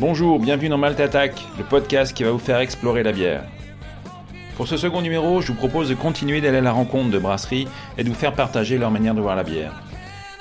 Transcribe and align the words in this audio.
Bonjour, 0.00 0.38
bienvenue 0.38 0.70
dans 0.70 0.78
Malte 0.78 0.98
Attack, 0.98 1.44
le 1.58 1.64
podcast 1.64 2.14
qui 2.14 2.24
va 2.24 2.30
vous 2.30 2.38
faire 2.38 2.60
explorer 2.60 3.02
la 3.02 3.12
bière. 3.12 3.44
Pour 4.56 4.66
ce 4.66 4.78
second 4.78 5.02
numéro, 5.02 5.42
je 5.42 5.48
vous 5.48 5.58
propose 5.58 5.90
de 5.90 5.94
continuer 5.94 6.40
d'aller 6.40 6.56
à 6.56 6.62
la 6.62 6.72
rencontre 6.72 7.10
de 7.10 7.18
brasseries 7.18 7.68
et 7.98 8.02
de 8.02 8.08
vous 8.08 8.14
faire 8.14 8.32
partager 8.32 8.78
leur 8.78 8.90
manière 8.90 9.14
de 9.14 9.20
voir 9.20 9.36
la 9.36 9.42
bière. 9.42 9.74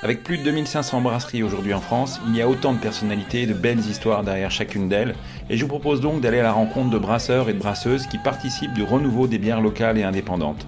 Avec 0.01 0.23
plus 0.23 0.37
de 0.37 0.43
2500 0.43 1.01
brasseries 1.01 1.43
aujourd'hui 1.43 1.73
en 1.73 1.81
France, 1.81 2.21
il 2.29 2.37
y 2.37 2.41
a 2.41 2.47
autant 2.47 2.71
de 2.71 2.79
personnalités 2.79 3.41
et 3.41 3.47
de 3.47 3.53
belles 3.53 3.79
histoires 3.79 4.23
derrière 4.23 4.49
chacune 4.49 4.87
d'elles, 4.87 5.13
et 5.49 5.57
je 5.57 5.63
vous 5.63 5.67
propose 5.69 5.99
donc 5.99 6.21
d'aller 6.21 6.39
à 6.39 6.43
la 6.43 6.53
rencontre 6.53 6.91
de 6.91 6.97
brasseurs 6.97 7.49
et 7.49 7.53
de 7.53 7.59
brasseuses 7.59 8.07
qui 8.07 8.17
participent 8.17 8.73
du 8.73 8.83
renouveau 8.83 9.27
des 9.27 9.39
bières 9.39 9.59
locales 9.59 9.97
et 9.97 10.03
indépendantes. 10.03 10.65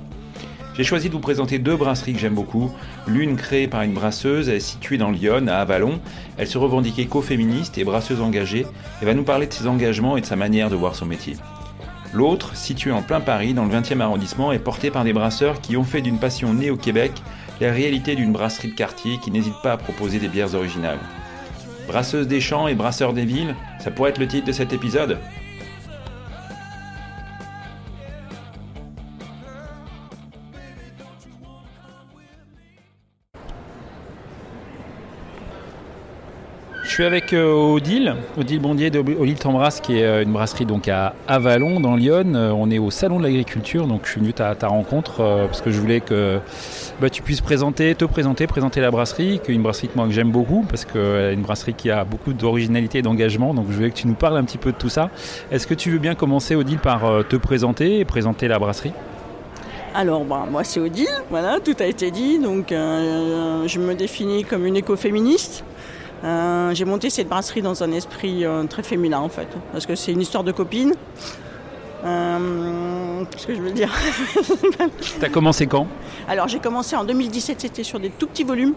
J'ai 0.77 0.85
choisi 0.85 1.09
de 1.09 1.13
vous 1.13 1.19
présenter 1.19 1.59
deux 1.59 1.75
brasseries 1.75 2.13
que 2.13 2.19
j'aime 2.19 2.33
beaucoup. 2.33 2.71
L'une 3.05 3.36
créée 3.36 3.68
par 3.68 3.82
une 3.82 3.93
brasseuse, 3.93 4.47
elle 4.47 4.55
est 4.55 4.59
située 4.61 4.97
dans 4.97 5.11
Lyon, 5.11 5.47
à 5.47 5.55
Avalon. 5.55 6.00
Elle 6.37 6.47
se 6.47 6.57
revendique 6.57 6.97
écoféministe 6.97 7.77
et 7.77 7.83
brasseuse 7.83 8.21
engagée 8.21 8.65
et 9.01 9.05
va 9.05 9.13
nous 9.13 9.23
parler 9.23 9.47
de 9.47 9.54
ses 9.54 9.68
engagements 9.68 10.15
et 10.15 10.21
de 10.21 10.25
sa 10.25 10.37
manière 10.37 10.69
de 10.69 10.75
voir 10.77 10.96
son 10.96 11.05
métier. 11.05 11.36
L'autre, 12.13 12.55
située 12.55 12.91
en 12.91 13.01
plein 13.01 13.19
Paris, 13.19 13.54
dans 13.54 13.65
le 13.65 13.71
20e 13.71 13.99
arrondissement, 13.99 14.54
est 14.54 14.60
portée 14.60 14.91
par 14.91 15.04
des 15.04 15.13
brasseurs 15.13 15.60
qui 15.60 15.75
ont 15.75 15.83
fait 15.83 16.01
d'une 16.01 16.19
passion 16.19 16.54
née 16.54 16.69
au 16.69 16.77
Québec 16.77 17.11
la 17.60 17.71
réalité 17.71 18.15
d'une 18.15 18.32
brasserie 18.32 18.69
de 18.69 18.75
quartier 18.75 19.18
qui 19.21 19.29
n'hésite 19.29 19.61
pas 19.61 19.74
à 19.74 19.77
proposer 19.77 20.19
des 20.19 20.29
bières 20.29 20.55
originales. 20.55 20.99
Brasseuse 21.88 22.27
des 22.27 22.41
champs 22.41 22.68
et 22.68 22.75
brasseur 22.75 23.13
des 23.13 23.25
villes, 23.25 23.55
ça 23.79 23.91
pourrait 23.91 24.11
être 24.11 24.19
le 24.19 24.27
titre 24.27 24.47
de 24.47 24.51
cet 24.51 24.71
épisode 24.71 25.19
Je 36.92 36.95
suis 36.95 37.06
avec 37.06 37.31
euh, 37.31 37.53
Odile, 37.53 38.16
Odile 38.38 38.59
Bondier 38.59 38.89
de 38.89 39.00
Odile 39.00 39.38
qui 39.81 40.00
est 40.00 40.03
euh, 40.03 40.23
une 40.23 40.34
brasserie 40.34 40.66
donc 40.66 40.89
à 40.89 41.14
Avalon, 41.25 41.80
dans 41.80 41.95
Lyon. 41.95 42.34
Euh, 42.36 42.52
on 42.52 42.70
est 42.70 42.80
au 42.80 42.92
Salon 42.92 43.17
de 43.17 43.23
l'Agriculture, 43.23 43.88
donc 43.88 44.02
je 44.03 44.11
suis 44.11 44.20
venu 44.20 44.34
à 44.39 44.56
ta 44.56 44.67
rencontre 44.67 45.45
parce 45.47 45.62
que 45.62 45.72
je 45.72 45.80
voulais 45.80 46.02
que 46.02 46.42
bah, 47.00 47.09
tu 47.09 47.22
puisses 47.22 47.39
présenter, 47.39 47.95
te 47.95 48.03
présenter, 48.03 48.45
présenter 48.45 48.81
la 48.81 48.92
brasserie, 48.92 49.39
qui 49.42 49.52
est 49.52 49.56
une 49.56 49.62
brasserie 49.62 49.88
que 49.88 49.95
moi 49.95 50.06
que 50.06 50.12
j'aime 50.12 50.31
beaucoup, 50.31 50.66
parce 50.67 50.84
que 50.84 51.31
une 51.34 51.44
brasserie 51.44 51.75
qui 51.75 51.89
a 51.89 52.03
beaucoup 52.03 52.34
d'originalité 52.34 52.97
et 52.97 53.02
d'engagement. 53.02 53.53
Donc 53.53 53.67
je 53.69 53.75
voulais 53.78 53.92
que 53.92 53.95
tu 53.95 54.08
nous 54.08 54.16
parles 54.16 54.36
un 54.36 54.44
petit 54.44 54.58
peu 54.58 54.73
de 54.73 54.78
tout 54.78 54.89
ça. 54.89 55.12
Est-ce 55.50 55.67
que 55.67 55.73
tu 55.73 55.92
veux 55.92 56.00
bien 56.00 56.16
commencer, 56.16 56.56
Odile, 56.56 56.80
par 56.80 57.03
te 57.30 57.38
présenter 57.38 58.00
et 58.00 58.03
présenter 58.03 58.50
la 58.50 58.59
brasserie? 58.59 58.92
Alors, 59.95 60.25
bah, 60.25 60.45
moi 60.52 60.66
c'est 60.66 60.81
Odile, 60.81 61.08
voilà, 61.30 61.62
tout 61.62 61.75
a 61.80 61.86
été 61.86 62.12
dit. 62.12 62.38
Donc, 62.38 62.66
je 62.72 63.80
me 63.80 63.94
définis 63.94 64.44
comme 64.44 64.66
une 64.66 64.75
écoféministe. 64.75 65.64
Euh, 66.23 66.73
j'ai 66.73 66.86
monté 66.86 67.09
cette 67.09 67.27
brasserie 67.27 67.61
dans 67.61 67.83
un 67.83 67.91
esprit 67.91 68.45
euh, 68.45 68.64
très 68.66 68.83
féminin 68.83 69.19
en 69.19 69.30
fait, 69.30 69.47
parce 69.72 69.86
que 69.86 69.95
c'est 69.95 70.11
une 70.11 70.22
histoire 70.22 70.44
de 70.44 70.52
copine. 70.52 70.94
Euh, 72.03 73.23
Qu'est-ce 73.30 73.47
que 73.47 73.55
je 73.55 73.61
veux 73.61 73.72
dire 73.72 73.91
T'as 75.19 75.30
commencé 75.30 75.67
quand? 75.67 75.88
Alors 76.28 76.47
j'ai 76.47 76.59
commencé 76.59 76.95
en 76.95 77.03
2017, 77.03 77.61
c'était 77.61 77.83
sur 77.83 78.00
des 78.00 78.09
tout 78.09 78.28
petits 78.28 78.44
volumes. 78.44 78.73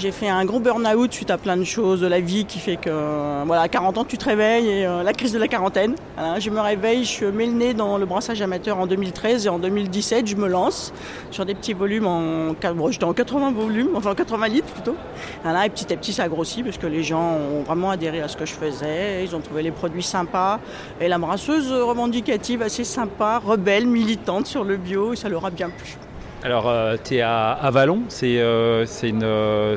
J'ai 0.00 0.12
fait 0.12 0.30
un 0.30 0.46
gros 0.46 0.60
burn-out 0.60 1.12
suite 1.12 1.30
à 1.30 1.36
plein 1.36 1.58
de 1.58 1.64
choses 1.64 2.00
de 2.00 2.06
la 2.06 2.20
vie 2.20 2.46
qui 2.46 2.58
fait 2.58 2.78
que, 2.78 3.44
voilà, 3.44 3.60
à 3.60 3.68
40 3.68 3.98
ans, 3.98 4.04
tu 4.06 4.16
te 4.16 4.24
réveilles 4.24 4.66
et 4.66 4.86
euh, 4.86 5.02
la 5.02 5.12
crise 5.12 5.34
de 5.34 5.38
la 5.38 5.46
quarantaine. 5.46 5.94
je 6.38 6.48
me 6.48 6.58
réveille, 6.58 7.04
je 7.04 7.26
mets 7.26 7.44
le 7.44 7.52
nez 7.52 7.74
dans 7.74 7.98
le 7.98 8.06
brassage 8.06 8.40
amateur 8.40 8.78
en 8.78 8.86
2013 8.86 9.44
et 9.44 9.50
en 9.50 9.58
2017, 9.58 10.26
je 10.26 10.36
me 10.36 10.48
lance 10.48 10.94
sur 11.30 11.44
des 11.44 11.54
petits 11.54 11.74
volumes 11.74 12.06
en, 12.06 12.54
bon, 12.74 12.90
j'étais 12.90 13.04
en 13.04 13.12
80 13.12 13.52
volumes, 13.52 13.90
enfin 13.94 14.14
80 14.14 14.48
litres 14.48 14.72
plutôt. 14.72 14.96
et 15.44 15.68
petit 15.68 15.92
à 15.92 15.98
petit, 15.98 16.14
ça 16.14 16.22
a 16.22 16.28
grossi 16.30 16.62
parce 16.62 16.78
que 16.78 16.86
les 16.86 17.02
gens 17.02 17.34
ont 17.34 17.62
vraiment 17.62 17.90
adhéré 17.90 18.22
à 18.22 18.28
ce 18.28 18.38
que 18.38 18.46
je 18.46 18.54
faisais. 18.54 19.22
Ils 19.22 19.36
ont 19.36 19.40
trouvé 19.40 19.62
les 19.62 19.70
produits 19.70 20.02
sympas 20.02 20.60
et 20.98 21.08
la 21.08 21.18
brasseuse 21.18 21.70
revendicative 21.70 22.62
assez 22.62 22.84
sympa, 22.84 23.38
rebelle, 23.44 23.86
militante 23.86 24.46
sur 24.46 24.64
le 24.64 24.78
bio, 24.78 25.12
et 25.12 25.16
ça 25.16 25.28
leur 25.28 25.44
a 25.44 25.50
bien 25.50 25.68
plu. 25.68 25.98
Alors, 26.42 26.70
euh, 26.70 26.96
tu 27.02 27.16
es 27.16 27.20
à 27.20 27.50
Avalon, 27.50 28.00
c'est 28.08 28.38
euh, 28.38 28.86
une, 29.02 29.22
euh, 29.22 29.76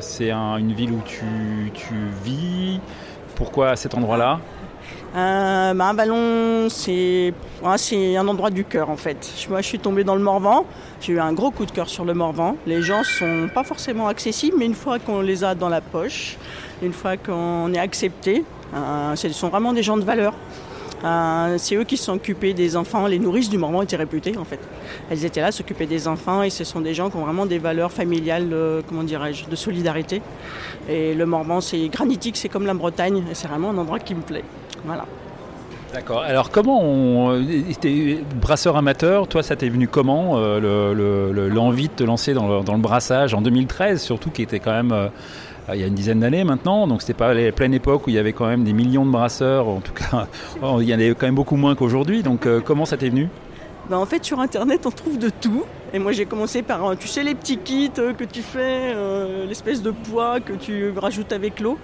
une, 0.56 0.72
ville 0.72 0.92
où 0.92 1.02
tu, 1.04 1.22
vis. 2.24 2.80
Pourquoi 3.34 3.76
cet 3.76 3.94
endroit-là? 3.94 4.40
Bah, 5.14 5.88
Avalon, 5.90 6.68
c'est 6.70 7.34
un 7.62 8.28
endroit 8.28 8.48
du 8.48 8.64
cœur 8.64 8.88
en 8.88 8.96
fait. 8.96 9.30
Moi, 9.50 9.60
je 9.60 9.66
suis 9.66 9.78
tombée 9.78 10.04
dans 10.04 10.14
le 10.14 10.22
Morvan. 10.22 10.64
J'ai 11.02 11.12
eu 11.12 11.20
un 11.20 11.34
gros 11.34 11.50
coup 11.50 11.66
de 11.66 11.70
cœur 11.70 11.90
sur 11.90 12.06
le 12.06 12.14
Morvan. 12.14 12.56
Les 12.66 12.80
gens 12.80 13.02
sont 13.04 13.50
pas 13.52 13.62
forcément 13.62 14.08
accessibles, 14.08 14.56
mais 14.58 14.64
une 14.64 14.74
fois 14.74 14.98
qu'on 14.98 15.20
les 15.20 15.44
a 15.44 15.54
dans 15.54 15.68
la 15.68 15.82
poche, 15.82 16.38
une 16.82 16.94
fois 16.94 17.18
qu'on 17.18 17.74
est 17.74 17.78
accepté, 17.78 18.42
ce 18.72 19.28
sont 19.32 19.48
vraiment 19.50 19.74
des 19.74 19.82
gens 19.82 19.98
de 19.98 20.04
valeur. 20.04 20.32
Euh, 21.04 21.56
c'est 21.58 21.76
eux 21.76 21.84
qui 21.84 21.96
se 21.96 22.04
sont 22.04 22.14
occupés 22.14 22.54
des 22.54 22.76
enfants. 22.76 23.06
Les 23.06 23.18
nourrices 23.18 23.50
du 23.50 23.58
Mormon 23.58 23.82
étaient 23.82 23.96
réputées 23.96 24.36
en 24.38 24.44
fait. 24.44 24.60
Elles 25.10 25.24
étaient 25.24 25.40
là, 25.40 25.52
s'occuper 25.52 25.86
des 25.86 26.08
enfants 26.08 26.42
et 26.42 26.50
ce 26.50 26.64
sont 26.64 26.80
des 26.80 26.94
gens 26.94 27.10
qui 27.10 27.16
ont 27.16 27.24
vraiment 27.24 27.46
des 27.46 27.58
valeurs 27.58 27.92
familiales, 27.92 28.48
euh, 28.52 28.80
comment 28.88 29.02
dirais-je, 29.02 29.46
de 29.46 29.56
solidarité. 29.56 30.22
Et 30.88 31.14
le 31.14 31.26
Mormon, 31.26 31.60
c'est 31.60 31.88
granitique, 31.88 32.36
c'est 32.36 32.48
comme 32.48 32.66
la 32.66 32.74
Bretagne 32.74 33.22
et 33.30 33.34
c'est 33.34 33.48
vraiment 33.48 33.70
un 33.70 33.78
endroit 33.78 33.98
qui 33.98 34.14
me 34.14 34.22
plaît. 34.22 34.44
Voilà. 34.84 35.04
D'accord. 35.92 36.22
Alors 36.22 36.50
comment 36.50 36.82
on 36.82 37.40
était 37.40 38.18
brasseur 38.40 38.76
amateur 38.76 39.28
Toi, 39.28 39.44
ça 39.44 39.54
t'est 39.54 39.68
venu 39.68 39.86
comment 39.86 40.32
euh, 40.38 41.48
l'envie 41.50 41.88
de 41.88 41.92
te 41.92 42.02
lancer 42.02 42.34
dans 42.34 42.48
le, 42.48 42.78
brassage 42.78 43.32
en 43.32 43.40
2013, 43.40 44.02
surtout 44.02 44.30
qui 44.30 44.42
était 44.42 44.58
quand 44.58 44.72
même 44.72 45.10
il 45.72 45.80
y 45.80 45.84
a 45.84 45.86
une 45.86 45.94
dizaine 45.94 46.20
d'années 46.20 46.44
maintenant, 46.44 46.86
donc 46.86 47.00
c'était 47.00 47.14
pas 47.14 47.32
la 47.32 47.50
pleine 47.52 47.72
époque 47.72 48.06
où 48.06 48.10
il 48.10 48.16
y 48.16 48.18
avait 48.18 48.34
quand 48.34 48.46
même 48.46 48.64
des 48.64 48.74
millions 48.74 49.06
de 49.06 49.10
brasseurs, 49.10 49.66
en 49.66 49.80
tout 49.80 49.92
cas 49.92 50.26
il 50.80 50.88
y 50.88 50.94
en 50.94 50.98
avait 50.98 51.14
quand 51.14 51.26
même 51.26 51.34
beaucoup 51.34 51.56
moins 51.56 51.74
qu'aujourd'hui, 51.74 52.22
donc 52.22 52.46
euh, 52.46 52.60
comment 52.60 52.84
ça 52.84 52.96
t'est 52.96 53.08
venu? 53.08 53.28
Ben 53.88 53.96
en 53.98 54.06
fait 54.06 54.24
sur 54.24 54.40
internet 54.40 54.86
on 54.86 54.90
trouve 54.90 55.18
de 55.18 55.28
tout. 55.28 55.64
Et 55.92 55.98
moi 55.98 56.12
j'ai 56.12 56.26
commencé 56.26 56.62
par 56.62 56.84
euh, 56.84 56.94
tu 56.98 57.08
sais 57.08 57.22
les 57.22 57.34
petits 57.34 57.58
kits 57.58 57.90
euh, 57.98 58.12
que 58.12 58.24
tu 58.24 58.42
fais 58.42 58.94
l'espèce 59.46 59.82
de 59.82 59.90
poids 59.90 60.40
que 60.40 60.52
tu 60.52 60.90
rajoutes 60.96 61.32
avec 61.32 61.60
l'eau. 61.60 61.78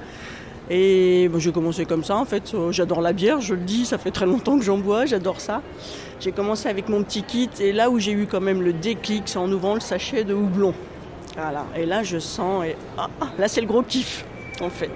Et 0.73 1.29
ben, 1.29 1.41
j'ai 1.41 1.51
commencé 1.51 1.85
comme 1.85 2.05
ça 2.05 2.17
en 2.17 2.25
fait. 2.25 2.55
J'adore 2.71 3.01
la 3.01 3.13
bière 3.13 3.41
je 3.41 3.55
le 3.55 3.61
dis 3.61 3.87
ça 3.87 3.99
fait 3.99 4.11
très 4.11 4.27
longtemps 4.27 4.59
que 4.59 4.65
j'en 4.65 4.79
bois 4.79 5.07
j'adore 5.07 5.41
ça. 5.41 5.63
J'ai 6.21 6.33
commencé 6.33 6.69
avec 6.69 6.89
mon 6.89 7.03
petit 7.03 7.23
kit 7.23 7.51
et 7.61 7.73
là 7.73 7.91
où 7.91 7.99
j'ai 7.99 8.13
eu 8.13 8.27
quand 8.27 8.41
même 8.41 8.63
le 8.63 8.73
déclic 8.73 9.23
c'est 9.27 9.39
en 9.39 9.51
ouvrant 9.51 9.75
le 9.75 9.81
sachet 9.81 10.25
de 10.25 10.35
houblon 10.35 10.75
voilà. 11.35 11.67
Et 11.77 11.87
là, 11.87 12.03
je 12.03 12.19
sens, 12.19 12.65
et 12.65 12.77
ah, 12.99 13.09
ah, 13.21 13.29
là, 13.39 13.49
c'est 13.49 13.61
le 13.61 13.67
gros 13.67 13.83
kiff, 13.83 14.25
en 14.61 14.71
fait. 14.71 14.91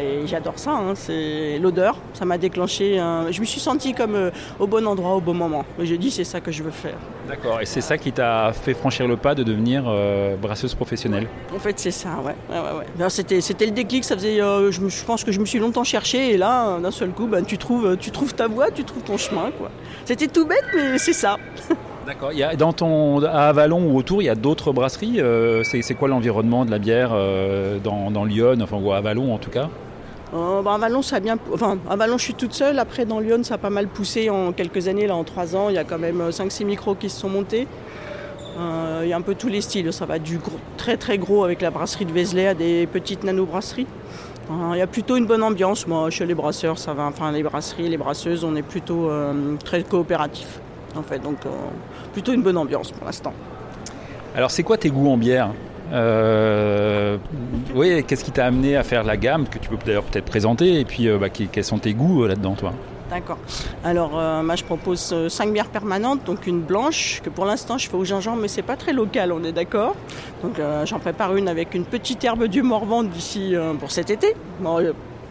Et 0.00 0.26
j'adore 0.26 0.58
ça, 0.58 0.72
hein. 0.72 0.94
c'est 0.94 1.58
l'odeur. 1.58 1.96
Ça 2.14 2.24
m'a 2.24 2.38
déclenché. 2.38 2.96
Je 3.30 3.40
me 3.40 3.44
suis 3.46 3.60
sentie 3.60 3.94
comme 3.94 4.14
euh, 4.14 4.30
au 4.58 4.66
bon 4.66 4.86
endroit, 4.86 5.14
au 5.14 5.20
bon 5.20 5.34
moment. 5.34 5.64
Et 5.78 5.86
j'ai 5.86 5.98
dit, 5.98 6.10
c'est 6.10 6.24
ça 6.24 6.40
que 6.40 6.52
je 6.52 6.62
veux 6.62 6.70
faire. 6.70 6.96
D'accord. 7.28 7.60
Et 7.60 7.66
c'est 7.66 7.80
ça 7.80 7.98
qui 7.98 8.12
t'a 8.12 8.52
fait 8.52 8.74
franchir 8.74 9.06
le 9.06 9.16
pas 9.16 9.34
de 9.34 9.42
devenir 9.42 9.84
euh, 9.86 10.36
brasseuse 10.36 10.74
professionnelle? 10.74 11.26
En 11.54 11.58
fait, 11.58 11.78
c'est 11.78 11.90
ça, 11.90 12.20
ouais. 12.24 12.34
ouais, 12.50 13.10
C'était, 13.10 13.40
c'était 13.40 13.66
le 13.66 13.72
déclic. 13.72 14.04
Ça 14.04 14.16
faisait, 14.16 14.40
euh, 14.40 14.70
je, 14.70 14.88
je, 14.88 15.04
pense 15.04 15.24
que 15.24 15.32
je 15.32 15.40
me 15.40 15.46
suis 15.46 15.58
longtemps 15.58 15.84
cherché. 15.84 16.32
Et 16.32 16.36
là, 16.36 16.78
d'un 16.78 16.90
seul 16.90 17.10
coup, 17.10 17.26
ben, 17.26 17.44
tu, 17.44 17.58
trouves, 17.58 17.96
tu 17.96 18.10
trouves 18.10 18.34
ta 18.34 18.48
voie, 18.48 18.70
tu 18.70 18.84
trouves 18.84 19.02
ton 19.02 19.16
chemin. 19.16 19.50
Quoi. 19.58 19.70
C'était 20.04 20.28
tout 20.28 20.46
bête, 20.46 20.64
mais 20.74 20.98
c'est 20.98 21.12
ça. 21.12 21.38
D'accord. 22.06 22.32
dans 22.58 22.72
ton, 22.72 23.22
à 23.22 23.48
Avalon 23.48 23.84
ou 23.90 23.96
autour, 23.96 24.22
il 24.22 24.26
y 24.26 24.28
a 24.28 24.34
d'autres 24.34 24.72
brasseries. 24.72 25.20
Euh, 25.20 25.62
c'est, 25.64 25.94
quoi 25.94 26.08
l'environnement 26.08 26.64
de 26.64 26.70
la 26.70 26.78
bière 26.78 27.10
euh, 27.12 27.78
dans, 27.78 28.24
Lyon, 28.24 28.58
enfin, 28.62 28.76
ou 28.76 28.92
à 28.92 28.96
Avalon 28.96 29.32
en 29.32 29.38
tout 29.38 29.50
cas? 29.50 29.68
Euh, 30.34 30.62
bah, 30.62 30.74
Avalon, 30.74 31.02
ça 31.02 31.16
a 31.16 31.20
bien. 31.20 31.38
Enfin, 31.52 31.78
Avalon, 31.88 32.18
je 32.18 32.24
suis 32.24 32.34
toute 32.34 32.54
seule. 32.54 32.78
Après, 32.78 33.04
dans 33.04 33.20
Lyon, 33.20 33.42
ça 33.44 33.54
a 33.54 33.58
pas 33.58 33.70
mal 33.70 33.86
poussé 33.86 34.30
en 34.30 34.52
quelques 34.52 34.88
années. 34.88 35.06
Là, 35.06 35.14
en 35.14 35.24
trois 35.24 35.54
ans, 35.54 35.68
il 35.68 35.74
y 35.74 35.78
a 35.78 35.84
quand 35.84 35.98
même 35.98 36.30
5-6 36.30 36.64
micros 36.64 36.94
qui 36.94 37.08
se 37.08 37.20
sont 37.20 37.28
montés. 37.28 37.68
il 39.02 39.08
y 39.08 39.12
a 39.12 39.16
un 39.16 39.22
peu 39.22 39.34
tous 39.34 39.48
les 39.48 39.60
styles. 39.60 39.92
Ça 39.92 40.06
va 40.06 40.18
du 40.18 40.40
très 40.76 40.96
très 40.96 41.18
gros 41.18 41.44
avec 41.44 41.60
la 41.60 41.70
brasserie 41.70 42.06
de 42.06 42.12
Vézelay 42.12 42.48
à 42.48 42.54
des 42.54 42.86
petites 42.86 43.22
nano-brasseries. 43.22 43.86
il 44.50 44.78
y 44.78 44.82
a 44.82 44.86
plutôt 44.86 45.16
une 45.16 45.26
bonne 45.26 45.42
ambiance. 45.42 45.86
Moi, 45.86 46.10
chez 46.10 46.26
les 46.26 46.34
brasseurs, 46.34 46.78
ça 46.78 46.94
va. 46.94 47.04
Enfin, 47.04 47.30
les 47.30 47.42
brasseries, 47.42 47.88
les 47.88 47.98
brasseuses, 47.98 48.42
on 48.42 48.56
est 48.56 48.62
plutôt 48.62 49.10
très 49.64 49.82
coopératifs 49.84 50.58
en 50.96 51.02
fait. 51.02 51.18
Donc 51.18 51.38
euh, 51.46 51.50
plutôt 52.12 52.32
une 52.32 52.42
bonne 52.42 52.56
ambiance 52.56 52.92
pour 52.92 53.04
l'instant. 53.06 53.32
Alors 54.36 54.50
c'est 54.50 54.62
quoi 54.62 54.76
tes 54.76 54.90
goûts 54.90 55.10
en 55.10 55.16
bière? 55.16 55.50
Euh, 55.92 57.18
oui, 57.74 58.02
qu'est-ce 58.04 58.24
qui 58.24 58.30
t'a 58.30 58.46
amené 58.46 58.76
à 58.76 58.82
faire 58.82 59.04
la 59.04 59.16
gamme 59.16 59.46
que 59.46 59.58
tu 59.58 59.68
peux 59.68 59.76
d'ailleurs 59.84 60.04
peut-être 60.04 60.24
présenter 60.24 60.80
et 60.80 60.84
puis 60.84 61.08
euh, 61.08 61.18
bah, 61.18 61.28
quels 61.28 61.64
sont 61.64 61.78
tes 61.78 61.92
goûts 61.92 62.26
là-dedans 62.26 62.54
toi? 62.54 62.72
D'accord. 63.10 63.36
Alors 63.84 64.12
moi 64.42 64.56
je 64.56 64.64
propose 64.64 65.14
5 65.28 65.52
bières 65.52 65.68
permanentes, 65.68 66.24
donc 66.24 66.46
une 66.46 66.62
blanche 66.62 67.20
que 67.22 67.28
pour 67.28 67.44
l'instant 67.44 67.76
je 67.76 67.90
fais 67.90 67.96
au 67.96 68.06
gingembre 68.06 68.38
mais 68.40 68.48
c'est 68.48 68.62
pas 68.62 68.76
très 68.76 68.94
local, 68.94 69.32
on 69.32 69.44
est 69.44 69.52
d'accord? 69.52 69.94
Donc 70.42 70.58
j'en 70.86 70.98
prépare 70.98 71.36
une 71.36 71.46
avec 71.46 71.74
une 71.74 71.84
petite 71.84 72.24
herbe 72.24 72.44
du 72.44 72.62
Morvan 72.62 73.02
d'ici 73.02 73.54
pour 73.80 73.90
cet 73.90 74.08
été 74.08 74.34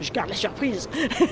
je 0.01 0.11
garde 0.11 0.29
la 0.29 0.35
surprise. 0.35 0.89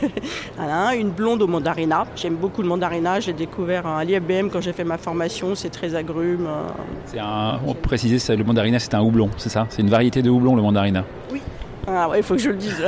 voilà, 0.58 0.96
une 0.96 1.10
blonde 1.10 1.42
au 1.42 1.48
mandarina. 1.48 2.06
J'aime 2.16 2.36
beaucoup 2.36 2.62
le 2.62 2.68
mandarina. 2.68 3.20
J'ai 3.20 3.34
découvert 3.34 3.86
à 3.88 4.04
l'IFBM 4.04 4.50
quand 4.50 4.62
j'ai 4.62 4.74
fait 4.74 4.84
ma 4.84 4.98
formation. 4.98 5.56
C'est 5.56 5.70
très 5.70 5.96
agrume. 5.96 6.48
Euh. 6.48 6.68
C'est 7.06 7.20
un, 7.20 7.60
on 7.66 7.74
préciser, 7.74 8.36
le 8.36 8.44
mandarina, 8.44 8.80
c'est 8.80 8.94
un 8.94 9.02
houblon, 9.02 9.30
c'est 9.38 9.50
ça? 9.50 9.66
C'est 9.70 9.82
une 9.82 9.90
variété 9.90 10.22
de 10.22 10.30
houblon, 10.30 10.56
le 10.56 10.62
mandarina? 10.62 11.04
Oui. 11.32 11.42
Ah 11.88 12.08
ouais, 12.08 12.20
il 12.20 12.24
faut 12.24 12.36
que 12.36 12.42
je 12.42 12.52
le 12.52 12.58
dise. 12.58 12.84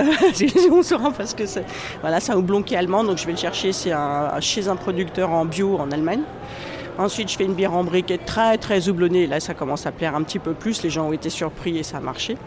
On 0.71 0.83
saura 0.83 1.11
parce 1.11 1.33
que 1.33 1.45
c'est. 1.47 1.65
Voilà, 2.01 2.19
c'est 2.19 2.33
un 2.33 2.37
houblon 2.37 2.61
qui 2.61 2.75
est 2.75 2.77
allemand, 2.77 3.03
donc 3.03 3.17
je 3.17 3.25
vais 3.25 3.31
le 3.31 3.37
chercher. 3.37 3.71
C'est 3.71 3.91
un, 3.91 4.39
chez 4.39 4.67
un 4.67 4.75
producteur 4.75 5.31
en 5.31 5.45
bio 5.45 5.77
en 5.79 5.89
Allemagne. 5.91 6.21
Ensuite, 6.99 7.31
je 7.31 7.37
fais 7.37 7.45
une 7.45 7.55
bière 7.55 7.73
en 7.73 7.83
briquette 7.83 8.25
très 8.25 8.57
très 8.57 8.89
houblonnée. 8.89 9.25
Là, 9.25 9.39
ça 9.39 9.55
commence 9.55 9.87
à 9.87 9.91
plaire 9.91 10.15
un 10.15 10.21
petit 10.21 10.39
peu 10.39 10.53
plus. 10.53 10.83
Les 10.83 10.91
gens 10.91 11.07
ont 11.07 11.13
été 11.13 11.29
surpris 11.31 11.77
et 11.79 11.83
ça 11.83 11.97
a 11.97 12.01
marché. 12.01 12.37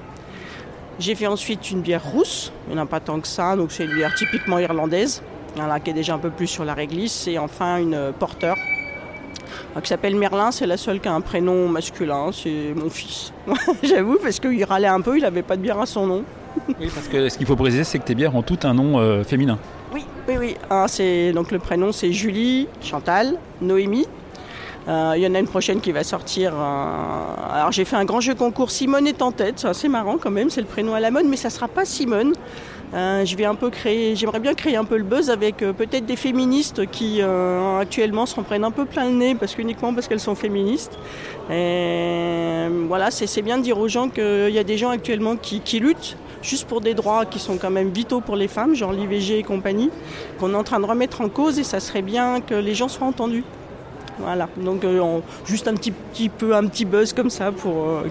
J'ai 0.99 1.15
fait 1.15 1.27
ensuite 1.27 1.71
une 1.71 1.81
bière 1.81 2.05
rousse. 2.05 2.53
Il 2.69 2.75
n'y 2.75 2.81
en 2.81 2.85
a 2.85 2.87
pas 2.87 3.01
tant 3.01 3.21
que 3.21 3.29
ça, 3.29 3.57
donc 3.57 3.73
c'est 3.73 3.85
une 3.85 3.95
bière 3.95 4.15
typiquement 4.15 4.59
irlandaise, 4.59 5.23
voilà, 5.57 5.81
qui 5.81 5.91
est 5.91 5.95
déjà 5.95 6.15
un 6.15 6.19
peu 6.19 6.31
plus 6.31 6.47
sur 6.47 6.65
la 6.65 6.75
réglisse. 6.75 7.27
Et 7.27 7.39
enfin 7.39 7.79
une 7.79 8.13
porteur 8.19 8.57
qui 9.83 9.89
s'appelle 9.89 10.17
Merlin. 10.17 10.51
C'est 10.51 10.67
la 10.67 10.77
seule 10.77 11.01
qui 11.01 11.09
a 11.09 11.15
un 11.15 11.21
prénom 11.21 11.69
masculin. 11.69 12.31
C'est 12.33 12.75
mon 12.75 12.91
fils. 12.91 13.33
J'avoue, 13.83 14.19
parce 14.23 14.41
qu'il 14.41 14.63
râlait 14.65 14.87
un 14.87 15.01
peu, 15.01 15.17
il 15.17 15.23
n'avait 15.23 15.43
pas 15.43 15.57
de 15.57 15.63
bière 15.63 15.81
à 15.81 15.87
son 15.87 16.07
nom. 16.07 16.25
Oui, 16.81 16.89
parce 16.95 17.09
que 17.09 17.29
ce 17.29 17.37
qu'il 17.37 17.47
faut 17.47 17.57
préciser, 17.57 17.85
c'est 17.85 17.99
que 17.99 18.05
tes 18.05 18.15
bières 18.15 18.35
ont 18.37 18.43
tout 18.43 18.61
un 18.63 18.75
nom 18.75 18.99
euh, 18.99 19.25
féminin. 19.25 19.59
Oui, 19.93 20.05
oui, 20.29 20.37
oui. 20.39 20.57
Ah, 20.71 20.87
donc 21.35 21.51
le 21.51 21.59
prénom, 21.59 21.93
c'est 21.93 22.13
Julie, 22.13 22.69
Chantal, 22.81 23.39
Noémie. 23.61 24.07
Euh, 24.87 25.15
il 25.17 25.23
y 25.23 25.27
en 25.27 25.35
a 25.35 25.39
une 25.39 25.49
prochaine 25.49 25.81
qui 25.81 25.93
va 25.93 26.05
sortir. 26.05 26.53
Euh, 26.55 27.53
alors 27.53 27.73
j'ai 27.73 27.85
fait 27.85 27.97
un 27.97 28.05
grand 28.05 28.21
jeu 28.21 28.35
concours. 28.35 28.71
Simone 28.71 29.07
est 29.07 29.23
en 29.23 29.33
tête. 29.33 29.61
C'est 29.61 29.69
assez 29.69 29.89
marrant 29.89 30.19
quand 30.19 30.31
même. 30.31 30.51
C'est 30.51 30.61
le 30.61 30.67
prénom 30.67 30.95
à 30.95 31.01
la 31.01 31.11
mode, 31.11 31.27
mais 31.27 31.37
ça 31.37 31.51
sera 31.51 31.69
pas 31.69 31.85
Simone. 31.85 32.35
je 32.93 33.37
vais 33.37 33.47
un 33.47 33.55
peu 33.55 33.71
créer. 33.71 34.15
J'aimerais 34.15 34.41
bien 34.41 34.55
créer 34.55 34.77
un 34.77 34.85
peu 34.85 34.97
le 34.97 35.05
buzz 35.05 35.31
avec 35.31 35.59
peut-être 35.59 36.07
des 36.07 36.17
féministes 36.17 36.87
qui 36.91 37.23
actuellement 37.23 38.27
s'en 38.27 38.43
prennent 38.43 38.65
un 38.65 38.71
peu 38.71 38.85
plein 38.85 39.07
le 39.07 39.17
nez 39.17 39.35
parce 39.35 39.55
qu'uniquement 39.55 39.95
parce 39.95 40.07
qu'elles 40.07 40.21
sont 40.21 40.35
féministes. 40.35 40.99
Voilà, 41.49 43.11
c'est 43.11 43.43
bien 43.43 43.59
de 43.59 43.63
dire 43.63 43.79
aux 43.79 43.89
gens 43.89 44.09
qu'il 44.09 44.51
y 44.51 44.59
a 44.59 44.65
des 44.65 44.77
gens 44.77 44.91
actuellement 44.91 45.37
qui, 45.37 45.61
qui 45.61 45.81
luttent 45.81 46.17
juste 46.45 46.69
pour 46.69 46.83
des 46.83 46.95
droits 46.95 47.25
qui 47.25 47.39
sont 47.39 47.57
quand 47.57 47.71
même 47.71 47.89
vitaux 47.89 48.21
pour 48.21 48.37
les 48.37 48.49
femmes, 48.49 48.75
genre 48.75 48.93
l'IVG 48.93 49.39
et 49.39 49.43
compagnie, 49.43 49.91
qu'on 50.39 50.53
est 50.53 50.57
en 50.57 50.63
train 50.63 50.79
de 50.79 50.85
remettre 50.85 51.23
en 51.23 51.31
cause 51.31 51.59
et 51.59 51.65
ça 51.65 51.81
serait 51.81 52.03
bien 52.03 52.43
que 52.43 52.55
les 52.55 52.75
gens 52.75 52.89
soient 52.89 53.07
entendus. 53.07 53.45
Voilà, 54.19 54.49
donc 54.57 54.85
euh, 54.85 55.21
juste 55.47 55.67
un 55.69 55.75
petit, 55.75 55.91
petit, 55.91 56.29
peu, 56.29 56.55
un 56.55 56.67
petit 56.67 56.85
buzz 56.85 57.13
comme 57.13 57.31
ça 57.31 57.51
pour, 57.53 57.89
euh, 57.89 58.07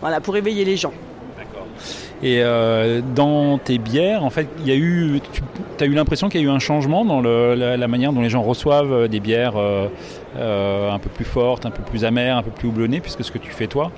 voilà, 0.00 0.20
pour 0.20 0.36
éveiller 0.36 0.64
les 0.64 0.76
gens. 0.76 0.92
D'accord. 1.36 1.66
Et 2.22 2.42
euh, 2.42 3.00
dans 3.14 3.58
tes 3.58 3.78
bières, 3.78 4.24
en 4.24 4.30
fait, 4.30 4.48
il 4.60 4.68
y 4.68 4.72
a 4.72 4.76
eu, 4.76 5.20
tu 5.78 5.84
as 5.84 5.86
eu 5.86 5.92
l'impression 5.92 6.28
qu'il 6.28 6.40
y 6.40 6.44
a 6.44 6.46
eu 6.46 6.50
un 6.50 6.58
changement 6.58 7.04
dans 7.04 7.20
la, 7.20 7.88
manière 7.88 8.12
dont 8.12 8.22
les 8.22 8.30
gens 8.30 8.42
reçoivent 8.42 9.08
des 9.08 9.20
bières 9.20 9.56
un 9.56 10.98
peu 10.98 11.10
plus 11.14 11.24
fortes, 11.24 11.66
un 11.66 11.70
peu 11.70 11.82
plus 11.82 12.04
amères, 12.04 12.36
un 12.36 12.42
peu 12.42 12.50
plus 12.50 12.68
houblonnées, 12.68 13.00
puisque 13.00 13.24
ce 13.24 13.30
que 13.30 13.38
tu 13.38 13.50
fais 13.50 13.66
toi 13.66 13.90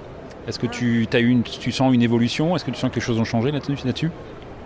est-ce 0.48 0.58
que 0.58 0.66
tu, 0.66 1.06
as 1.12 1.18
une, 1.20 1.42
tu 1.42 1.70
sens 1.70 1.94
une 1.94 2.02
évolution? 2.02 2.56
Est-ce 2.56 2.64
que 2.64 2.72
tu 2.72 2.78
sens 2.78 2.90
que 2.90 2.96
les 2.96 3.00
choses 3.00 3.20
ont 3.20 3.24
changé 3.24 3.52
là-dessus? 3.52 4.10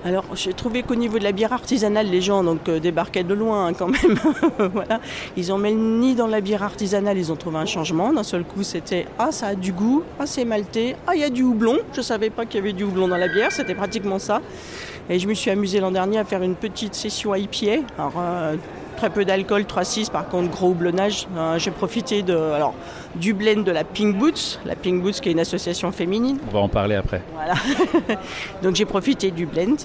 Alors, 0.04 0.24
j'ai 0.34 0.52
trouvé 0.52 0.82
qu'au 0.82 0.94
niveau 0.94 1.18
de 1.18 1.24
la 1.24 1.32
bière 1.32 1.52
artisanale, 1.52 2.06
les 2.06 2.20
gens 2.20 2.44
donc 2.44 2.68
euh, 2.68 2.78
débarquaient 2.78 3.24
de 3.24 3.34
loin 3.34 3.66
hein, 3.66 3.72
quand 3.72 3.88
même. 3.88 4.18
voilà. 4.72 5.00
Ils 5.36 5.52
ont 5.52 5.58
même 5.58 5.98
ni 5.98 6.14
dans 6.14 6.26
la 6.26 6.40
bière 6.40 6.62
artisanale, 6.62 7.18
ils 7.18 7.32
ont 7.32 7.36
trouvé 7.36 7.58
un 7.58 7.66
changement. 7.66 8.12
D'un 8.12 8.22
seul 8.22 8.44
coup, 8.44 8.62
c'était 8.62 9.06
ah 9.18 9.32
ça 9.32 9.48
a 9.48 9.54
du 9.54 9.72
goût, 9.72 10.04
ah 10.20 10.26
c'est 10.26 10.44
maltais, 10.44 10.96
ah 11.06 11.14
il 11.14 11.20
y 11.20 11.24
a 11.24 11.30
du 11.30 11.42
houblon. 11.42 11.78
Je 11.92 12.02
savais 12.02 12.30
pas 12.30 12.46
qu'il 12.46 12.60
y 12.60 12.62
avait 12.62 12.72
du 12.72 12.84
houblon 12.84 13.08
dans 13.08 13.16
la 13.16 13.28
bière, 13.28 13.50
c'était 13.50 13.74
pratiquement 13.74 14.18
ça. 14.18 14.40
Et 15.08 15.18
je 15.18 15.26
me 15.28 15.34
suis 15.34 15.50
amusée 15.50 15.80
l'an 15.80 15.90
dernier 15.90 16.18
à 16.18 16.24
faire 16.24 16.42
une 16.42 16.56
petite 16.56 16.94
session 16.94 17.34
IPA. 17.34 17.82
Alors, 17.98 18.14
euh, 18.18 18.56
très 18.96 19.10
peu 19.10 19.24
d'alcool, 19.24 19.62
3,6 19.62 20.10
par 20.10 20.28
contre 20.28 20.50
gros 20.50 20.70
houblonnage. 20.70 21.28
Euh, 21.36 21.58
j'ai 21.58 21.70
profité 21.70 22.22
de, 22.22 22.34
alors, 22.36 22.74
du 23.20 23.34
blend 23.34 23.62
de 23.62 23.72
la 23.72 23.84
Pink 23.84 24.16
Boots, 24.16 24.58
la 24.64 24.74
Pink 24.74 25.02
Boots 25.02 25.20
qui 25.20 25.28
est 25.28 25.32
une 25.32 25.40
association 25.40 25.92
féminine. 25.92 26.38
On 26.48 26.52
va 26.52 26.60
en 26.60 26.68
parler 26.68 26.94
après. 26.94 27.22
Voilà. 27.34 27.54
Donc 28.62 28.76
j'ai 28.76 28.84
profité 28.84 29.30
du 29.30 29.46
blend 29.46 29.76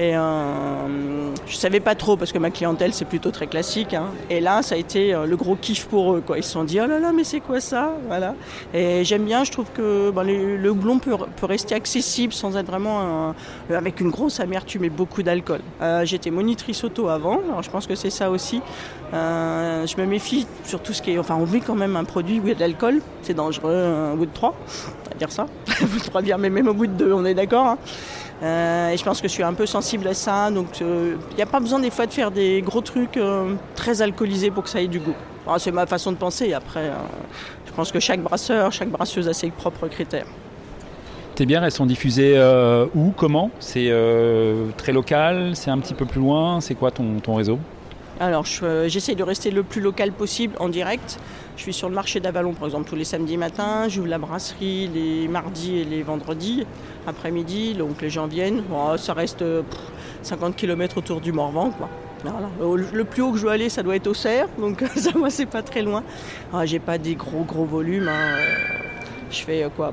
et 0.00 0.16
euh, 0.16 1.34
je 1.46 1.56
savais 1.56 1.80
pas 1.80 1.94
trop 1.94 2.16
parce 2.16 2.32
que 2.32 2.38
ma 2.38 2.50
clientèle 2.50 2.92
c'est 2.92 3.04
plutôt 3.04 3.30
très 3.30 3.46
classique. 3.46 3.94
Hein. 3.94 4.06
Et 4.30 4.40
là 4.40 4.62
ça 4.62 4.74
a 4.74 4.78
été 4.78 5.14
euh, 5.14 5.26
le 5.26 5.36
gros 5.36 5.56
kiff 5.56 5.86
pour 5.86 6.14
eux. 6.14 6.22
Quoi. 6.24 6.38
Ils 6.38 6.44
se 6.44 6.50
sont 6.50 6.64
dit 6.64 6.80
oh 6.80 6.86
là 6.86 6.98
là 6.98 7.12
mais 7.12 7.24
c'est 7.24 7.40
quoi 7.40 7.60
ça? 7.60 7.92
Voilà. 8.06 8.34
Et 8.72 9.04
j'aime 9.04 9.24
bien, 9.24 9.44
je 9.44 9.52
trouve 9.52 9.66
que 9.72 10.12
le, 10.14 10.70
houblon 10.70 10.98
peut, 10.98 11.16
rester 11.42 11.74
accessible 11.74 12.32
sans 12.32 12.56
être 12.56 12.66
vraiment 12.66 13.34
avec 13.70 14.00
une 14.00 14.10
grosse 14.10 14.40
amertume 14.40 14.84
et 14.84 14.90
beaucoup 14.90 15.22
d'alcool. 15.22 15.60
Euh, 15.82 16.04
j'étais 16.04 16.30
monitrice 16.30 16.84
auto 16.84 17.08
avant, 17.08 17.40
alors 17.48 17.62
je 17.62 17.70
pense 17.70 17.86
que 17.86 17.94
c'est 17.94 18.10
ça 18.10 18.30
aussi. 18.30 18.60
Euh, 19.12 19.86
je 19.86 19.96
me 19.96 20.06
méfie 20.06 20.46
sur 20.64 20.82
tout 20.82 20.92
ce 20.92 21.02
qui 21.02 21.12
est. 21.12 21.18
Enfin, 21.18 21.36
on 21.36 21.44
vit 21.44 21.60
quand 21.60 21.74
même 21.74 21.96
un 21.96 22.04
produit 22.04 22.40
où 22.40 22.44
il 22.44 22.48
y 22.48 22.52
a 22.52 22.54
de 22.54 22.60
l'alcool, 22.60 22.73
c'est 23.22 23.34
dangereux 23.34 24.12
au 24.12 24.16
bout 24.16 24.26
de 24.26 24.32
trois, 24.32 24.54
on 25.06 25.10
va 25.10 25.16
dire 25.16 25.30
ça. 25.30 25.46
au 25.82 25.86
bout 25.86 25.98
de 25.98 26.04
trois 26.04 26.22
mais 26.38 26.50
même 26.50 26.68
au 26.68 26.74
bout 26.74 26.86
de 26.86 26.92
deux, 26.92 27.12
on 27.12 27.24
est 27.24 27.34
d'accord. 27.34 27.66
Hein. 27.66 27.78
Euh, 28.42 28.90
et 28.90 28.96
je 28.96 29.04
pense 29.04 29.20
que 29.20 29.28
je 29.28 29.32
suis 29.32 29.42
un 29.42 29.54
peu 29.54 29.66
sensible 29.66 30.06
à 30.08 30.14
ça, 30.14 30.50
donc 30.50 30.80
il 30.80 30.86
euh, 30.86 31.16
n'y 31.36 31.42
a 31.42 31.46
pas 31.46 31.60
besoin 31.60 31.78
des 31.78 31.90
fois 31.90 32.06
de 32.06 32.12
faire 32.12 32.30
des 32.30 32.62
gros 32.62 32.80
trucs 32.80 33.18
très 33.74 34.02
alcoolisés 34.02 34.50
pour 34.50 34.64
que 34.64 34.70
ça 34.70 34.80
ait 34.80 34.88
du 34.88 34.98
goût. 34.98 35.14
c'est 35.58 35.72
ma 35.72 35.86
façon 35.86 36.12
de 36.12 36.16
penser. 36.16 36.52
Après, 36.52 36.90
je 37.66 37.72
pense 37.72 37.92
que 37.92 38.00
chaque 38.00 38.22
brasseur, 38.22 38.72
chaque 38.72 38.90
brasseuse 38.90 39.28
a 39.28 39.32
ses 39.32 39.50
propres 39.50 39.88
critères. 39.88 40.26
Tes 41.36 41.46
bières, 41.46 41.64
elles 41.64 41.72
sont 41.72 41.86
diffusées 41.86 42.40
où 42.94 43.12
Comment? 43.16 43.50
C'est 43.60 43.92
très 44.76 44.92
local 44.92 45.52
C'est 45.54 45.70
un 45.70 45.78
petit 45.78 45.94
peu 45.94 46.04
plus 46.04 46.20
loin 46.20 46.60
C'est 46.60 46.74
quoi 46.74 46.90
ton 46.90 47.34
réseau? 47.34 47.58
Alors 48.20 48.46
euh, 48.62 48.88
j'essaie 48.88 49.14
de 49.14 49.22
rester 49.22 49.50
le 49.50 49.62
plus 49.62 49.80
local 49.80 50.12
possible 50.12 50.54
en 50.60 50.68
direct. 50.68 51.18
Je 51.56 51.62
suis 51.62 51.72
sur 51.72 51.88
le 51.88 51.94
marché 51.94 52.20
d'Avalon 52.20 52.52
par 52.54 52.66
exemple 52.66 52.88
tous 52.88 52.96
les 52.96 53.04
samedis 53.04 53.36
matins, 53.36 53.88
j'ouvre 53.88 54.08
la 54.08 54.18
brasserie 54.18 54.88
les 54.92 55.28
mardis 55.28 55.78
et 55.78 55.84
les 55.84 56.02
vendredis 56.02 56.66
après-midi, 57.06 57.74
donc 57.74 58.00
les 58.02 58.10
gens 58.10 58.26
viennent. 58.26 58.62
ça 58.98 59.14
reste 59.14 59.44
50 60.22 60.50
euh, 60.50 60.52
km 60.56 60.98
autour 60.98 61.20
du 61.20 61.32
Morvan. 61.32 61.70
Quoi. 61.70 61.88
Le 62.60 63.04
plus 63.04 63.22
haut 63.22 63.32
que 63.32 63.38
je 63.38 63.42
dois 63.42 63.52
aller, 63.52 63.68
ça 63.68 63.82
doit 63.82 63.96
être 63.96 64.06
au 64.06 64.14
Cerf, 64.14 64.48
donc 64.58 64.82
ça 64.96 65.10
moi 65.16 65.30
c'est 65.30 65.46
pas 65.46 65.62
très 65.62 65.82
loin. 65.82 66.02
Ah, 66.52 66.64
j'ai 66.66 66.78
pas 66.78 66.98
des 66.98 67.14
gros 67.16 67.42
gros 67.42 67.64
volumes. 67.64 68.08
Hein. 68.08 68.36
Je 69.30 69.42
fais 69.42 69.66
quoi 69.74 69.92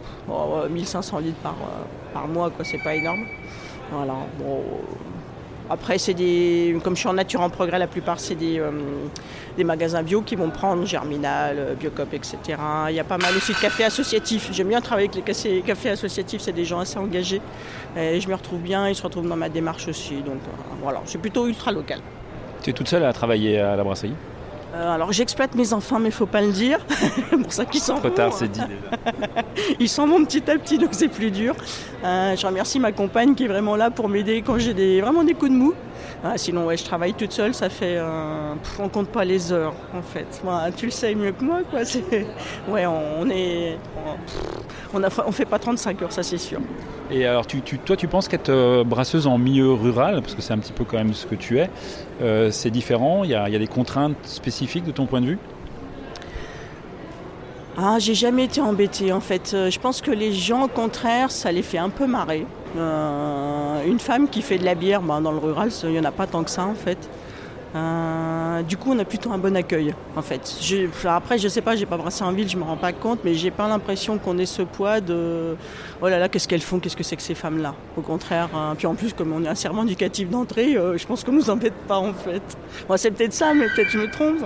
1500 0.69 1.19
litres 1.19 1.37
par, 2.13 2.27
mois, 2.27 2.51
quoi, 2.51 2.63
c'est 2.63 2.77
pas 2.83 2.95
énorme. 2.95 3.25
Voilà. 3.91 4.13
Après, 5.71 5.97
c'est 5.97 6.13
des, 6.13 6.77
comme 6.83 6.95
je 6.95 6.99
suis 6.99 7.07
en 7.07 7.13
nature 7.13 7.39
en 7.39 7.49
progrès, 7.49 7.79
la 7.79 7.87
plupart 7.87 8.19
c'est 8.19 8.35
des, 8.35 8.59
euh, 8.59 8.71
des 9.55 9.63
magasins 9.63 10.03
bio 10.03 10.21
qui 10.21 10.35
vont 10.35 10.49
prendre 10.49 10.85
Germinal, 10.85 11.55
euh, 11.57 11.75
Biocop, 11.75 12.13
etc. 12.13 12.37
Il 12.89 12.95
y 12.95 12.99
a 12.99 13.05
pas 13.05 13.17
mal 13.17 13.35
aussi 13.37 13.53
de 13.53 13.57
cafés 13.57 13.85
associatifs. 13.85 14.49
J'aime 14.51 14.67
bien 14.67 14.81
travailler 14.81 15.09
avec 15.09 15.25
les 15.45 15.61
cafés 15.61 15.89
associatifs, 15.89 16.41
c'est 16.41 16.51
des 16.51 16.65
gens 16.65 16.79
assez 16.79 16.97
engagés. 16.97 17.41
Je 17.95 18.27
me 18.27 18.35
retrouve 18.35 18.59
bien, 18.59 18.89
ils 18.89 18.95
se 18.95 19.03
retrouvent 19.03 19.27
dans 19.27 19.37
ma 19.37 19.49
démarche 19.49 19.87
aussi. 19.87 20.15
Donc 20.15 20.41
euh, 20.45 20.75
voilà, 20.81 21.01
c'est 21.05 21.19
plutôt 21.19 21.47
ultra 21.47 21.71
local. 21.71 21.99
Tu 22.61 22.71
es 22.71 22.73
toute 22.73 22.89
seule 22.89 23.05
à 23.05 23.13
travailler 23.13 23.59
à 23.59 23.77
la 23.77 23.83
brasserie? 23.83 24.13
Euh, 24.73 24.95
alors 24.95 25.11
j'exploite 25.11 25.53
mes 25.55 25.73
enfants, 25.73 25.99
mais 25.99 26.09
il 26.09 26.13
faut 26.13 26.25
pas 26.25 26.41
le 26.41 26.51
dire. 26.51 26.79
pour 27.43 27.51
ça 27.51 27.65
qu'ils 27.65 27.81
s'en 27.81 27.97
Trop 27.97 28.09
tard, 28.09 28.33
c'est 28.33 28.49
dit 28.49 28.61
Ils 29.79 29.89
s'en 29.89 30.07
vont 30.07 30.23
petit 30.23 30.49
à 30.49 30.57
petit, 30.57 30.77
donc 30.77 30.89
c'est 30.91 31.09
plus 31.09 31.31
dur. 31.31 31.55
Euh, 32.03 32.35
je 32.35 32.45
remercie 32.45 32.79
ma 32.79 32.91
compagne 32.91 33.35
qui 33.35 33.43
est 33.43 33.47
vraiment 33.47 33.75
là 33.75 33.91
pour 33.91 34.07
m'aider 34.07 34.41
quand 34.41 34.57
j'ai 34.57 34.73
des, 34.73 35.01
vraiment 35.01 35.23
des 35.23 35.33
coups 35.33 35.51
de 35.51 35.57
mou. 35.57 35.73
Ah, 36.23 36.37
sinon, 36.37 36.67
ouais, 36.67 36.77
je 36.77 36.83
travaille 36.85 37.13
toute 37.13 37.31
seule, 37.31 37.53
ça 37.53 37.69
fait. 37.69 37.97
Euh, 37.97 38.53
on 38.79 38.89
compte 38.89 39.09
pas 39.09 39.25
les 39.25 39.51
heures, 39.51 39.73
en 39.95 40.03
fait. 40.03 40.41
tu 40.77 40.85
le 40.85 40.91
sais 40.91 41.15
mieux 41.15 41.31
que 41.31 41.43
moi, 41.43 41.61
quoi. 41.69 41.79
Ouais, 42.69 42.85
on 42.85 43.27
est. 43.29 43.77
On, 44.93 45.01
a, 45.03 45.09
on 45.25 45.31
fait 45.31 45.45
pas 45.45 45.57
35 45.57 46.01
heures, 46.03 46.11
ça 46.11 46.21
c'est 46.21 46.37
sûr. 46.37 46.59
Et 47.09 47.25
alors, 47.25 47.47
tu, 47.47 47.61
toi, 47.61 47.97
tu 47.97 48.07
penses 48.07 48.27
qu'être 48.27 48.49
euh, 48.49 48.83
brasseuse 48.83 49.25
en 49.25 49.37
milieu 49.37 49.73
rural, 49.73 50.21
parce 50.21 50.35
que 50.35 50.41
c'est 50.41 50.53
un 50.53 50.59
petit 50.59 50.73
peu 50.73 50.83
quand 50.83 50.97
même 50.97 51.13
ce 51.13 51.25
que 51.25 51.35
tu 51.35 51.59
es, 51.59 51.69
euh, 52.21 52.51
c'est 52.51 52.69
différent? 52.69 53.23
Il 53.23 53.31
y, 53.31 53.35
a, 53.35 53.49
il 53.49 53.53
y 53.53 53.55
a 53.55 53.59
des 53.59 53.67
contraintes 53.67 54.15
spécifiques 54.23 54.85
de 54.85 54.91
ton 54.91 55.07
point 55.07 55.21
de 55.21 55.25
vue? 55.25 55.39
Ah, 57.77 57.99
j'ai 57.99 58.15
jamais 58.15 58.45
été 58.45 58.61
embêtée 58.61 59.11
en 59.11 59.21
fait. 59.21 59.55
Je 59.69 59.79
pense 59.79 60.01
que 60.01 60.11
les 60.11 60.33
gens, 60.33 60.63
au 60.63 60.67
contraire, 60.67 61.31
ça 61.31 61.51
les 61.51 61.61
fait 61.61 61.77
un 61.77 61.89
peu 61.89 62.05
marrer. 62.05 62.45
Euh, 62.77 63.85
une 63.85 63.99
femme 63.99 64.29
qui 64.29 64.41
fait 64.41 64.57
de 64.57 64.65
la 64.65 64.75
bière, 64.75 65.01
ben, 65.01 65.21
dans 65.21 65.31
le 65.31 65.37
rural, 65.37 65.69
il 65.83 65.89
n'y 65.89 65.99
en 65.99 66.03
a 66.03 66.11
pas 66.11 66.27
tant 66.27 66.43
que 66.43 66.49
ça 66.49 66.65
en 66.65 66.75
fait. 66.75 66.97
Euh, 67.73 68.63
du 68.63 68.75
coup, 68.75 68.91
on 68.91 68.99
a 68.99 69.05
plutôt 69.05 69.31
un 69.31 69.37
bon 69.37 69.55
accueil, 69.55 69.93
en 70.15 70.21
fait. 70.21 70.59
après, 71.05 71.37
je 71.37 71.47
sais 71.47 71.61
pas, 71.61 71.75
j'ai 71.75 71.85
pas 71.85 71.97
brassé 71.97 72.23
en 72.23 72.31
ville, 72.33 72.49
je 72.49 72.57
me 72.57 72.63
rends 72.63 72.77
pas 72.77 72.91
compte, 72.91 73.19
mais 73.23 73.33
j'ai 73.33 73.51
pas 73.51 73.67
l'impression 73.67 74.17
qu'on 74.17 74.37
ait 74.37 74.45
ce 74.45 74.61
poids 74.61 74.99
de 74.99 75.55
oh 76.01 76.09
là 76.09 76.19
là, 76.19 76.27
qu'est-ce 76.27 76.47
qu'elles 76.47 76.61
font, 76.61 76.79
qu'est-ce 76.79 76.97
que 76.97 77.03
c'est 77.03 77.15
que 77.15 77.21
ces 77.21 77.35
femmes-là? 77.35 77.73
Au 77.95 78.01
contraire, 78.01 78.49
hein. 78.53 78.75
puis 78.77 78.87
en 78.87 78.95
plus, 78.95 79.13
comme 79.13 79.31
on 79.31 79.43
est 79.45 79.47
un 79.47 79.55
serment 79.55 79.83
éducatif 79.83 80.29
d'entrée, 80.29 80.75
euh, 80.75 80.97
je 80.97 81.07
pense 81.07 81.23
qu'on 81.23 81.31
nous 81.31 81.49
embête 81.49 81.73
pas, 81.87 81.97
en 81.97 82.13
fait. 82.13 82.41
c'est 82.97 83.11
peut-être 83.11 83.33
ça, 83.33 83.53
mais 83.53 83.67
peut-être 83.73 83.89
je 83.89 83.99
me 83.99 84.11
trompe. 84.11 84.43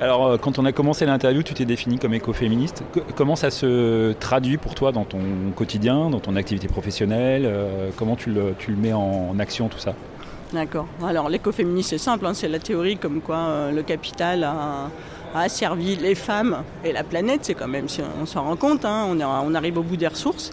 Alors, 0.00 0.26
euh, 0.26 0.36
quand 0.38 0.58
on 0.58 0.64
a 0.64 0.72
commencé 0.72 1.04
l'interview, 1.04 1.42
tu 1.42 1.52
t'es 1.52 1.66
défini 1.66 1.98
comme 1.98 2.14
écoféministe. 2.14 2.82
comment 3.14 3.36
ça 3.36 3.50
se 3.50 4.12
traduit 4.12 4.56
pour 4.56 4.74
toi 4.74 4.90
dans 4.90 5.04
ton 5.04 5.20
quotidien, 5.54 6.08
dans 6.08 6.20
ton 6.20 6.36
activité 6.36 6.68
professionnelle 6.68 7.50
Comment 7.96 8.16
tu 8.16 8.30
le 8.30 8.76
mets 8.76 8.92
en 8.92 9.38
action, 9.38 9.68
tout 9.68 9.78
ça? 9.78 9.94
D'accord. 10.54 10.86
Alors 11.02 11.28
l'écoféminisme 11.28 11.90
c'est 11.90 11.98
simple, 11.98 12.24
hein, 12.26 12.32
c'est 12.32 12.46
la 12.46 12.60
théorie 12.60 12.96
comme 12.96 13.20
quoi 13.20 13.38
euh, 13.38 13.72
le 13.72 13.82
capital 13.82 14.44
a, 14.44 14.88
servi 15.48 15.96
les 15.96 16.14
femmes 16.14 16.62
et 16.84 16.92
la 16.92 17.02
planète, 17.02 17.40
c'est 17.42 17.54
quand 17.54 17.66
même, 17.66 17.86
on 18.22 18.24
s'en 18.24 18.44
rend 18.44 18.54
compte, 18.54 18.84
hein, 18.84 19.08
on, 19.10 19.20
on, 19.20 19.54
arrive 19.56 19.78
au 19.78 19.82
bout 19.82 19.96
des 19.96 20.06
ressources. 20.06 20.52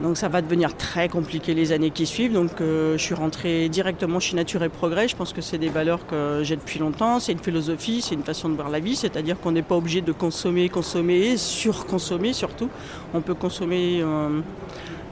Donc 0.00 0.16
ça 0.16 0.28
va 0.28 0.42
devenir 0.42 0.76
très 0.76 1.08
compliqué 1.08 1.54
les 1.54 1.70
années 1.70 1.92
qui 1.92 2.04
suivent. 2.06 2.32
Donc 2.32 2.50
je 2.58 2.96
suis 2.98 3.14
rentrée 3.14 3.68
directement 3.68 4.18
chez 4.18 4.34
Nature 4.34 4.64
et 4.64 4.68
Progrès. 4.68 5.06
Je 5.06 5.14
pense 5.14 5.32
que 5.32 5.40
c'est 5.40 5.58
des 5.58 5.68
valeurs 5.68 6.04
que 6.08 6.40
j'ai 6.42 6.56
depuis 6.56 6.80
longtemps. 6.80 7.20
C'est 7.20 7.30
une 7.30 7.38
philosophie, 7.38 8.02
c'est 8.02 8.16
une 8.16 8.24
façon 8.24 8.48
de 8.48 8.56
voir 8.56 8.70
la 8.70 8.80
vie. 8.80 8.96
C'est-à-dire 8.96 9.38
qu'on 9.38 9.52
n'est 9.52 9.62
pas 9.62 9.76
obligé 9.76 10.00
de 10.00 10.10
consommer, 10.10 10.68
consommer, 10.68 11.36
surconsommer 11.36 12.32
surtout. 12.32 12.68
On 13.14 13.20
peut 13.20 13.34
consommer 13.34 14.02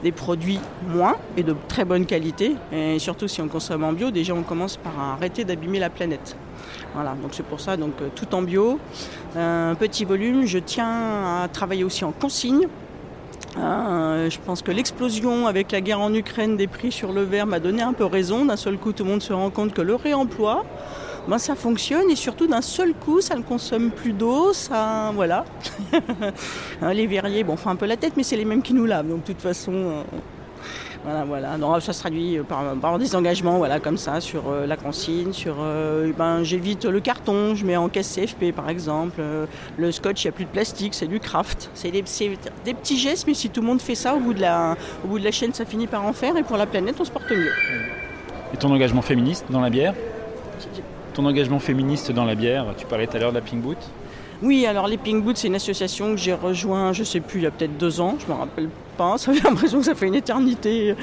des 0.03 0.11
produits 0.11 0.59
moins 0.87 1.15
et 1.37 1.43
de 1.43 1.55
très 1.67 1.85
bonne 1.85 2.05
qualité. 2.05 2.55
Et 2.71 2.99
surtout 2.99 3.27
si 3.27 3.41
on 3.41 3.47
consomme 3.47 3.83
en 3.83 3.93
bio, 3.93 4.11
déjà 4.11 4.33
on 4.33 4.43
commence 4.43 4.77
par 4.77 4.99
arrêter 4.99 5.45
d'abîmer 5.45 5.79
la 5.79 5.89
planète. 5.89 6.35
Voilà, 6.93 7.15
donc 7.21 7.31
c'est 7.33 7.45
pour 7.45 7.59
ça, 7.59 7.77
donc 7.77 7.93
tout 8.15 8.35
en 8.35 8.41
bio, 8.41 8.79
un 9.35 9.75
petit 9.75 10.05
volume. 10.05 10.45
Je 10.45 10.59
tiens 10.59 11.41
à 11.43 11.47
travailler 11.47 11.83
aussi 11.83 12.05
en 12.05 12.11
consigne. 12.11 12.67
Euh, 13.57 14.29
je 14.29 14.39
pense 14.39 14.61
que 14.61 14.71
l'explosion 14.71 15.45
avec 15.47 15.71
la 15.71 15.81
guerre 15.81 15.99
en 15.99 16.13
Ukraine 16.13 16.57
des 16.57 16.67
prix 16.67 16.91
sur 16.91 17.13
le 17.13 17.21
verre 17.21 17.45
m'a 17.45 17.59
donné 17.59 17.81
un 17.83 17.93
peu 17.93 18.05
raison. 18.05 18.45
D'un 18.45 18.55
seul 18.57 18.77
coup, 18.77 18.93
tout 18.93 19.03
le 19.03 19.09
monde 19.11 19.21
se 19.21 19.33
rend 19.33 19.49
compte 19.49 19.73
que 19.73 19.81
le 19.81 19.95
réemploi, 19.95 20.65
ben, 21.27 21.37
ça 21.37 21.55
fonctionne 21.55 22.09
et 22.09 22.15
surtout 22.15 22.47
d'un 22.47 22.61
seul 22.61 22.93
coup, 22.93 23.21
ça 23.21 23.35
ne 23.35 23.41
consomme 23.41 23.91
plus 23.91 24.13
d'eau. 24.13 24.53
Ça, 24.53 25.11
voilà. 25.13 25.45
Hein, 26.81 26.93
les 26.93 27.07
verriers, 27.07 27.43
bon, 27.43 27.55
on 27.65 27.69
un 27.69 27.75
peu 27.75 27.85
la 27.85 27.97
tête, 27.97 28.13
mais 28.17 28.23
c'est 28.23 28.35
les 28.35 28.45
mêmes 28.45 28.61
qui 28.61 28.73
nous 28.73 28.85
lavent. 28.85 29.07
Donc, 29.07 29.21
de 29.21 29.27
toute 29.27 29.41
façon, 29.41 29.71
euh, 29.71 30.01
voilà, 31.03 31.25
voilà. 31.25 31.57
Non, 31.57 31.79
ça 31.81 31.91
se 31.91 31.99
traduit 31.99 32.39
par, 32.47 32.97
des 32.97 33.15
engagements, 33.15 33.57
voilà, 33.57 33.79
comme 33.79 33.97
ça, 33.97 34.21
sur 34.21 34.43
euh, 34.49 34.65
la 34.65 34.77
consigne, 34.77 35.33
sur, 35.33 35.57
euh, 35.59 36.11
ben, 36.17 36.43
j'évite 36.43 36.85
le 36.85 37.01
carton, 37.01 37.55
je 37.55 37.65
mets 37.65 37.75
en 37.75 37.89
caisse 37.89 38.15
CFP 38.15 38.53
par 38.55 38.69
exemple. 38.69 39.15
Euh, 39.19 39.45
le 39.77 39.91
scotch, 39.91 40.23
il 40.23 40.27
n'y 40.27 40.29
a 40.29 40.31
plus 40.31 40.45
de 40.45 40.49
plastique, 40.49 40.93
c'est 40.93 41.07
du 41.07 41.19
craft. 41.19 41.69
C'est 41.73 41.91
des, 41.91 42.03
des, 42.63 42.73
petits 42.73 42.97
gestes, 42.97 43.27
mais 43.27 43.33
si 43.33 43.49
tout 43.49 43.59
le 43.59 43.67
monde 43.67 43.81
fait 43.81 43.95
ça, 43.95 44.15
au 44.15 44.19
bout, 44.19 44.33
de 44.33 44.41
la, 44.41 44.77
au 45.03 45.07
bout 45.09 45.19
de 45.19 45.25
la 45.25 45.31
chaîne, 45.31 45.53
ça 45.53 45.65
finit 45.65 45.87
par 45.87 46.05
en 46.05 46.13
faire, 46.13 46.37
et 46.37 46.43
pour 46.43 46.55
la 46.55 46.65
planète, 46.65 46.95
on 46.99 47.05
se 47.05 47.11
porte 47.11 47.29
mieux. 47.29 47.51
Et 48.53 48.57
ton 48.57 48.71
engagement 48.71 49.01
féministe 49.01 49.45
dans 49.49 49.61
la 49.61 49.69
bière? 49.69 49.93
Ton 51.13 51.25
engagement 51.25 51.59
féministe 51.59 52.11
dans 52.11 52.25
la 52.25 52.35
bière, 52.35 52.73
tu 52.75 52.85
parlais 52.85 53.05
tout 53.05 53.17
à 53.17 53.19
l'heure 53.19 53.31
de 53.31 53.37
la 53.37 53.41
Pink 53.41 53.61
Boot 53.61 53.77
oui, 54.41 54.65
alors 54.65 54.87
les 54.87 54.97
Pink 54.97 55.23
Boots, 55.23 55.37
c'est 55.37 55.47
une 55.47 55.55
association 55.55 56.11
que 56.11 56.17
j'ai 56.17 56.33
rejoint, 56.33 56.91
je 56.91 57.05
sais 57.05 57.21
plus, 57.21 57.39
il 57.39 57.43
y 57.43 57.47
a 57.47 57.51
peut-être 57.51 57.77
deux 57.77 58.01
ans, 58.01 58.17
je 58.19 58.29
me 58.29 58.37
rappelle 58.37 58.67
pas, 58.97 59.17
ça 59.17 59.31
fait 59.31 59.41
l'impression 59.41 59.79
que 59.79 59.85
ça 59.85 59.95
fait 59.95 60.07
une 60.07 60.15
éternité 60.15 60.95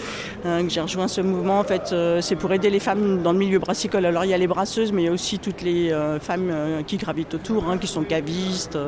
hein, 0.44 0.62
que 0.62 0.68
j'ai 0.68 0.82
rejoint 0.82 1.08
ce 1.08 1.22
mouvement. 1.22 1.58
En 1.58 1.64
fait, 1.64 1.90
euh, 1.92 2.20
c'est 2.20 2.36
pour 2.36 2.52
aider 2.52 2.68
les 2.68 2.80
femmes 2.80 3.22
dans 3.22 3.32
le 3.32 3.38
milieu 3.38 3.58
brassicole. 3.58 4.04
Alors 4.04 4.26
il 4.26 4.30
y 4.30 4.34
a 4.34 4.38
les 4.38 4.46
brasseuses, 4.46 4.92
mais 4.92 5.02
il 5.02 5.04
y 5.06 5.08
a 5.08 5.12
aussi 5.12 5.38
toutes 5.38 5.62
les 5.62 5.90
euh, 5.90 6.20
femmes 6.20 6.50
euh, 6.50 6.82
qui 6.82 6.98
gravitent 6.98 7.32
autour, 7.32 7.66
hein, 7.66 7.78
qui 7.78 7.86
sont 7.86 8.02
cavistes, 8.02 8.78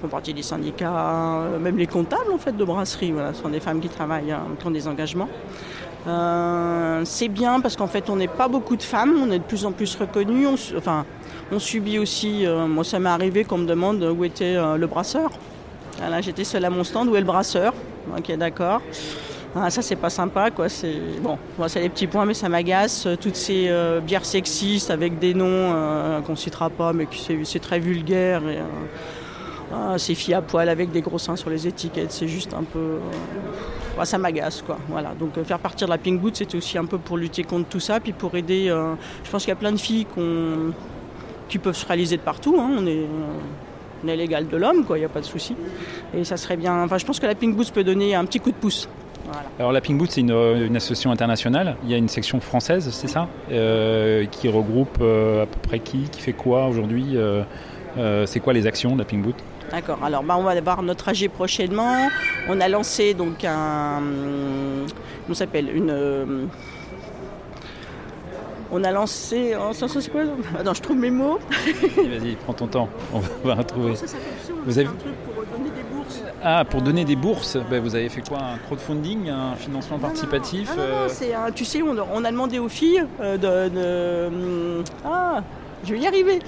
font 0.00 0.08
partie 0.08 0.32
des 0.32 0.42
syndicats, 0.42 1.48
même 1.60 1.76
les 1.76 1.88
comptables 1.88 2.32
en 2.32 2.38
fait 2.38 2.56
de 2.56 2.64
brasserie. 2.64 3.10
Voilà, 3.10 3.34
ce 3.34 3.42
sont 3.42 3.48
des 3.48 3.60
femmes 3.60 3.80
qui 3.80 3.88
travaillent, 3.88 4.30
hein, 4.30 4.44
qui 4.60 4.66
ont 4.66 4.70
des 4.70 4.86
engagements. 4.86 5.28
C'est 7.04 7.28
bien 7.28 7.60
parce 7.60 7.76
qu'en 7.76 7.86
fait 7.86 8.10
on 8.10 8.16
n'est 8.16 8.28
pas 8.28 8.48
beaucoup 8.48 8.76
de 8.76 8.82
femmes, 8.82 9.14
on 9.22 9.30
est 9.30 9.38
de 9.38 9.44
plus 9.44 9.64
en 9.64 9.72
plus 9.72 9.94
reconnus. 9.96 10.74
enfin, 10.76 11.04
on 11.50 11.58
subit 11.58 11.98
aussi, 11.98 12.46
euh, 12.46 12.66
moi 12.66 12.84
ça 12.84 12.98
m'est 12.98 13.10
arrivé 13.10 13.44
qu'on 13.44 13.58
me 13.58 13.66
demande 13.66 14.02
où 14.02 14.24
était 14.24 14.56
euh, 14.56 14.76
le 14.76 14.86
brasseur. 14.86 15.30
Là 16.00 16.20
j'étais 16.20 16.44
seule 16.44 16.64
à 16.64 16.70
mon 16.70 16.84
stand, 16.84 17.08
où 17.08 17.16
est 17.16 17.20
le 17.20 17.26
brasseur? 17.26 17.74
Ok 18.16 18.34
d'accord. 18.36 18.80
Ah, 19.54 19.68
ça 19.68 19.82
c'est 19.82 19.96
pas 19.96 20.08
sympa 20.08 20.50
quoi, 20.50 20.70
c'est 20.70 20.96
bon, 21.20 21.36
c'est 21.68 21.80
les 21.80 21.90
petits 21.90 22.06
points 22.06 22.24
mais 22.24 22.34
ça 22.34 22.48
m'agace. 22.48 23.06
Toutes 23.20 23.36
ces 23.36 23.66
euh, 23.68 24.00
bières 24.00 24.24
sexistes 24.24 24.90
avec 24.90 25.18
des 25.18 25.34
noms 25.34 26.22
qu'on 26.26 26.36
citera 26.36 26.70
pas 26.70 26.92
mais 26.92 27.06
c'est 27.44 27.60
très 27.60 27.78
vulgaire 27.78 28.42
ah, 29.72 29.98
ces 29.98 30.14
filles 30.14 30.34
à 30.34 30.42
poil 30.42 30.68
avec 30.68 30.90
des 30.90 31.00
gros 31.00 31.18
seins 31.18 31.36
sur 31.36 31.50
les 31.50 31.66
étiquettes, 31.66 32.12
c'est 32.12 32.28
juste 32.28 32.54
un 32.54 32.64
peu 32.64 32.98
ça 34.04 34.18
m'agace 34.18 34.62
quoi. 34.62 34.78
Voilà. 34.88 35.12
Donc 35.18 35.40
faire 35.44 35.58
partir 35.58 35.86
la 35.86 35.98
Pink 35.98 36.20
Boot 36.20 36.36
c'était 36.36 36.56
aussi 36.56 36.76
un 36.76 36.86
peu 36.86 36.98
pour 36.98 37.16
lutter 37.16 37.44
contre 37.44 37.68
tout 37.68 37.80
ça 37.80 38.00
puis 38.00 38.12
pour 38.12 38.34
aider 38.34 38.66
je 39.22 39.30
pense 39.30 39.42
qu'il 39.42 39.50
y 39.50 39.52
a 39.52 39.56
plein 39.56 39.70
de 39.70 39.76
filles 39.76 40.06
qui 41.48 41.58
peuvent 41.58 41.76
se 41.76 41.86
réaliser 41.86 42.16
de 42.16 42.22
partout. 42.22 42.56
Hein. 42.58 42.78
On 42.78 42.86
est 44.08 44.16
l'égal 44.16 44.48
de 44.48 44.56
l'homme, 44.56 44.84
quoi, 44.84 44.96
il 44.96 45.00
n'y 45.00 45.06
a 45.06 45.10
pas 45.10 45.20
de 45.20 45.26
souci. 45.26 45.54
Et 46.14 46.24
ça 46.24 46.36
serait 46.36 46.56
bien. 46.56 46.82
Enfin, 46.82 46.98
je 46.98 47.04
pense 47.04 47.20
que 47.20 47.26
la 47.26 47.34
Pink 47.34 47.54
Boots 47.56 47.70
peut 47.72 47.84
donner 47.84 48.14
un 48.14 48.24
petit 48.24 48.40
coup 48.40 48.50
de 48.50 48.56
pouce. 48.56 48.88
Alors 49.58 49.72
la 49.72 49.80
Pink 49.80 49.98
Boots, 49.98 50.10
c'est 50.10 50.20
une, 50.20 50.76
association 50.76 51.10
internationale. 51.10 51.76
Il 51.84 51.90
y 51.90 51.94
a 51.94 51.96
une 51.96 52.08
section 52.08 52.40
française, 52.40 52.88
c'est 52.90 53.08
ça, 53.08 53.28
euh, 53.50 54.26
qui 54.26 54.48
regroupe 54.48 54.98
euh, 55.00 55.44
à 55.44 55.46
peu 55.46 55.58
près 55.62 55.78
qui, 55.78 56.08
qui 56.10 56.20
fait 56.20 56.32
quoi 56.32 56.66
aujourd'hui. 56.66 57.16
Euh, 57.16 57.44
c'est 58.26 58.40
quoi 58.40 58.52
les 58.52 58.66
actions 58.66 58.94
de 58.94 58.98
la 58.98 59.04
Pink 59.04 59.22
Boot? 59.22 59.36
D'accord. 59.72 59.98
Alors, 60.04 60.22
bah, 60.22 60.36
on 60.38 60.42
va 60.42 60.52
avoir 60.52 60.82
notre 60.82 61.08
AG 61.08 61.28
prochainement. 61.28 62.08
On 62.48 62.60
a 62.60 62.68
lancé 62.68 63.14
donc 63.14 63.44
un, 63.44 64.02
comment 65.24 65.34
s'appelle 65.34 65.74
une 65.74 66.48
on 68.74 68.82
a 68.84 68.90
lancé. 68.90 69.54
Oh, 69.54 69.74
ça, 69.74 69.86
c'est 69.86 70.10
quoi 70.10 70.22
Attends, 70.58 70.72
je 70.72 70.80
trouve 70.80 70.96
mes 70.96 71.10
mots. 71.10 71.38
Vas-y, 71.96 72.36
prends 72.36 72.54
ton 72.54 72.66
temps. 72.66 72.88
On 73.12 73.20
va 73.46 73.54
retrouver. 73.54 73.92
vous 74.64 74.78
avez 74.78 74.88
un 74.88 74.94
truc 74.94 75.14
pour 75.26 75.44
donner 75.44 75.70
des 75.70 75.82
bourses. 75.82 76.22
Ah, 76.42 76.64
pour 76.64 76.80
donner 76.80 77.04
des 77.04 77.16
bourses 77.16 77.58
ben, 77.70 77.82
Vous 77.82 77.94
avez 77.94 78.08
fait 78.08 78.26
quoi? 78.26 78.38
Un 78.38 78.58
crowdfunding 78.58 79.28
Un 79.28 79.56
financement 79.56 79.98
participatif 79.98 80.74
non, 80.74 80.82
non, 80.82 81.08
c'est 81.08 81.34
tu 81.54 81.66
sais, 81.66 81.82
on, 81.82 82.24
a 82.24 82.30
demandé 82.30 82.58
aux 82.58 82.70
filles 82.70 83.04
euh, 83.20 83.36
de, 83.36 84.26
hum, 84.78 84.84
Ah 85.04 85.42
je 85.84 85.92
vais 85.94 86.00
y 86.00 86.06
arriver. 86.06 86.38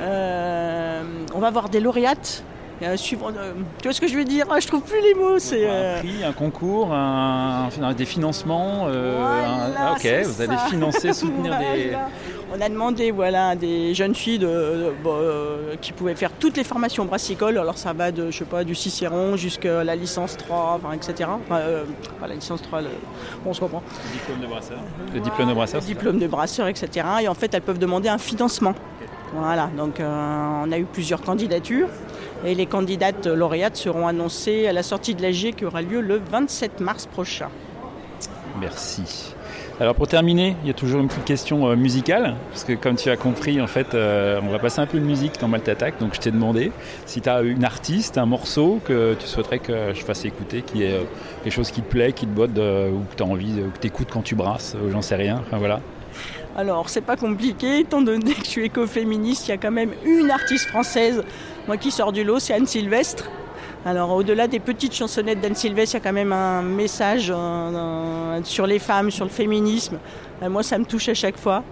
Euh, 0.00 1.02
on 1.34 1.40
va 1.40 1.48
avoir 1.48 1.68
des 1.68 1.80
lauréates 1.80 2.44
euh, 2.82 2.96
suivant, 2.96 3.28
euh, 3.28 3.52
tu 3.78 3.84
vois 3.84 3.92
ce 3.92 4.00
que 4.00 4.08
je 4.08 4.16
veux 4.16 4.24
dire 4.24 4.46
ah, 4.50 4.60
Je 4.60 4.66
trouve 4.66 4.82
plus 4.82 5.00
les 5.00 5.14
mots. 5.14 5.38
C'est 5.38 5.66
un 5.66 5.72
euh, 5.72 5.98
prix, 6.00 6.24
un 6.24 6.32
concours, 6.32 6.92
un, 6.92 7.68
des 7.96 8.04
financements. 8.04 8.86
Ah, 8.88 9.94
ok, 9.96 10.08
vous 10.24 10.42
allez 10.42 10.56
financer, 10.68 11.12
soutenir 11.12 11.58
des. 11.58 11.92
On 12.54 12.60
a 12.60 12.68
demandé 12.68 13.10
voilà, 13.10 13.48
à 13.48 13.56
des 13.56 13.94
jeunes 13.94 14.14
filles 14.14 14.38
de, 14.38 14.92
qui 15.80 15.92
pouvaient 15.92 16.14
faire 16.14 16.32
toutes 16.32 16.58
les 16.58 16.64
formations 16.64 17.06
brassicoles. 17.06 17.56
Alors 17.56 17.78
ça 17.78 17.94
va 17.94 18.12
de, 18.12 18.30
je 18.30 18.38
sais 18.38 18.44
pas, 18.44 18.62
du 18.62 18.74
Cicéron 18.74 19.36
jusqu'à 19.36 19.82
la 19.82 19.96
licence 19.96 20.36
3, 20.36 20.80
enfin, 20.82 20.92
etc. 20.92 21.30
pas 21.48 22.28
la 22.28 22.34
licence 22.34 22.60
3, 22.60 22.80
on 23.46 23.54
se 23.54 23.60
comprend. 23.60 23.82
Le 24.04 24.12
diplôme 24.12 24.40
de 24.40 24.46
brasseur. 24.46 24.78
Le 25.14 25.20
diplôme 25.20 25.48
de 25.48 25.54
brasseur. 25.54 25.80
Le 25.80 25.86
diplôme 25.86 26.18
de 26.18 26.26
brasseur, 26.26 26.68
etc. 26.68 27.06
Et 27.22 27.28
en 27.28 27.34
fait, 27.34 27.54
elles 27.54 27.62
peuvent 27.62 27.78
demander 27.78 28.10
un 28.10 28.18
financement. 28.18 28.74
Voilà, 29.34 29.70
donc 29.76 29.96
on 30.00 30.72
a 30.72 30.78
eu 30.78 30.84
plusieurs 30.84 31.22
candidatures. 31.22 31.88
Et 32.44 32.54
les 32.54 32.66
candidates 32.66 33.26
lauréates 33.26 33.76
seront 33.76 34.06
annoncées 34.08 34.66
à 34.66 34.72
la 34.72 34.82
sortie 34.82 35.14
de 35.14 35.22
l'AG 35.22 35.54
qui 35.54 35.64
aura 35.64 35.80
lieu 35.80 36.00
le 36.00 36.20
27 36.30 36.80
mars 36.80 37.06
prochain. 37.06 37.48
Merci. 38.60 39.34
Alors 39.80 39.94
pour 39.94 40.06
terminer, 40.06 40.54
il 40.62 40.68
y 40.68 40.70
a 40.70 40.74
toujours 40.74 41.00
une 41.00 41.08
petite 41.08 41.24
question 41.24 41.66
euh, 41.66 41.76
musicale, 41.76 42.36
parce 42.50 42.62
que 42.64 42.74
comme 42.74 42.96
tu 42.96 43.10
as 43.10 43.16
compris, 43.16 43.60
en 43.60 43.66
fait, 43.66 43.94
euh, 43.94 44.38
on 44.42 44.50
va 44.50 44.58
passer 44.58 44.80
un 44.80 44.86
peu 44.86 44.98
de 45.00 45.04
musique 45.04 45.40
dans 45.40 45.48
Maltatac, 45.48 45.98
donc 45.98 46.14
je 46.14 46.20
t'ai 46.20 46.30
demandé 46.30 46.70
si 47.06 47.20
tu 47.20 47.28
as 47.28 47.40
une 47.40 47.64
artiste, 47.64 48.18
un 48.18 48.26
morceau 48.26 48.80
que 48.84 49.14
tu 49.18 49.26
souhaiterais 49.26 49.58
que 49.58 49.94
je 49.94 50.04
fasse 50.04 50.24
écouter, 50.24 50.62
qui 50.62 50.84
est 50.84 50.92
euh, 50.92 51.02
quelque 51.42 51.52
chose 51.52 51.70
qui 51.70 51.80
te 51.80 51.90
plaît, 51.90 52.12
qui 52.12 52.26
te 52.26 52.30
botte, 52.32 52.50
ou 52.50 53.00
que 53.10 53.16
tu 53.16 53.22
as 53.22 53.26
envie, 53.26 53.54
que 53.74 53.80
tu 53.80 53.86
écoutes 53.86 54.08
quand 54.12 54.22
tu 54.22 54.34
brasses, 54.34 54.76
j'en 54.90 55.02
sais 55.02 55.16
rien, 55.16 55.42
voilà. 55.50 55.80
Alors, 56.54 56.90
c'est 56.90 57.00
pas 57.00 57.16
compliqué, 57.16 57.80
étant 57.80 58.02
donné 58.02 58.34
que 58.34 58.44
je 58.44 58.50
suis 58.50 58.64
écoféministe, 58.64 59.48
il 59.48 59.52
y 59.52 59.54
a 59.54 59.56
quand 59.56 59.70
même 59.70 59.92
une 60.04 60.30
artiste 60.30 60.68
française, 60.68 61.22
moi 61.66 61.78
qui 61.78 61.90
sors 61.90 62.12
du 62.12 62.24
lot, 62.24 62.40
c'est 62.40 62.52
Anne 62.52 62.66
Sylvestre. 62.66 63.30
Alors, 63.86 64.10
au-delà 64.10 64.46
des 64.48 64.60
petites 64.60 64.94
chansonnettes 64.94 65.40
d'Anne 65.40 65.54
Sylvestre, 65.54 65.96
il 65.96 65.98
y 65.98 66.02
a 66.02 66.04
quand 66.04 66.12
même 66.12 66.32
un 66.32 66.60
message 66.60 67.30
euh, 67.30 67.34
euh, 67.34 68.40
sur 68.44 68.66
les 68.66 68.78
femmes, 68.78 69.10
sur 69.10 69.24
le 69.24 69.30
féminisme. 69.30 69.98
Euh, 70.42 70.50
moi, 70.50 70.62
ça 70.62 70.78
me 70.78 70.84
touche 70.84 71.08
à 71.08 71.14
chaque 71.14 71.38
fois. 71.38 71.64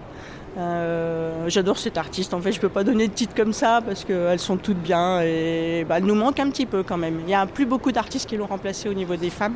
J'adore 1.47 1.77
cette 1.77 1.97
artiste. 1.97 2.33
En 2.33 2.41
fait, 2.41 2.51
je 2.51 2.59
peux 2.59 2.67
pas 2.67 2.83
donner 2.83 3.07
de 3.07 3.13
titre 3.13 3.33
comme 3.33 3.53
ça 3.53 3.79
parce 3.85 4.03
qu'elles 4.03 4.39
sont 4.39 4.57
toutes 4.57 4.79
bien 4.79 5.21
et 5.21 5.85
bah, 5.87 6.01
nous 6.01 6.15
manque 6.15 6.41
un 6.41 6.49
petit 6.49 6.65
peu 6.65 6.83
quand 6.83 6.97
même. 6.97 7.21
Il 7.25 7.29
y 7.29 7.33
a 7.33 7.45
plus 7.45 7.65
beaucoup 7.65 7.93
d'artistes 7.93 8.27
qui 8.27 8.35
l'ont 8.35 8.47
remplacée 8.47 8.89
au 8.89 8.93
niveau 8.93 9.15
des 9.15 9.29
femmes. 9.29 9.55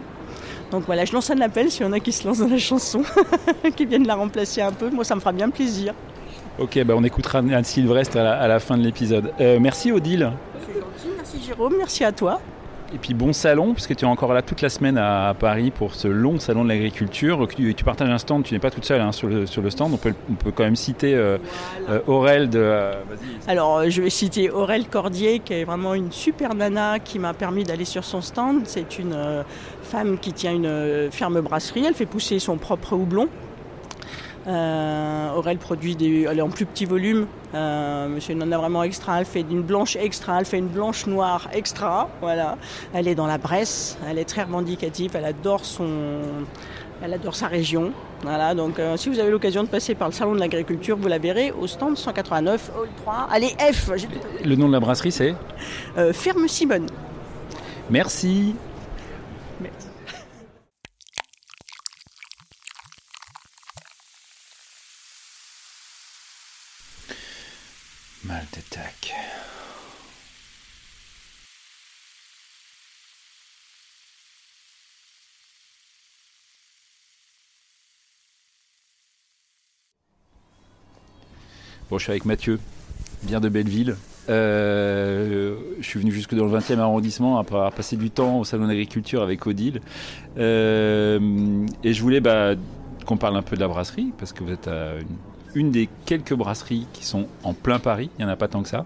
Donc 0.72 0.84
voilà, 0.86 1.06
je 1.06 1.14
lance 1.14 1.30
un 1.30 1.42
appel 1.42 1.72
s'il 1.72 1.84
y 1.84 1.86
en 1.86 1.94
a 1.94 2.00
qui 2.00 2.12
se 2.12 2.28
lancent 2.28 2.40
dans 2.40 2.48
la 2.48 2.58
chanson, 2.58 3.04
qui 3.76 3.86
viennent 3.86 4.08
la 4.08 4.16
remplacer 4.16 4.62
un 4.62 4.72
peu. 4.72 4.90
Moi, 4.90 5.04
ça 5.04 5.16
me 5.16 5.20
fera 5.20 5.32
bien 5.32 5.50
plaisir. 5.50 5.94
Ok, 6.58 6.82
bah 6.86 6.94
on 6.98 7.04
écoutera 7.04 7.40
Anne 7.40 7.64
Sylvestre 7.64 8.18
à 8.18 8.48
la, 8.48 8.60
fin 8.60 8.78
de 8.78 8.84
l'épisode. 8.84 9.34
Euh, 9.42 9.60
merci 9.60 9.92
Odile. 9.92 10.32
C'est 10.66 10.74
gentil, 10.74 11.16
merci 11.18 11.46
Jérôme, 11.46 11.74
merci 11.78 12.04
à 12.04 12.12
toi. 12.14 12.40
Et 12.94 12.98
puis 12.98 13.14
bon 13.14 13.34
salon, 13.34 13.74
puisque 13.74 13.96
tu 13.96 14.06
es 14.06 14.08
encore 14.08 14.34
là 14.34 14.42
toute 14.42 14.62
la 14.62 14.70
semaine 14.70 14.98
à, 14.98 15.36
Paris 15.38 15.72
pour 15.72 15.96
ce 15.96 16.08
long 16.08 16.40
salon 16.40 16.64
de 16.64 16.70
l'agriculture. 16.70 17.48
Tu, 17.48 17.84
partages 17.84 18.10
un 18.10 18.18
stand, 18.18 18.44
tu 18.44 18.54
n'es 18.54 18.60
pas 18.60 18.72
toute 18.72 18.86
seule 18.86 19.02
hein, 19.02 19.12
sur, 19.12 19.28
le, 19.28 19.70
stand. 19.70 19.94
On 19.94 19.98
peut, 19.98 20.14
on 20.30 20.36
peut 20.36 20.52
quand 20.52 20.64
même 20.64 20.76
citer 20.76 21.16
euh, 21.16 21.38
euh, 21.90 22.00
Aurel 22.08 22.50
de. 22.50 22.92
Alors 23.48 23.90
je 23.90 24.02
vais 24.02 24.10
citer 24.10 24.50
Aurel 24.50 24.88
Cordier, 24.88 25.40
qui 25.40 25.54
est 25.54 25.64
vraiment 25.64 25.94
une 25.94 26.12
super 26.12 26.54
nana 26.56 27.00
qui 27.00 27.20
m'a 27.20 27.34
permis 27.34 27.64
d'aller 27.64 27.86
sur 27.86 28.04
son 28.04 28.22
stand. 28.22 28.62
C'est 28.66 29.00
une 29.00 29.16
femme 29.84 30.18
qui 30.20 30.34
tient 30.34 30.54
une 30.54 31.10
ferme 31.12 31.42
brasserie. 31.42 31.86
Elle 31.88 31.96
fait 31.96 32.06
pousser 32.06 32.40
son 32.40 32.58
propre 32.58 32.94
houblon. 32.94 33.28
Euh, 34.48 35.34
Aurel 35.34 35.58
produit 35.58 35.96
des, 35.96 36.28
elle 36.30 36.40
est 36.40 36.42
en 36.42 36.50
plus 36.50 36.66
petit 36.66 36.86
volume. 36.86 37.28
Euh, 37.54 38.20
une 38.30 38.40
nana 38.40 38.58
vraiment 38.58 38.84
extra. 38.84 39.20
Elle 39.20 39.26
fait 39.26 39.42
une 39.42 39.64
blanche 39.64 39.96
extra, 39.96 40.40
elle 40.40 40.46
fait 40.46 40.60
une 40.60 40.68
blanche 40.68 41.08
noire 41.08 41.50
extra. 41.54 42.10
Voilà. 42.22 42.58
Elle 42.94 43.08
est 43.08 43.16
dans 43.16 43.28
la 43.28 43.38
Bresse. 43.38 43.98
Elle 44.08 44.20
est 44.20 44.26
très 44.26 44.44
revendicative. 44.44 45.12
Elle 45.16 45.26
adore 45.26 45.66
son, 45.66 46.20
elle 47.02 47.14
adore 47.14 47.36
sa 47.36 47.48
région. 47.48 47.92
Voilà. 48.22 48.54
Donc, 48.54 48.80
euh, 48.80 48.98
si 48.98 49.10
vous 49.10 49.20
avez 49.20 49.32
l'occasion 49.32 49.64
de 49.64 49.68
passer 49.68 49.96
par 49.96 50.10
le 50.10 50.14
salon 50.14 50.34
de 50.34 50.40
l'agriculture, 50.40 50.98
vous 50.98 51.08
la 51.08 51.18
verrez 51.18 51.52
au 51.52 51.68
stand 51.68 51.98
189 51.98 52.72
Hall 52.78 52.90
3. 53.04 53.28
Allez 53.32 53.56
F. 53.72 53.90
Le 54.44 54.56
nom 54.56 54.68
de 54.68 54.74
la 54.74 54.80
brasserie, 54.80 55.12
c'est 55.12 55.36
euh, 55.98 56.14
Ferme 56.14 56.48
Simone. 56.48 56.88
Merci. 57.90 58.56
Bon, 81.90 82.00
je 82.00 82.04
suis 82.04 82.12
avec 82.12 82.26
Mathieu, 82.26 82.60
bien 83.24 83.40
de 83.40 83.48
Belleville. 83.48 83.96
Euh, 84.28 85.56
je 85.80 85.86
suis 85.88 86.00
venu 86.00 86.12
jusque 86.12 86.34
dans 86.34 86.46
le 86.46 86.58
20e 86.58 86.80
arrondissement 86.80 87.38
après 87.38 87.58
avoir 87.58 87.72
passé 87.72 87.96
du 87.96 88.10
temps 88.10 88.40
au 88.40 88.44
salon 88.44 88.68
d'agriculture 88.68 89.22
avec 89.22 89.46
Odile. 89.46 89.82
Euh, 90.38 91.66
et 91.84 91.94
je 91.94 92.02
voulais 92.02 92.22
bah, 92.22 92.56
qu'on 93.06 93.18
parle 93.18 93.38
un 93.38 93.44
peu 93.44 93.56
de 93.56 93.62
la 93.62 93.68
brasserie, 93.68 94.12
parce 94.18 94.34
que 94.34 94.44
vous 94.44 94.52
êtes 94.52 94.68
à 94.68 94.96
une, 94.96 95.18
une 95.56 95.72
des 95.72 95.90
quelques 96.06 96.34
brasseries 96.34 96.86
qui 96.94 97.06
sont 97.06 97.28
en 97.44 97.54
plein 97.54 97.80
Paris, 97.80 98.10
il 98.18 98.26
n'y 98.26 98.30
en 98.30 98.34
a 98.34 98.36
pas 98.36 98.48
tant 98.48 98.62
que 98.62 98.70
ça. 98.70 98.86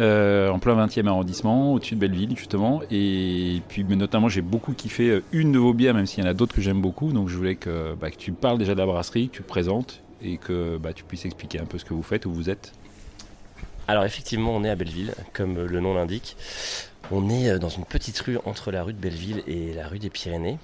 Euh, 0.00 0.50
en 0.50 0.58
plein 0.58 0.74
20e 0.74 1.06
arrondissement, 1.06 1.72
au-dessus 1.72 1.94
de 1.94 2.00
Belleville 2.00 2.36
justement. 2.36 2.82
Et 2.90 3.62
puis 3.68 3.84
mais 3.84 3.96
notamment 3.96 4.28
j'ai 4.28 4.42
beaucoup 4.42 4.72
kiffé 4.72 5.22
une 5.32 5.52
de 5.52 5.58
vos 5.58 5.72
bières, 5.72 5.94
même 5.94 6.06
s'il 6.06 6.24
y 6.24 6.26
en 6.26 6.30
a 6.30 6.34
d'autres 6.34 6.54
que 6.54 6.60
j'aime 6.60 6.80
beaucoup. 6.80 7.12
Donc 7.12 7.28
je 7.28 7.36
voulais 7.36 7.54
que, 7.54 7.94
bah, 7.94 8.10
tu 8.10 8.32
parles 8.32 8.58
déjà 8.58 8.74
de 8.74 8.80
la 8.80 8.86
brasserie, 8.86 9.28
que 9.28 9.36
tu 9.36 9.42
te 9.42 9.48
présentes 9.48 10.02
et 10.20 10.36
que 10.36 10.78
bah, 10.78 10.92
tu 10.92 11.04
puisses 11.04 11.24
expliquer 11.26 11.60
un 11.60 11.66
peu 11.66 11.78
ce 11.78 11.84
que 11.84 11.94
vous 11.94 12.02
faites, 12.02 12.26
où 12.26 12.32
vous 12.32 12.50
êtes. 12.50 12.72
Alors 13.86 14.04
effectivement, 14.04 14.56
on 14.56 14.64
est 14.64 14.70
à 14.70 14.74
Belleville, 14.74 15.14
comme 15.32 15.62
le 15.64 15.80
nom 15.80 15.94
l'indique. 15.94 16.36
On 17.10 17.28
est 17.28 17.58
dans 17.58 17.68
une 17.68 17.84
petite 17.84 18.18
rue 18.20 18.38
entre 18.46 18.70
la 18.70 18.82
rue 18.82 18.94
de 18.94 18.98
Belleville 18.98 19.42
et 19.46 19.74
la 19.74 19.86
rue 19.86 19.98
des 19.98 20.08
Pyrénées. 20.08 20.58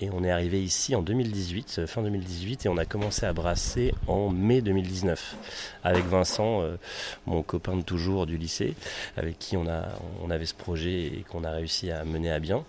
Et 0.00 0.10
on 0.10 0.22
est 0.22 0.30
arrivé 0.30 0.62
ici 0.62 0.94
en 0.94 1.00
2018, 1.00 1.86
fin 1.86 2.02
2018, 2.02 2.66
et 2.66 2.68
on 2.68 2.76
a 2.76 2.84
commencé 2.84 3.24
à 3.24 3.32
brasser 3.32 3.94
en 4.06 4.28
mai 4.28 4.60
2019 4.60 5.36
avec 5.84 6.04
Vincent, 6.04 6.60
euh, 6.60 6.76
mon 7.24 7.42
copain 7.42 7.76
de 7.76 7.82
toujours 7.82 8.26
du 8.26 8.36
lycée, 8.36 8.74
avec 9.16 9.38
qui 9.38 9.56
on, 9.56 9.66
a, 9.66 9.84
on 10.22 10.30
avait 10.30 10.44
ce 10.44 10.54
projet 10.54 11.06
et 11.06 11.24
qu'on 11.30 11.44
a 11.44 11.50
réussi 11.50 11.90
à 11.90 12.04
mener 12.04 12.30
à 12.30 12.40
bien. 12.40 12.62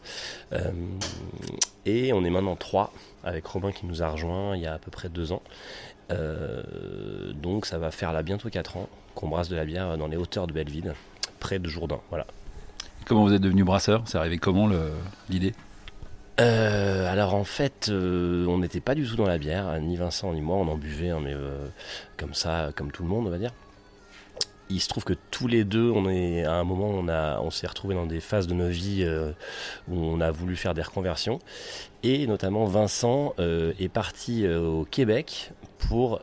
Euh, 0.54 0.72
et 1.86 2.14
on 2.14 2.24
est 2.24 2.30
maintenant 2.30 2.56
trois, 2.56 2.94
avec 3.26 3.46
Robin 3.46 3.74
qui 3.74 3.86
nous 3.88 4.02
a 4.02 4.10
rejoint 4.10 4.56
il 4.56 4.62
y 4.62 4.66
a 4.66 4.76
à 4.76 4.80
peu 4.80 4.92
près 4.92 5.10
deux 5.10 5.34
ans. 5.34 5.42
Euh, 6.12 7.34
donc 7.34 7.66
ça 7.66 7.78
va 7.78 7.92
faire 7.92 8.14
là 8.14 8.24
bientôt 8.24 8.50
quatre 8.50 8.78
ans 8.78 8.88
qu'on 9.16 9.28
brasse 9.28 9.50
de 9.50 9.58
la 9.58 9.66
bière 9.66 9.98
dans 9.98 10.08
les 10.08 10.16
hauteurs 10.16 10.48
de 10.48 10.54
Belleville, 10.54 10.94
près 11.42 11.60
de 11.60 11.68
Jourdain. 11.68 12.00
Voilà. 12.10 12.26
Comment 13.06 13.26
vous 13.26 13.34
êtes 13.34 13.42
devenu 13.42 13.66
brasseur? 13.66 14.04
C'est 14.06 14.18
arrivé 14.18 14.38
comment 14.38 14.70
l'idée? 15.30 15.54
Euh, 16.40 17.12
alors 17.12 17.34
en 17.34 17.44
fait, 17.44 17.90
euh, 17.90 18.46
on 18.48 18.60
n'était 18.60 18.80
pas 18.80 18.96
du 18.96 19.08
tout 19.08 19.16
dans 19.16 19.26
la 19.28 19.38
bière, 19.38 19.80
ni 19.80 19.96
Vincent 19.96 20.34
ni 20.34 20.42
moi, 20.42 20.58
on 20.58 20.68
en 20.68 20.78
buvait, 20.78 21.10
hein, 21.10 21.20
mais 21.24 21.34
euh, 21.34 21.68
comme 22.16 22.34
ça, 22.34 22.72
comme 22.76 22.92
tout 22.92 23.04
le 23.04 23.10
monde, 23.10 23.28
on 23.28 23.30
va 23.30 23.38
dire. 23.38 23.54
Il 24.70 24.82
se 24.82 24.90
trouve 24.90 25.06
que 25.06 25.14
tous 25.32 25.48
les 25.48 25.64
deux, 25.64 25.90
on 25.90 26.10
est 26.10 26.44
à 26.44 26.54
un 26.56 26.64
moment, 26.66 26.90
on 26.90 27.08
a, 27.08 27.40
on 27.40 27.50
s'est 27.52 27.68
retrouvés 27.68 27.96
dans 27.96 28.06
des 28.06 28.20
phases 28.20 28.48
de 28.48 28.54
nos 28.54 28.68
vies 28.68 29.04
euh, 29.04 29.32
où 29.88 29.96
on 29.96 30.20
a 30.20 30.30
voulu 30.30 30.58
faire 30.58 30.74
des 30.74 30.82
reconversions, 30.82 31.40
et 32.04 32.28
notamment 32.28 32.66
Vincent 32.66 33.34
est 33.40 33.90
parti 33.92 34.48
au 34.48 34.86
Québec 34.86 35.52
pour 35.80 36.22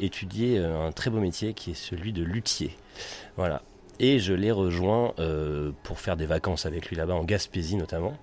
étudier 0.00 0.58
un 0.58 0.92
très 0.92 1.10
beau 1.10 1.20
métier 1.20 1.54
qui 1.54 1.70
est 1.70 1.74
celui 1.74 2.12
de 2.12 2.22
luthier. 2.22 2.76
Voilà. 3.36 3.62
Et 4.00 4.18
je 4.18 4.32
l'ai 4.32 4.52
rejoint 4.52 5.12
euh, 5.18 5.72
pour 5.82 5.98
faire 5.98 6.16
des 6.16 6.26
vacances 6.26 6.66
avec 6.66 6.88
lui 6.88 6.96
là-bas, 6.96 7.14
en 7.14 7.24
Gaspésie 7.24 7.76
notamment. 7.76 8.16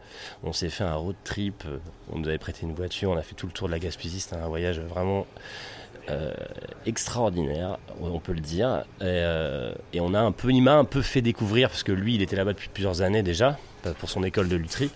On 0.44 0.54
s'est 0.54 0.70
fait 0.70 0.84
un 0.84 0.96
road 0.96 1.16
trip, 1.24 1.64
euh, 1.66 1.78
on 2.12 2.20
nous 2.20 2.28
avait 2.28 2.38
prêté 2.38 2.64
une 2.64 2.74
voiture, 2.74 3.12
on 3.12 3.18
a 3.18 3.22
fait 3.22 3.36
tout 3.36 3.46
le 3.46 3.52
tour 3.52 3.68
de 3.68 3.74
la 3.74 3.80
Gaspésie, 3.80 4.22
c'était 4.22 4.38
un 4.38 4.48
voyage 4.48 4.80
vraiment 4.80 5.28
euh, 6.10 6.34
extraordinaire, 6.86 7.78
on 8.02 8.20
peut 8.20 8.34
le 8.34 8.40
dire. 8.40 8.86
Et, 9.02 10.00
on 10.00 10.14
a 10.14 10.20
un 10.20 10.32
peu, 10.32 10.52
il 10.52 10.62
m'a 10.62 10.76
un 10.76 10.86
peu 10.86 11.02
fait 11.02 11.22
découvrir, 11.22 11.70
parce 11.70 11.84
que 11.84 11.92
lui 11.92 12.16
il 12.16 12.22
était 12.22 12.36
là-bas 12.36 12.54
depuis 12.54 12.70
plusieurs 12.70 13.02
années 13.02 13.24
déjà, 13.24 13.58
pour 14.00 14.10
son 14.10 14.24
école 14.24 14.48
de 14.48 14.56
lutherie 14.56 14.92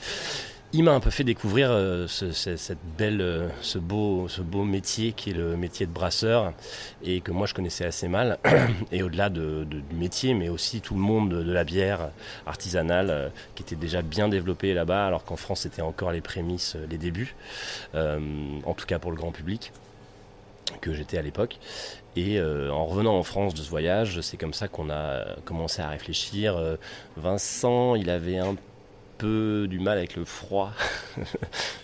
il 0.72 0.84
m'a 0.84 0.92
un 0.92 1.00
peu 1.00 1.10
fait 1.10 1.24
découvrir 1.24 1.72
euh, 1.72 2.06
ce, 2.08 2.32
ce, 2.32 2.56
cette 2.56 2.78
belle, 2.98 3.22
euh, 3.22 3.50
ce, 3.62 3.80
beau, 3.80 4.28
ce 4.28 4.42
beau 4.42 4.64
métier 4.64 5.14
qui 5.14 5.32
est 5.32 5.34
le 5.34 5.58
métier 5.58 5.88
de 5.88 5.92
brasseur 5.92 6.54
et 7.04 7.22
que 7.22 7.32
moi 7.32 7.48
je 7.48 7.56
connaissais 7.56 7.86
assez 7.86 8.08
mal. 8.08 8.38
Et 8.92 9.02
au-delà 9.02 9.30
de, 9.30 9.64
de, 9.64 9.80
du 9.80 9.96
métier, 9.96 10.36
mais 10.36 10.48
aussi 10.48 10.82
tout 10.82 10.94
le 10.94 11.00
monde 11.00 11.30
de, 11.30 11.52
la 11.52 11.64
bière 11.64 12.10
artisanale 12.46 13.10
euh, 13.10 13.30
qui 13.56 13.64
était 13.64 13.76
déjà 13.76 14.04
bien 14.04 14.30
développé 14.30 14.76
là-bas, 14.76 15.08
alors 15.08 15.24
qu'en 15.24 15.38
France 15.38 15.62
c'était 15.62 15.82
encore 15.82 16.12
les 16.12 16.22
prémices, 16.22 16.78
les 16.90 16.98
débuts, 16.98 17.36
en 17.94 18.74
tout 18.76 18.86
cas 18.86 19.00
pour 19.00 19.12
le 19.12 19.18
grand 19.18 19.32
public 19.32 19.72
que 20.82 20.94
j'étais 20.94 21.18
à 21.18 21.22
l'époque. 21.22 21.58
Et 22.16 22.40
en 22.42 22.86
revenant 22.86 23.18
en 23.18 23.24
France 23.24 23.54
de 23.54 23.62
ce 23.62 23.70
voyage, 23.70 24.22
c'est 24.22 24.38
comme 24.38 24.54
ça 24.54 24.68
qu'on 24.68 24.90
a 24.90 25.36
commencé 25.46 25.82
à 25.82 25.90
réfléchir. 25.90 26.62
Vincent, 27.18 27.96
il 27.96 28.10
avait 28.10 28.38
un 28.38 28.56
peu 29.20 29.68
du 29.70 29.80
mal 29.80 29.98
avec 29.98 30.16
le 30.16 30.26
froid. 30.26 30.72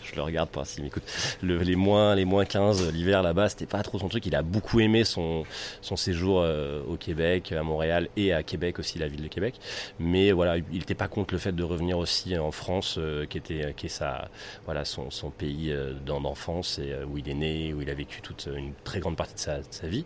je 0.04 0.16
le 0.16 0.22
regarde 0.22 0.50
pas 0.50 0.64
s'il 0.64 0.84
m'écoute. 0.84 1.04
Le, 1.44 1.58
les 1.58 1.76
moins, 1.76 2.16
les 2.16 2.26
moins 2.26 2.46
15 2.46 2.92
l'hiver 2.94 3.22
là-bas, 3.22 3.50
c'était 3.50 3.66
pas 3.66 3.84
trop 3.84 4.00
son 4.00 4.08
truc. 4.08 4.26
Il 4.26 4.36
a 4.36 4.42
beaucoup 4.42 4.80
aimé 4.80 5.04
son, 5.04 5.44
son 5.82 5.98
séjour 5.98 6.40
euh, 6.42 6.82
au 6.88 6.96
Québec, 6.96 7.52
à 7.52 7.62
Montréal 7.64 8.08
et 8.16 8.34
à 8.34 8.42
Québec 8.42 8.80
aussi, 8.80 8.98
la 8.98 9.08
ville 9.08 9.22
de 9.22 9.28
Québec. 9.28 9.56
Mais 10.00 10.32
voilà, 10.32 10.58
il 10.58 10.80
n'était 10.80 10.96
pas 10.96 11.10
contre 11.10 11.34
le 11.34 11.40
fait 11.40 11.52
de 11.52 11.64
revenir 11.64 11.98
aussi 11.98 12.38
en 12.38 12.52
France, 12.52 12.96
euh, 12.98 13.26
qui 13.26 13.38
était, 13.38 13.74
qui 13.76 13.88
est 13.88 13.90
sa, 13.90 14.30
voilà, 14.64 14.86
son, 14.86 15.12
son 15.12 15.30
pays 15.30 15.72
euh, 15.72 15.94
d'enfance 16.06 16.80
et 16.80 16.96
où 17.04 17.18
il 17.18 17.28
est 17.30 17.34
né, 17.34 17.74
où 17.74 17.82
il 17.82 17.90
a 17.90 17.94
vécu 17.94 18.22
toute 18.22 18.48
une 18.56 18.72
très 18.86 19.02
grande 19.02 19.18
partie 19.18 19.36
de 19.36 19.40
sa, 19.40 19.58
de 19.58 19.66
sa 19.70 19.88
vie. 19.88 20.06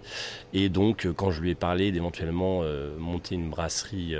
Et 0.53 0.69
donc, 0.69 1.07
quand 1.15 1.29
je 1.29 1.41
lui 1.41 1.51
ai 1.51 1.55
parlé 1.55 1.91
d'éventuellement 1.91 2.63
monter 2.97 3.35
une 3.35 3.49
brasserie 3.49 4.15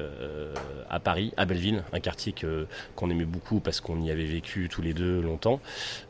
à 0.89 0.99
Paris, 0.99 1.33
à 1.35 1.45
Belleville, 1.45 1.83
un 1.93 1.99
quartier 1.99 2.31
que 2.31 2.67
qu'on 2.99 3.09
aimait 3.09 3.25
beaucoup 3.25 3.59
parce 3.59 3.79
qu'on 3.79 4.01
y 4.01 4.11
avait 4.11 4.25
vécu 4.25 4.67
tous 4.69 4.81
les 4.81 4.93
deux 4.93 5.21
longtemps. 5.21 5.59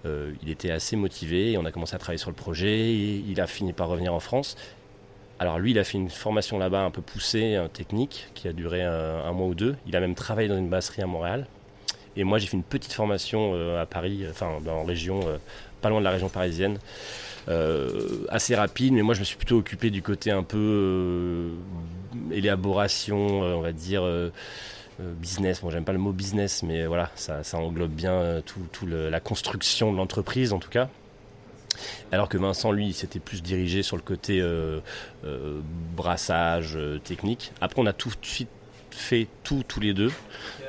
Euh, 0.05 0.31
il 0.41 0.49
était 0.49 0.71
assez 0.71 0.95
motivé 0.95 1.57
on 1.57 1.65
a 1.65 1.71
commencé 1.71 1.95
à 1.95 1.99
travailler 1.99 2.17
sur 2.17 2.29
le 2.29 2.35
projet. 2.35 2.91
Et 2.91 3.23
il 3.27 3.39
a 3.39 3.47
fini 3.47 3.73
par 3.73 3.87
revenir 3.87 4.13
en 4.13 4.19
France. 4.19 4.57
Alors 5.39 5.59
lui, 5.59 5.71
il 5.71 5.79
a 5.79 5.83
fait 5.83 5.97
une 5.97 6.09
formation 6.09 6.57
là-bas 6.57 6.81
un 6.81 6.91
peu 6.91 7.01
poussée, 7.01 7.55
un 7.55 7.69
technique, 7.69 8.27
qui 8.33 8.47
a 8.47 8.53
duré 8.53 8.83
un, 8.83 9.23
un, 9.25 9.31
mois 9.31 9.47
ou 9.47 9.55
deux. 9.55 9.75
Il 9.87 9.95
a 9.95 9.99
même 9.99 10.15
travaillé 10.15 10.49
dans 10.49 10.57
une 10.57 10.69
brasserie 10.69 11.01
à 11.01 11.07
Montréal. 11.07 11.47
Et 12.17 12.23
moi, 12.23 12.39
j'ai 12.39 12.47
fait 12.47 12.57
une 12.57 12.63
petite 12.63 12.91
formation 12.91 13.51
euh, 13.53 13.81
à 13.81 13.85
Paris, 13.85 14.25
enfin 14.29 14.57
la 14.65 14.83
région, 14.83 15.21
euh, 15.27 15.37
pas 15.81 15.89
loin 15.89 15.99
de 15.99 16.05
la 16.05 16.11
région 16.11 16.27
parisienne. 16.27 16.79
Euh, 17.49 18.25
assez 18.29 18.53
rapide, 18.53 18.93
mais 18.93 19.01
moi 19.01 19.15
je 19.15 19.21
me 19.21 19.25
suis 19.25 19.37
plutôt 19.37 19.57
occupé 19.57 19.89
du 19.89 20.03
côté 20.03 20.29
un 20.29 20.43
peu 20.43 20.57
euh, 20.57 21.49
élaboration, 22.31 23.43
euh, 23.43 23.55
on 23.55 23.61
va 23.61 23.71
dire 23.71 24.03
business. 24.99 25.61
Bon, 25.61 25.69
j'aime 25.69 25.85
pas 25.85 25.93
le 25.93 25.99
mot 25.99 26.11
business, 26.11 26.63
mais 26.63 26.85
voilà, 26.85 27.09
ça, 27.15 27.41
englobe 27.53 27.91
bien 27.91 28.41
tout, 28.45 28.61
tout 28.71 28.85
le, 28.85 29.09
la 29.09 29.19
construction 29.19 29.91
de 29.91 29.97
l'entreprise 29.97 30.53
en 30.53 30.59
tout 30.59 30.69
cas. 30.69 30.89
Alors 32.11 32.29
que 32.29 32.37
Vincent, 32.37 32.71
lui, 32.71 32.93
s'était 32.93 33.19
plus 33.19 33.41
dirigé 33.41 33.83
sur 33.83 33.95
le 33.95 34.01
côté 34.01 34.41
euh, 34.41 34.79
euh, 35.25 35.61
brassage 35.95 36.75
euh, 36.75 36.99
technique. 36.99 37.51
Après, 37.61 37.81
on 37.81 37.85
a 37.85 37.93
tout 37.93 38.09
de 38.09 38.25
suite 38.25 38.49
fait 38.91 39.27
tout 39.43 39.63
tous 39.67 39.79
les 39.79 39.93
deux 39.93 40.11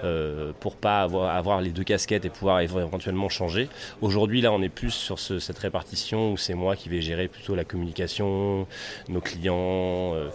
euh, 0.05 0.53
pour 0.61 0.77
pas 0.77 1.03
avoir, 1.03 1.61
les 1.61 1.71
deux 1.71 1.85
casquettes 1.85 2.25
et 2.25 2.31
pouvoir 2.31 2.61
éventuellement 2.61 3.29
changer. 3.29 3.69
Aujourd'hui 4.01 4.41
là 4.41 4.53
on 4.53 4.63
est 4.63 4.69
plus 4.69 4.91
sur 4.91 5.19
ce, 5.19 5.39
cette 5.39 5.59
répartition 5.59 6.33
où 6.33 6.37
c'est 6.37 6.55
moi 6.55 6.77
qui 6.77 6.89
vais 6.89 7.01
gérer 7.01 7.29
plutôt 7.29 7.55
la 7.55 7.65
communication, 7.65 8.67
nos 9.09 9.21
clients, 9.21 10.15
euh, 10.15 10.21
euh, 10.21 10.29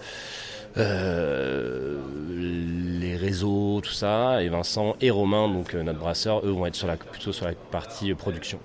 les 0.75 0.83
réseaux, 3.17 3.81
tout 3.81 3.91
ça, 3.91 4.43
et 4.43 4.49
Vincent 4.49 4.95
et 5.01 5.09
Romain, 5.09 5.47
donc 5.47 5.73
euh, 5.73 5.83
notre 5.83 5.99
brasseur, 5.99 6.45
eux 6.45 6.51
vont 6.51 6.65
être 6.65 6.75
sur 6.75 6.87
la, 6.87 6.97
plutôt 6.97 7.31
sur 7.31 7.45
la 7.45 7.53
partie 7.71 8.13
production. 8.13 8.59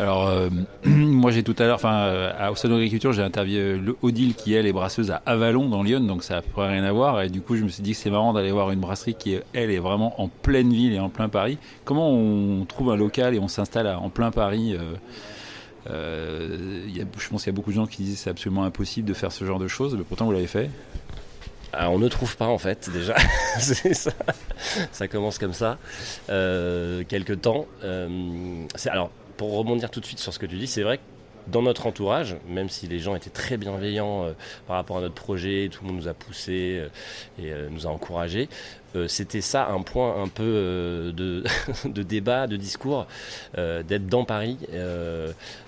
Alors, 0.00 0.28
euh, 0.28 0.48
moi 0.86 1.30
j'ai 1.30 1.42
tout 1.42 1.54
à 1.58 1.64
l'heure, 1.64 1.74
enfin, 1.74 1.92
euh, 1.92 2.32
à 2.38 2.54
Salon 2.56 2.76
d'Agriculture, 2.76 3.12
j'ai 3.12 3.22
interviewé 3.22 3.76
le 3.76 3.96
Odile 4.00 4.34
qui 4.34 4.54
elle 4.54 4.66
est 4.66 4.72
brasseuse 4.72 5.10
à 5.10 5.20
Avalon 5.26 5.68
dans 5.68 5.82
Lyon, 5.82 6.00
donc 6.00 6.22
ça 6.22 6.40
n'a 6.56 6.66
rien 6.66 6.84
à 6.84 6.92
voir. 6.92 7.20
Et 7.20 7.28
du 7.28 7.42
coup, 7.42 7.54
je 7.54 7.64
me 7.64 7.68
suis 7.68 7.82
dit 7.82 7.92
que 7.92 7.98
c'est 7.98 8.08
marrant 8.08 8.32
d'aller 8.32 8.50
voir 8.50 8.70
une 8.70 8.80
brasserie 8.80 9.14
qui 9.14 9.36
elle 9.52 9.70
est 9.70 9.78
vraiment 9.78 10.18
en 10.18 10.28
pleine 10.28 10.72
ville 10.72 10.94
et 10.94 11.00
en 11.00 11.10
plein 11.10 11.28
Paris. 11.28 11.58
Comment 11.84 12.10
on 12.10 12.64
trouve 12.64 12.92
un 12.92 12.96
local 12.96 13.34
et 13.34 13.38
on 13.38 13.48
s'installe 13.48 13.88
en 13.88 14.08
plein 14.08 14.30
Paris 14.30 14.74
euh, 14.74 14.94
Euh, 15.88 16.86
je 17.18 17.28
pense 17.28 17.42
qu'il 17.42 17.52
y 17.52 17.54
a 17.54 17.56
beaucoup 17.56 17.70
de 17.70 17.76
gens 17.76 17.86
qui 17.86 18.02
disent 18.02 18.18
c'est 18.18 18.30
absolument 18.30 18.64
impossible 18.64 19.08
de 19.08 19.14
faire 19.14 19.32
ce 19.32 19.44
genre 19.44 19.58
de 19.58 19.68
choses, 19.68 19.94
mais 19.96 20.04
pourtant 20.04 20.26
vous 20.26 20.32
l'avez 20.32 20.46
fait. 20.46 20.70
On 21.78 21.98
ne 21.98 22.08
trouve 22.08 22.36
pas 22.36 22.46
en 22.46 22.58
fait 22.58 22.90
déjà, 22.90 23.16
ça. 23.58 24.10
ça 24.92 25.08
commence 25.08 25.38
comme 25.38 25.52
ça. 25.52 25.78
Euh, 26.28 27.04
quelque 27.04 27.32
temps. 27.32 27.66
Euh, 27.84 28.64
alors 28.86 29.10
pour 29.36 29.56
rebondir 29.56 29.90
tout 29.90 30.00
de 30.00 30.04
suite 30.04 30.18
sur 30.18 30.34
ce 30.34 30.38
que 30.38 30.46
tu 30.46 30.56
dis, 30.56 30.66
c'est 30.66 30.82
vrai 30.82 30.98
que 30.98 31.02
dans 31.46 31.62
notre 31.62 31.86
entourage, 31.86 32.36
même 32.48 32.68
si 32.68 32.86
les 32.86 32.98
gens 32.98 33.14
étaient 33.14 33.30
très 33.30 33.56
bienveillants 33.56 34.24
euh, 34.24 34.32
par 34.66 34.76
rapport 34.76 34.98
à 34.98 35.00
notre 35.00 35.14
projet, 35.14 35.68
tout 35.72 35.82
le 35.84 35.88
monde 35.88 36.02
nous 36.02 36.08
a 36.08 36.14
poussé 36.14 36.80
euh, 36.80 36.88
et 37.38 37.70
nous 37.70 37.86
a 37.86 37.90
encouragés, 37.90 38.48
c'était 39.06 39.40
ça 39.40 39.68
un 39.68 39.82
point 39.82 40.20
un 40.20 40.28
peu 40.28 41.12
de, 41.14 41.44
de, 41.84 42.02
débat, 42.02 42.46
de 42.46 42.56
discours, 42.56 43.06
d'être 43.56 44.06
dans 44.06 44.24
Paris. 44.24 44.58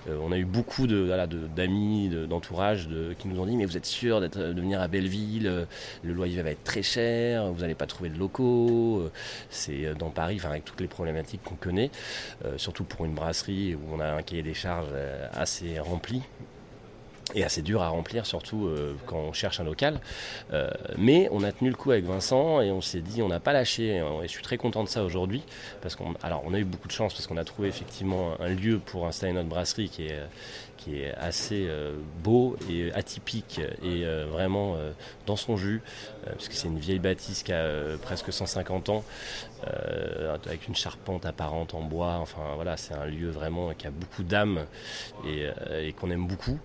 on 0.07 0.31
a 0.31 0.37
eu 0.37 0.45
beaucoup 0.45 0.87
de, 0.87 1.09
d'amis, 1.55 2.09
d'entourage 2.27 2.89
qui 3.19 3.27
nous 3.27 3.39
ont 3.39 3.45
dit 3.45 3.55
mais 3.55 3.65
vous 3.65 3.77
êtes 3.77 3.85
sûr 3.85 4.21
de 4.21 4.27
venir 4.27 4.81
à 4.81 4.87
Belleville, 4.87 5.65
le 6.03 6.13
loyer 6.13 6.41
va 6.41 6.51
être 6.51 6.63
très 6.63 6.83
cher, 6.83 7.51
vous 7.51 7.61
n'allez 7.61 7.75
pas 7.75 7.87
trouver 7.87 8.09
de 8.09 8.17
locaux, 8.17 9.09
c'est 9.49 9.93
dans 9.97 10.09
Paris, 10.09 10.39
avec 10.43 10.65
toutes 10.65 10.81
les 10.81 10.87
problématiques 10.87 11.43
qu'on 11.43 11.55
connaît, 11.55 11.91
surtout 12.57 12.83
pour 12.83 13.05
une 13.05 13.13
brasserie 13.13 13.75
où 13.75 13.95
on 13.95 13.99
a 13.99 14.11
un 14.11 14.21
cahier 14.21 14.43
des 14.43 14.53
charges 14.53 14.89
assez 15.33 15.79
rempli 15.79 16.21
et 17.33 17.43
assez 17.43 17.61
dur 17.61 17.81
à 17.81 17.89
remplir, 17.89 18.25
surtout 18.25 18.67
euh, 18.67 18.95
quand 19.05 19.17
on 19.17 19.33
cherche 19.33 19.59
un 19.59 19.63
local. 19.63 19.99
Euh, 20.51 20.69
mais 20.97 21.27
on 21.31 21.43
a 21.43 21.51
tenu 21.51 21.69
le 21.69 21.75
coup 21.75 21.91
avec 21.91 22.05
Vincent 22.05 22.61
et 22.61 22.71
on 22.71 22.81
s'est 22.81 23.01
dit, 23.01 23.21
on 23.21 23.27
n'a 23.27 23.39
pas 23.39 23.53
lâché. 23.53 23.97
Et 23.97 24.03
je 24.23 24.31
suis 24.31 24.43
très 24.43 24.57
content 24.57 24.83
de 24.83 24.89
ça 24.89 25.03
aujourd'hui, 25.03 25.43
parce 25.81 25.95
qu'on, 25.95 26.13
alors 26.23 26.43
on 26.45 26.53
a 26.53 26.59
eu 26.59 26.65
beaucoup 26.65 26.87
de 26.87 26.93
chance 26.93 27.13
parce 27.13 27.27
qu'on 27.27 27.37
a 27.37 27.43
trouvé 27.43 27.67
effectivement 27.67 28.33
un 28.39 28.49
lieu 28.49 28.79
pour 28.79 29.07
installer 29.07 29.33
notre 29.33 29.49
brasserie 29.49 29.89
qui 29.89 30.07
est 30.07 30.19
qui 30.83 31.01
est 31.01 31.13
assez 31.15 31.65
euh, 31.67 31.95
beau 32.23 32.57
et 32.69 32.91
atypique 32.91 33.59
et 33.81 34.05
euh, 34.05 34.25
vraiment 34.29 34.75
euh, 34.75 34.91
dans 35.25 35.37
son 35.37 35.55
jus, 35.55 35.81
puisque 36.35 36.53
c'est 36.53 36.67
une 36.67 36.79
vieille 36.79 36.99
bâtisse 36.99 37.43
qui 37.43 37.53
a 37.53 37.97
presque 38.01 38.31
150 38.31 38.89
ans, 38.89 39.03
avec 40.45 40.67
une 40.67 40.75
charpente 40.75 41.25
apparente 41.25 41.73
en 41.73 41.81
bois. 41.81 42.17
Enfin 42.19 42.41
voilà, 42.55 42.75
c'est 42.77 42.93
un 42.93 43.05
lieu 43.05 43.29
vraiment 43.29 43.73
qui 43.73 43.87
a 43.87 43.91
beaucoup 43.91 44.23
d'âme 44.23 44.65
et, 45.25 45.93
qu'on 45.93 46.09
aime 46.11 46.27
beaucoup. 46.27 46.59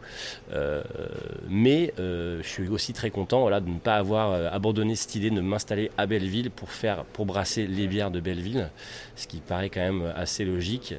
mais 1.48 1.92
je 1.98 2.40
suis 2.42 2.68
aussi 2.68 2.92
très 2.92 3.10
content 3.10 3.40
voilà, 3.40 3.60
de 3.60 3.68
ne 3.68 3.78
pas 3.78 3.96
avoir 3.96 4.52
abandonné 4.52 4.96
cette 4.96 5.14
idée 5.14 5.30
de 5.30 5.40
m'installer 5.40 5.90
à 5.96 6.06
Belleville 6.06 6.50
pour 6.50 6.70
faire, 6.70 7.04
pour 7.04 7.26
brasser 7.26 7.66
les 7.66 7.86
bières 7.86 8.10
de 8.10 8.20
Belleville, 8.20 8.70
ce 9.16 9.26
qui 9.26 9.38
paraît 9.38 9.70
quand 9.70 9.80
même 9.80 10.12
assez 10.16 10.44
logique. 10.44 10.94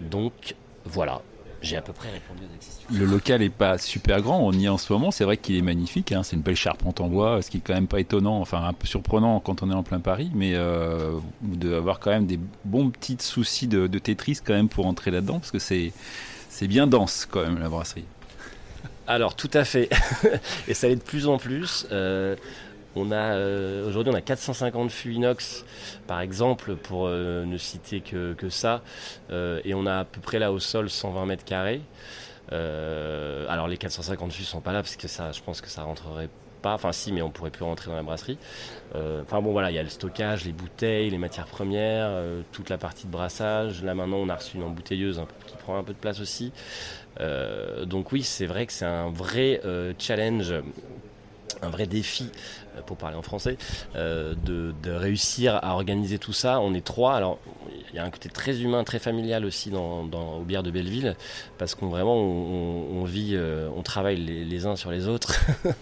donc 0.00 0.54
voilà, 0.88 1.22
j'ai 1.62 1.76
à 1.76 1.82
peu 1.82 1.92
près 1.92 2.10
répondu 2.10 2.42
aux 2.44 2.58
questions. 2.58 2.88
Le 2.92 3.04
local 3.04 3.40
n'est 3.40 3.50
pas 3.50 3.78
super 3.78 4.22
grand, 4.22 4.40
on 4.40 4.52
y 4.52 4.66
est 4.66 4.68
en 4.68 4.78
ce 4.78 4.92
moment, 4.92 5.10
c'est 5.10 5.24
vrai 5.24 5.36
qu'il 5.36 5.56
est 5.56 5.62
magnifique, 5.62 6.12
hein. 6.12 6.22
c'est 6.22 6.36
une 6.36 6.42
belle 6.42 6.56
charpente 6.56 7.00
en 7.00 7.08
bois, 7.08 7.42
ce 7.42 7.50
qui 7.50 7.58
est 7.58 7.60
quand 7.60 7.74
même 7.74 7.88
pas 7.88 8.00
étonnant, 8.00 8.40
enfin 8.40 8.64
un 8.64 8.72
peu 8.72 8.86
surprenant 8.86 9.40
quand 9.40 9.62
on 9.62 9.70
est 9.70 9.74
en 9.74 9.82
plein 9.82 10.00
Paris, 10.00 10.30
mais 10.34 10.52
euh, 10.54 11.18
de 11.42 11.74
avoir 11.74 12.00
quand 12.00 12.10
même 12.10 12.26
des 12.26 12.38
bons 12.64 12.90
petits 12.90 13.16
soucis 13.20 13.66
de, 13.66 13.86
Tetris 13.98 14.38
quand 14.44 14.54
même 14.54 14.68
pour 14.68 14.86
entrer 14.86 15.10
là-dedans, 15.10 15.38
parce 15.38 15.50
que 15.50 15.58
c'est, 15.58 15.92
c'est 16.48 16.68
bien 16.68 16.86
dense 16.86 17.26
quand 17.30 17.42
même 17.42 17.58
la 17.58 17.68
brasserie. 17.68 18.04
Alors 19.06 19.34
tout 19.34 19.50
à 19.54 19.64
fait, 19.64 19.88
et 20.68 20.74
ça 20.74 20.88
l'est 20.88 20.96
de 20.96 21.02
plus 21.02 21.26
en 21.26 21.38
plus. 21.38 21.86
Euh, 21.90 22.36
on 22.98 23.10
a 23.10 23.34
euh, 23.34 23.88
aujourd'hui 23.88 24.12
on 24.12 24.16
a 24.16 24.20
450 24.20 24.90
fûts 24.90 25.12
inox 25.12 25.64
par 26.06 26.20
exemple 26.20 26.76
pour 26.76 27.06
euh, 27.06 27.44
ne 27.44 27.56
citer 27.56 28.00
que, 28.00 28.34
ça 28.48 28.82
euh, 29.30 29.60
et 29.64 29.74
on 29.74 29.86
a 29.86 29.98
à 29.98 30.04
peu 30.04 30.20
près 30.20 30.38
là 30.38 30.52
au 30.52 30.58
sol 30.58 30.90
120 30.90 31.26
mètres 31.26 31.44
carrés. 31.44 31.80
alors 32.50 33.68
les 33.68 33.76
450 33.76 34.32
fûts 34.32 34.44
sont 34.44 34.60
pas 34.60 34.72
là 34.72 34.82
parce 34.82 34.96
que 34.96 35.08
ça 35.08 35.32
je 35.32 35.40
pense 35.42 35.60
que 35.60 35.68
ça 35.68 35.82
rentrerait 35.82 36.30
pas, 36.60 36.74
enfin 36.74 36.90
si 36.90 37.12
mais 37.12 37.22
on 37.22 37.30
pourrait 37.30 37.50
plus 37.50 37.64
rentrer 37.64 37.88
dans 37.88 37.96
la 37.96 38.02
brasserie. 38.02 38.38
Enfin 38.94 39.40
bon 39.40 39.52
voilà 39.52 39.70
il 39.70 39.74
y 39.74 39.78
a 39.78 39.82
le 39.82 39.88
stockage, 39.88 40.44
les 40.44 40.52
bouteilles, 40.52 41.10
les 41.10 41.18
matières 41.18 41.46
premières, 41.46 42.10
toute 42.50 42.68
la 42.68 42.78
partie 42.78 43.06
de 43.06 43.12
brassage. 43.12 43.84
Là 43.84 43.94
maintenant 43.94 44.16
on 44.16 44.28
a 44.28 44.34
reçu 44.34 44.56
une 44.56 44.64
embouteilleuse 44.64 45.22
qui 45.46 45.56
prend 45.56 45.78
un 45.78 45.84
peu 45.84 45.92
de 45.92 45.98
place 45.98 46.20
aussi. 46.20 46.52
donc 47.86 48.12
oui 48.12 48.22
c'est 48.22 48.46
vrai 48.46 48.66
que 48.66 48.72
c'est 48.72 48.86
un 48.86 49.10
vrai 49.10 49.60
challenge 49.98 50.52
un 51.62 51.70
vrai 51.70 51.86
défi 51.86 52.30
pour 52.86 52.96
parler 52.96 53.16
en 53.16 53.22
français, 53.22 53.56
euh, 53.96 54.34
de, 54.44 54.74
réussir 54.90 55.58
à 55.62 55.74
organiser 55.74 56.18
tout 56.18 56.32
ça. 56.32 56.60
On 56.60 56.74
est 56.74 56.84
trois. 56.84 57.14
Alors, 57.14 57.38
il 57.90 57.96
y 57.96 57.98
a 57.98 58.04
un 58.04 58.10
côté 58.10 58.28
très 58.28 58.60
humain, 58.60 58.84
très 58.84 58.98
familial 58.98 59.44
aussi 59.44 59.70
dans, 59.70 60.04
dans 60.04 60.38
au 60.38 60.42
bière 60.42 60.62
de 60.62 60.70
Belleville, 60.70 61.16
parce 61.58 61.74
qu'on 61.74 61.88
vraiment 61.88 62.16
on, 62.16 63.04
vit, 63.04 63.32
euh, 63.34 63.68
on 63.76 63.82
travaille 63.82 64.16
les, 64.16 64.66
uns 64.66 64.76
sur 64.76 64.90
les 64.90 65.08
autres. 65.08 65.38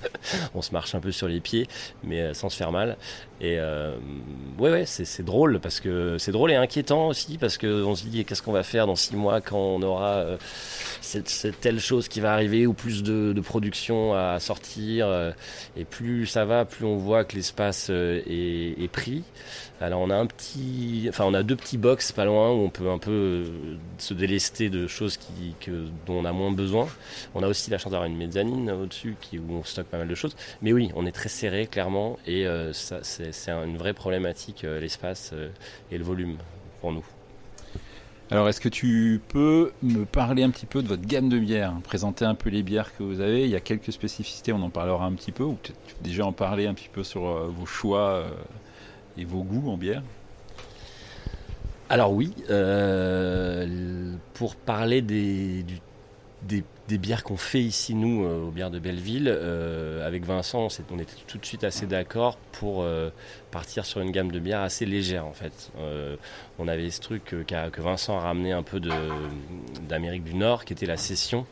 on 0.55 0.63
se 0.63 0.73
marche 0.73 0.95
un 0.95 1.01
peu 1.01 1.13
sur 1.13 1.29
les 1.29 1.41
pieds, 1.41 1.67
mais 2.03 2.35
sans 2.35 2.49
se 2.49 2.57
faire 2.57 2.73
mal. 2.73 2.97
Et 3.41 3.59
ouais, 4.59 4.71
ouais, 4.71 4.85
c'est 4.87 5.25
drôle 5.25 5.61
parce 5.61 5.81
que 5.81 6.17
c'est 6.19 6.33
drôle 6.33 6.51
et 6.53 6.55
inquiétant 6.55 7.09
aussi 7.09 7.39
parce 7.39 7.59
que 7.59 7.85
on 7.85 7.95
se 7.95 8.07
dit 8.07 8.25
qu'est-ce 8.25 8.43
qu'on 8.43 8.53
va 8.53 8.63
faire 8.63 8.87
dans 8.87 8.97
six 8.97 9.15
mois 9.17 9.41
quand 9.41 9.59
on 9.59 9.83
aura 9.83 10.25
cette, 11.01 11.61
telle 11.61 11.81
chose 11.81 12.09
qui 12.09 12.21
va 12.21 12.33
arriver 12.33 12.67
ou 12.67 12.73
plus 12.73 13.03
de, 13.03 13.41
production 13.41 14.15
à 14.15 14.41
sortir. 14.41 15.35
et 15.77 15.85
plus 15.85 16.27
ça 16.27 16.45
va, 16.45 16.65
plus 16.65 16.85
on 16.85 16.97
voit 16.97 17.25
que 17.25 17.37
l'espace 17.37 17.89
euh, 17.91 18.21
est, 18.27 18.89
pris. 18.89 19.25
Alors 19.81 20.01
on 20.01 20.11
a 20.11 20.17
un 20.17 20.27
petit, 20.27 21.07
enfin 21.09 21.25
on 21.25 21.35
a 21.35 21.43
deux 21.43 21.57
petits 21.57 21.77
box 21.77 22.13
pas 22.13 22.25
loin 22.25 22.51
où 22.51 22.61
on 22.61 22.71
peut 22.71 22.89
un 22.91 22.99
peu 22.99 23.11
euh, 23.11 23.77
se 23.99 24.15
délester 24.15 24.71
de 24.71 24.87
choses 24.87 25.17
qui, 25.17 25.55
que, 25.61 25.87
dont 26.07 26.15
on 26.15 26.25
a 26.25 26.33
moins 26.33 26.51
besoin. 26.51 26.89
On 27.35 27.43
a 27.43 27.49
aussi 27.49 27.71
la 27.71 27.79
chance 27.79 27.93
d'avoir 27.93 28.09
une 28.09 28.17
mezzanine 28.17 28.71
au-dessus 28.71 29.17
où 29.35 29.53
on 29.53 29.65
stocke 29.65 29.87
pas 29.87 29.99
mal 29.99 30.09
de 30.09 30.15
choses. 30.15 30.35
Mais 30.63 30.73
oui, 30.73 30.91
on 30.95 31.05
est 31.05 31.13
très 31.13 31.29
serré 31.29 31.67
clairement 31.67 32.19
et 32.27 32.47
euh, 32.47 32.73
ça 32.73 33.01
c'est 33.03 33.26
une 33.49 33.77
vraie 33.77 33.95
problématique 33.95 34.63
l'espace 34.63 35.35
et 35.91 35.99
le 35.99 36.05
volume 36.05 36.37
pour 36.81 36.93
nous. 36.93 37.05
Alors, 38.29 38.49
est-ce 38.49 38.61
que 38.61 38.69
tu 38.69 39.21
peux 39.29 39.73
me 39.85 40.05
parler 40.05 40.43
un 40.43 40.51
petit 40.51 40.67
peu 40.67 40.83
de 40.83 40.89
votre 40.89 41.07
gamme 41.07 41.29
de 41.29 41.39
bières 41.39 41.73
Présenter 41.85 42.25
un 42.25 42.35
peu 42.35 42.51
les 42.51 42.65
bières 42.65 42.97
que 42.97 43.05
vous 43.05 43.21
avez? 43.21 43.45
Il 43.45 43.51
y 43.51 43.55
a 43.55 43.61
quelques 43.61 43.93
spécificités, 43.93 44.53
on 44.53 44.63
en 44.63 44.71
parlera 44.71 45.07
un 45.07 45.13
petit 45.13 45.31
peu, 45.31 45.45
ou 45.45 45.53
peut-être 45.53 46.03
déjà 46.03 46.27
en 46.27 46.33
parler 46.33 46.67
un 46.67 46.75
petit 46.75 46.89
peu 46.93 47.05
sur 47.05 47.25
euh, 47.25 47.47
vos 47.47 47.67
choix 47.67 48.09
euh, 48.09 48.29
et 49.17 49.25
vos 49.25 49.45
goûts 49.45 49.71
en 49.71 49.77
bière? 49.77 50.03
Alors 51.89 52.13
oui, 52.13 52.35
euh, 52.51 54.13
pour 54.35 54.57
parler 54.57 55.03
des, 55.03 55.65
des 56.43 56.65
des 56.89 56.99
bières 56.99 57.25
qu'on 57.25 57.37
fait 57.37 57.63
ici, 57.63 57.95
nous, 57.95 58.25
euh, 58.25 58.47
aux 58.47 58.51
bières 58.51 58.71
de 58.71 58.79
Belleville. 58.79 59.29
Euh, 59.29 60.07
avec 60.07 60.25
Vincent, 60.25 60.69
on, 60.91 60.99
était 60.99 61.15
tout 61.27 61.39
de 61.39 61.45
suite 61.45 61.65
assez 61.65 61.87
d'accord 61.87 62.37
pour 62.53 62.83
euh, 62.83 63.11
partir 63.51 63.85
sur 63.85 64.01
une 64.01 64.13
gamme 64.13 64.31
de 64.31 64.39
bières 64.39 64.61
assez 64.61 64.87
légère, 64.87 65.27
en 65.27 65.33
fait. 65.33 65.71
on 66.59 66.69
avait 66.69 66.91
ce 66.91 67.01
truc 67.01 67.25
que 67.25 67.81
Vincent 67.81 68.17
a 68.17 68.21
ramené 68.21 68.53
un 68.53 68.63
peu 68.63 68.81
d'Amérique 69.89 70.25
du 70.25 70.35
Nord, 70.35 70.65
qui 70.65 70.73
était 70.73 70.87
la 70.87 70.97
session 70.97 71.47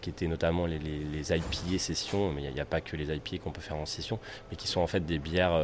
qui 0.00 0.10
étaient 0.10 0.28
notamment 0.28 0.66
les, 0.66 0.78
les, 0.78 1.00
les 1.00 1.32
IPA 1.32 1.76
sessions, 1.78 2.30
mais 2.30 2.44
il 2.44 2.54
n'y 2.54 2.60
a, 2.60 2.64
pas 2.64 2.80
que 2.80 2.94
les 2.94 3.12
IPA 3.12 3.38
qu'on 3.42 3.50
peut 3.50 3.60
faire 3.60 3.76
en 3.76 3.84
session, 3.84 4.20
mais 4.48 4.56
qui 4.56 4.68
sont 4.68 4.80
en 4.80 4.86
fait 4.86 5.04
des 5.04 5.18
bières 5.18 5.60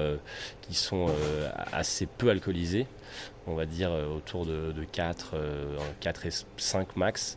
qui 0.63 0.75
sont 0.75 1.07
assez 1.73 2.07
peu 2.07 2.31
alcoolisées, 2.31 2.89
on 3.46 3.55
va 3.55 3.66
dire 3.66 3.90
euh, 3.92 4.07
autour 4.07 4.46
de, 4.46 4.72
4, 4.92 5.35
4 6.00 6.20
euh, 6.24 6.29
et 6.29 6.33
5 6.57 6.96
max. 6.96 7.37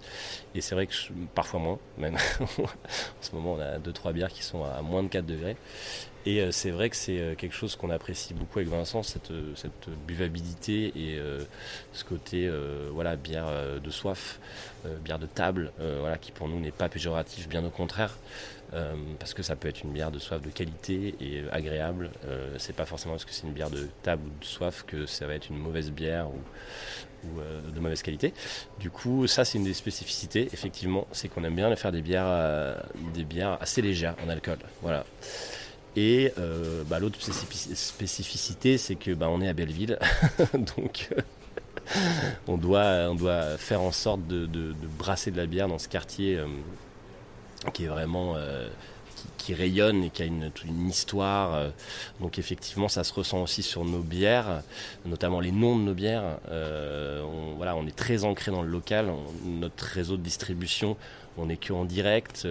Et 0.55 0.61
c'est 0.61 0.75
vrai 0.75 0.87
que 0.87 0.93
parfois 1.35 1.59
moins, 1.59 1.79
même. 1.97 2.15
en 2.39 2.47
ce 3.21 3.35
moment, 3.35 3.53
on 3.53 3.59
a 3.59 3.79
2-3 3.79 4.13
bières 4.13 4.31
qui 4.31 4.43
sont 4.43 4.63
à 4.63 4.81
moins 4.81 5.03
de 5.03 5.09
4 5.09 5.25
degrés. 5.25 5.57
Et 6.25 6.41
euh, 6.41 6.51
c'est 6.51 6.71
vrai 6.71 6.89
que 6.89 6.95
c'est 6.95 7.35
quelque 7.37 7.55
chose 7.55 7.75
qu'on 7.75 7.89
apprécie 7.89 8.33
beaucoup 8.33 8.59
avec 8.59 8.69
Vincent, 8.69 9.03
cette, 9.03 9.31
buvabilité 10.05 10.91
et 10.95 11.19
ce 11.93 12.03
côté 12.03 12.49
voilà, 12.91 13.15
bière 13.15 13.47
de 13.81 13.89
soif, 13.89 14.39
bière 15.03 15.19
de 15.19 15.25
table, 15.25 15.71
voilà, 15.77 16.17
qui 16.17 16.31
pour 16.31 16.49
nous 16.49 16.59
n'est 16.59 16.71
pas 16.71 16.89
péjoratif, 16.89 17.47
bien 17.47 17.63
au 17.63 17.69
contraire. 17.69 18.17
Euh, 18.73 18.95
parce 19.17 19.33
que 19.33 19.43
ça 19.43 19.55
peut 19.55 19.69
être 19.69 19.83
une 19.83 19.93
bière 19.93 20.11
de 20.11 20.19
soif 20.19 20.41
de 20.41 20.49
qualité 20.49 21.15
et 21.21 21.39
euh, 21.39 21.47
agréable. 21.53 22.09
Euh, 22.25 22.53
c'est 22.57 22.75
pas 22.75 22.85
forcément 22.85 23.13
parce 23.13 23.23
que 23.23 23.31
c'est 23.31 23.47
une 23.47 23.53
bière 23.53 23.69
de 23.69 23.87
table 24.03 24.23
ou 24.25 24.39
de 24.41 24.45
soif 24.45 24.83
que 24.85 25.05
ça 25.05 25.25
va 25.25 25.35
être 25.35 25.49
une 25.49 25.57
mauvaise 25.57 25.89
bière 25.91 26.27
ou, 26.27 26.33
de 27.73 27.79
mauvaise 27.79 28.03
qualité. 28.03 28.33
Du 28.79 28.89
coup, 28.89 29.25
ça 29.27 29.43
c'est 29.43 29.57
une 29.57 29.63
des 29.63 29.73
spécificités. 29.73 30.49
Effectivement, 30.53 31.07
c'est 31.11 31.29
qu'on 31.29 31.43
aime 31.43 31.55
bien 31.55 31.73
faire 31.75 31.91
des 31.91 32.01
bières, 32.01 32.77
des 33.13 33.23
bières 33.23 33.57
assez 33.59 33.81
légères 33.81 34.15
en 34.25 34.29
alcool. 34.29 34.59
Voilà. 34.81 35.03
Et 35.95 36.31
bah, 36.85 36.99
l'autre 36.99 37.19
spécificité, 37.19 38.77
c'est 38.77 38.95
que 38.95 39.11
bah, 39.11 39.27
on 39.29 39.41
est 39.41 39.49
à 39.49 39.53
Belleville, 39.53 39.97
donc 40.77 41.09
on 42.47 42.57
doit, 42.57 43.09
on 43.09 43.15
doit 43.15 43.57
faire 43.57 43.81
en 43.81 43.91
sorte 43.91 44.25
de, 44.27 44.73
brasser 44.97 45.31
de 45.31 45.37
la 45.37 45.47
bière 45.47 45.67
dans 45.67 45.79
ce 45.79 45.89
quartier 45.89 46.39
qui 47.73 47.85
est 47.85 47.87
vraiment 47.87 48.35
euh, 48.35 48.67
qui, 49.37 49.53
rayonne 49.53 50.03
et 50.03 50.09
qui 50.09 50.23
a 50.23 50.25
une, 50.25 50.51
une 50.65 50.89
histoire. 50.89 51.71
donc 52.19 52.37
effectivement, 52.37 52.87
ça 52.87 53.03
se 53.03 53.13
ressent 53.13 53.41
aussi 53.41 53.63
sur 53.63 53.85
nos 53.85 54.01
bières, 54.01 54.61
notamment 55.05 55.39
les 55.39 55.51
noms 55.51 55.77
de 55.77 55.83
nos 55.83 55.93
bières. 55.93 56.37
on, 56.51 57.53
voilà, 57.55 57.75
on 57.75 57.87
est 57.87 57.95
très 57.95 58.25
ancré 58.25 58.51
dans 58.51 58.61
le 58.61 58.69
local. 58.69 59.11
notre 59.45 59.85
réseau 59.85 60.17
de 60.17 60.21
distribution, 60.21 60.97
on 61.37 61.47
n'est 61.47 61.57
que 61.57 61.73
en 61.73 61.85
direct. 61.85 62.45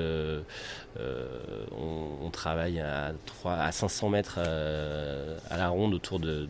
on, 0.96 2.30
travaille 2.32 2.80
à, 2.80 3.12
3, 3.26 3.52
à 3.52 3.72
500 3.72 4.08
mètres 4.08 4.38
à 4.38 5.56
la 5.56 5.68
ronde 5.68 5.94
autour 5.94 6.18
de, 6.18 6.48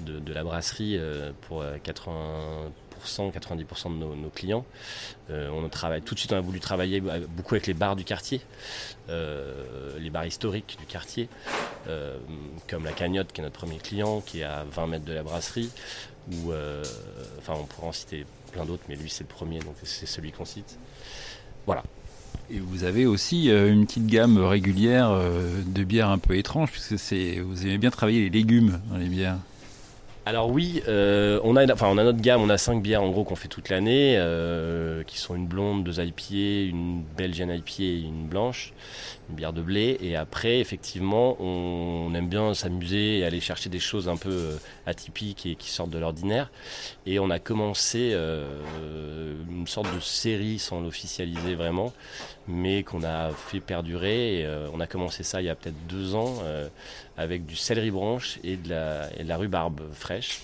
de 0.00 0.32
la 0.32 0.44
brasserie 0.44 1.00
pour 1.48 1.64
80 1.82 2.70
90% 3.06 3.98
de 3.98 4.04
nos, 4.04 4.30
clients. 4.30 4.64
Euh, 5.30 5.50
on 5.50 5.68
travaille 5.68 6.02
tout 6.02 6.14
de 6.14 6.18
suite, 6.18 6.32
on 6.32 6.36
a 6.36 6.40
voulu 6.40 6.60
travailler 6.60 7.00
beaucoup 7.00 7.54
avec 7.54 7.66
les 7.66 7.74
bars 7.74 7.96
du 7.96 8.04
quartier, 8.04 8.40
euh, 9.08 9.98
les 9.98 10.10
bars 10.10 10.26
historiques 10.26 10.76
du 10.78 10.86
quartier, 10.86 11.28
euh, 11.88 12.18
comme 12.68 12.84
la 12.84 12.92
Cagnotte 12.92 13.32
qui 13.32 13.40
est 13.40 13.44
notre 13.44 13.58
premier 13.58 13.78
client, 13.78 14.20
qui 14.20 14.40
est 14.40 14.44
à 14.44 14.64
20 14.70 14.86
mètres 14.86 15.04
de 15.04 15.12
la 15.12 15.22
brasserie, 15.22 15.70
ou 16.32 16.52
enfin 17.38 17.54
on 17.58 17.64
pourra 17.64 17.88
en 17.88 17.92
citer 17.92 18.26
plein 18.52 18.64
d'autres, 18.64 18.84
mais 18.88 18.96
lui 18.96 19.10
c'est 19.10 19.24
le 19.24 19.28
premier, 19.28 19.60
donc 19.60 19.74
c'est 19.82 20.06
celui 20.06 20.32
qu'on 20.32 20.44
cite. 20.44 20.78
Voilà. 21.66 21.82
Et 22.50 22.58
vous 22.58 22.84
avez 22.84 23.04
aussi 23.04 23.50
une 23.50 23.86
petite 23.86 24.06
gamme 24.06 24.38
régulière 24.38 25.10
de 25.10 25.84
bières 25.84 26.08
un 26.08 26.18
peu 26.18 26.36
étranges, 26.36 26.70
puisque 26.70 26.92
vous 26.92 27.66
aimez 27.66 27.78
bien 27.78 27.90
travailler 27.90 28.20
les 28.24 28.30
légumes 28.30 28.80
dans 28.90 28.96
les 28.96 29.08
bières. 29.08 29.38
Alors 30.28 30.50
oui, 30.50 30.82
euh, 30.88 31.40
on, 31.42 31.56
a, 31.56 31.72
enfin, 31.72 31.86
on 31.88 31.96
a 31.96 32.04
notre 32.04 32.20
gamme, 32.20 32.42
on 32.42 32.50
a 32.50 32.58
cinq 32.58 32.82
bières 32.82 33.02
en 33.02 33.08
gros 33.08 33.24
qu'on 33.24 33.34
fait 33.34 33.48
toute 33.48 33.70
l'année, 33.70 34.16
euh, 34.18 35.02
qui 35.04 35.16
sont 35.16 35.34
une 35.34 35.46
blonde, 35.46 35.84
deux 35.84 36.02
IPA, 36.02 36.68
une 36.68 37.02
belgienne 37.16 37.48
IPA 37.48 37.82
et 37.84 38.00
une 38.00 38.26
blanche, 38.26 38.74
une 39.28 39.34
bière 39.34 39.52
de 39.52 39.62
blé. 39.62 39.98
Et 40.00 40.16
après, 40.16 40.60
effectivement, 40.60 41.36
on, 41.40 42.12
aime 42.14 42.28
bien 42.28 42.54
s'amuser 42.54 43.18
et 43.18 43.24
aller 43.24 43.40
chercher 43.40 43.68
des 43.68 43.78
choses 43.78 44.08
un 44.08 44.16
peu 44.16 44.30
euh, 44.30 44.56
atypiques 44.86 45.46
et 45.46 45.54
qui 45.54 45.70
sortent 45.70 45.90
de 45.90 45.98
l'ordinaire. 45.98 46.50
Et 47.06 47.18
on 47.18 47.30
a 47.30 47.38
commencé 47.38 48.14
une 49.50 49.66
sorte 49.66 49.94
de 49.94 50.00
série 50.00 50.58
sans 50.58 50.80
l'officialiser 50.80 51.54
vraiment, 51.54 51.92
mais 52.46 52.82
qu'on 52.82 53.02
a 53.02 53.30
fait 53.30 53.60
perdurer. 53.60 54.46
on 54.72 54.80
a 54.80 54.86
commencé 54.86 55.22
ça 55.22 55.40
il 55.40 55.46
y 55.46 55.48
a 55.48 55.54
peut-être 55.54 55.86
deux 55.88 56.14
ans 56.14 56.42
avec 57.16 57.46
du 57.46 57.56
céleri 57.56 57.90
branche 57.90 58.38
et 58.44 58.56
de 58.56 58.70
la, 58.70 59.08
et 59.18 59.24
de 59.24 59.28
la 59.28 59.36
rhubarbe 59.36 59.82
fraîche. 59.92 60.40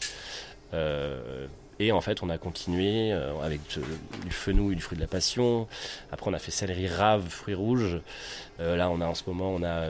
Euh, 1.80 1.84
et 1.84 1.92
en 1.92 2.00
fait, 2.00 2.22
on 2.22 2.30
a 2.30 2.38
continué 2.38 3.12
euh, 3.12 3.32
avec 3.42 3.60
du 4.24 4.30
fenouil, 4.30 4.76
du 4.76 4.82
fruit 4.82 4.96
de 4.96 5.02
la 5.02 5.08
passion. 5.08 5.66
Après, 6.12 6.30
on 6.30 6.34
a 6.34 6.38
fait 6.38 6.50
céleri 6.50 6.88
rave, 6.88 7.28
fruits 7.28 7.54
rouges. 7.54 8.00
Euh, 8.60 8.76
là, 8.76 8.90
on 8.90 9.00
a 9.00 9.06
en 9.06 9.14
ce 9.14 9.22
moment, 9.26 9.50
on 9.50 9.62
a 9.62 9.87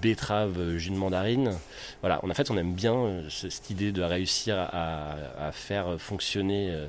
betterave, 0.00 0.76
jus 0.78 0.90
de 0.90 0.96
mandarine. 0.96 1.52
Voilà, 2.00 2.20
en 2.24 2.34
fait, 2.34 2.50
on 2.50 2.56
aime 2.56 2.74
bien 2.74 3.22
cette 3.28 3.70
idée 3.70 3.92
de 3.92 4.02
réussir 4.02 4.56
à, 4.58 5.16
à 5.38 5.52
faire 5.52 6.00
fonctionner 6.00 6.88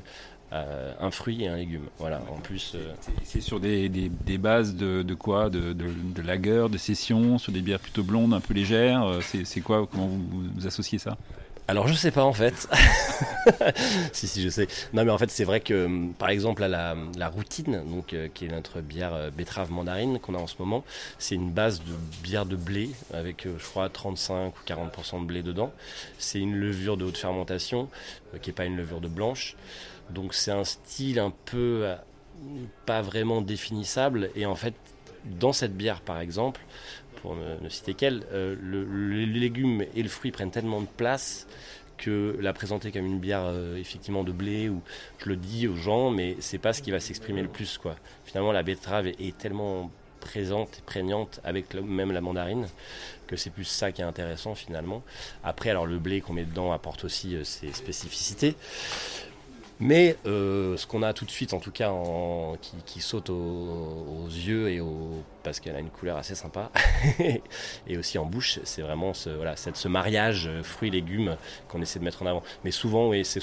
euh, 0.53 0.91
un 0.99 1.10
fruit 1.10 1.43
et 1.43 1.47
un 1.47 1.56
légume. 1.56 1.86
Voilà, 1.97 2.21
en 2.32 2.39
plus. 2.39 2.73
Euh, 2.75 2.93
c'est 3.23 3.41
sur 3.41 3.60
des, 3.60 3.89
des, 3.89 4.38
bases 4.38 4.75
de, 4.75 5.01
de 5.01 5.13
quoi 5.15 5.49
de, 5.49 5.73
de, 5.73 5.88
de, 6.15 6.21
lager, 6.21 6.67
de 6.69 6.77
session, 6.77 7.39
sur 7.39 7.51
des 7.51 7.62
bières 7.62 7.79
plutôt 7.79 8.03
blondes, 8.03 8.36
un 8.36 8.39
peu 8.39 8.53
légères. 8.53 9.03
Euh, 9.03 9.19
c'est 9.21 9.62
quoi 9.62 9.88
Comment 9.91 10.06
vous, 10.06 10.21
vous 10.56 10.67
associez 10.67 10.99
ça? 10.99 11.17
Alors 11.67 11.88
je 11.88 11.93
sais 11.93 12.12
pas 12.12 12.23
en 12.23 12.34
fait. 12.34 12.67
si 14.13 14.28
si 14.28 14.41
je 14.41 14.49
sais. 14.49 14.67
Non 14.93 15.06
mais 15.06 15.12
en 15.12 15.17
fait 15.17 15.30
c'est 15.32 15.43
vrai 15.43 15.60
que 15.60 15.86
hum, 15.86 16.13
par 16.13 16.30
exemple 16.30 16.65
la, 16.65 16.95
routine 17.30 17.84
donc 17.89 18.15
qui 18.34 18.45
est 18.45 18.49
notre 18.49 18.82
bière 18.82 19.32
betterave 19.32 19.71
mandarine 19.71 20.19
qu'on 20.19 20.36
a 20.36 20.39
en 20.39 20.47
ce 20.47 20.56
moment, 20.60 20.84
c'est 21.19 21.36
une 21.36 21.52
base 21.52 21.80
de 21.80 21.93
bière 22.21 22.45
de 22.45 22.56
blé 22.56 22.91
avec 23.13 23.45
je 23.45 23.65
crois 23.65 23.89
35 23.89 24.54
ou 24.56 24.60
40% 24.67 25.21
de 25.21 25.26
blé 25.26 25.41
dedans. 25.41 25.71
C'est 26.17 26.39
une 26.39 26.56
levure 26.56 26.97
de 26.97 27.06
haute 27.06 27.17
fermentation 27.17 27.89
qui 28.41 28.49
est 28.49 28.54
pas 28.54 28.65
une 28.65 28.78
levure 28.78 29.02
de 29.02 29.08
blanche. 29.08 29.56
Donc 30.10 30.34
c'est 30.34 30.52
un 30.52 30.63
style 30.63 31.19
un 31.19 31.32
peu 31.45 31.82
euh, 31.84 31.95
pas 32.86 33.02
vraiment 33.02 33.41
définissable. 33.41 34.30
Et 34.36 34.45
en 34.45 34.56
fait, 34.56 34.73
dans 35.26 35.54
cette 35.54 35.76
bière, 35.76 36.02
par 36.02 36.19
exemple, 36.19 36.62
pour 37.21 37.36
ne, 37.36 37.69
citer 37.69 37.93
qu'elle, 37.93 38.23
euh, 38.32 38.56
le, 38.62 38.84
légume 39.26 39.86
et 39.95 40.04
le 40.04 40.10
fruit 40.10 40.32
prennent 40.32 40.52
tellement 40.52 40.82
de 40.82 40.88
place 40.88 41.47
que 41.97 42.36
la 42.39 42.54
présenter 42.54 42.91
comme 42.91 43.06
une 43.06 43.19
bière 43.19 43.43
euh, 43.45 43.78
effectivement 43.78 44.23
de 44.23 44.32
blé 44.32 44.67
ou 44.67 44.82
je 45.19 45.30
le 45.30 45.36
dis 45.36 45.67
aux 45.67 45.76
gens 45.76 46.10
mais 46.10 46.36
c'est 46.39 46.58
pas 46.58 46.73
ce 46.73 46.82
qui 46.82 46.91
va 46.91 46.99
s'exprimer 46.99 47.41
le 47.41 47.47
plus 47.47 47.78
quoi. 47.78 47.95
Finalement 48.26 48.52
la 48.52 48.63
betterave 48.63 49.08
est, 49.08 49.38
tellement 49.38 49.91
présente 50.19 50.80
et 50.80 50.82
prégnante 50.82 51.39
avec 51.43 51.73
même 51.76 52.12
la 52.12 52.21
mandarine 52.21 52.67
que 53.28 53.36
c'est 53.36 53.49
plus 53.49 53.65
ça 53.65 53.91
qui 53.91 54.02
est 54.02 54.06
intéressant 54.06 54.56
finalement. 54.56 55.04
Après 55.43 55.69
alors 55.69 55.86
le 55.86 55.99
blé 55.99 56.21
qu'on 56.21 56.34
met 56.34 56.45
dedans 56.45 56.71
apporte 56.71 57.04
aussi 57.04 57.38
ses 57.43 57.71
spécificités 57.71 58.56
mais 59.84 60.15
euh, 60.26 60.78
ce 60.78 60.88
qu'on 60.88 61.04
a 61.04 61.12
tout 61.12 61.26
de 61.26 61.32
suite, 61.32 61.54
en 61.54 61.60
tout 61.60 61.72
cas, 61.72 61.91
qui, 62.86 63.02
saute 63.02 63.30
aux, 63.30 64.28
yeux 64.30 64.69
et 64.69 64.82
parce 65.43 65.60
qu'elle 65.60 65.76
a 65.76 65.80
une 65.80 65.89
couleur 65.89 66.15
assez 66.15 66.36
sympa, 66.36 66.72
et 67.88 67.98
aussi 67.98 68.17
en 68.17 68.26
bouche, 68.26 68.60
c'est 68.63 68.82
vraiment 68.82 69.13
ce, 69.13 69.30
ce 69.74 69.88
mariage 69.89 70.50
fruits-légumes 70.63 71.36
qu'on 71.67 71.82
essaie 71.82 72.00
de 72.00 72.06
mettre 72.06 72.24
en 72.24 72.28
avant. 72.28 72.43
Mais 72.63 72.72
souvent, 72.72 73.12
c'est 73.24 73.41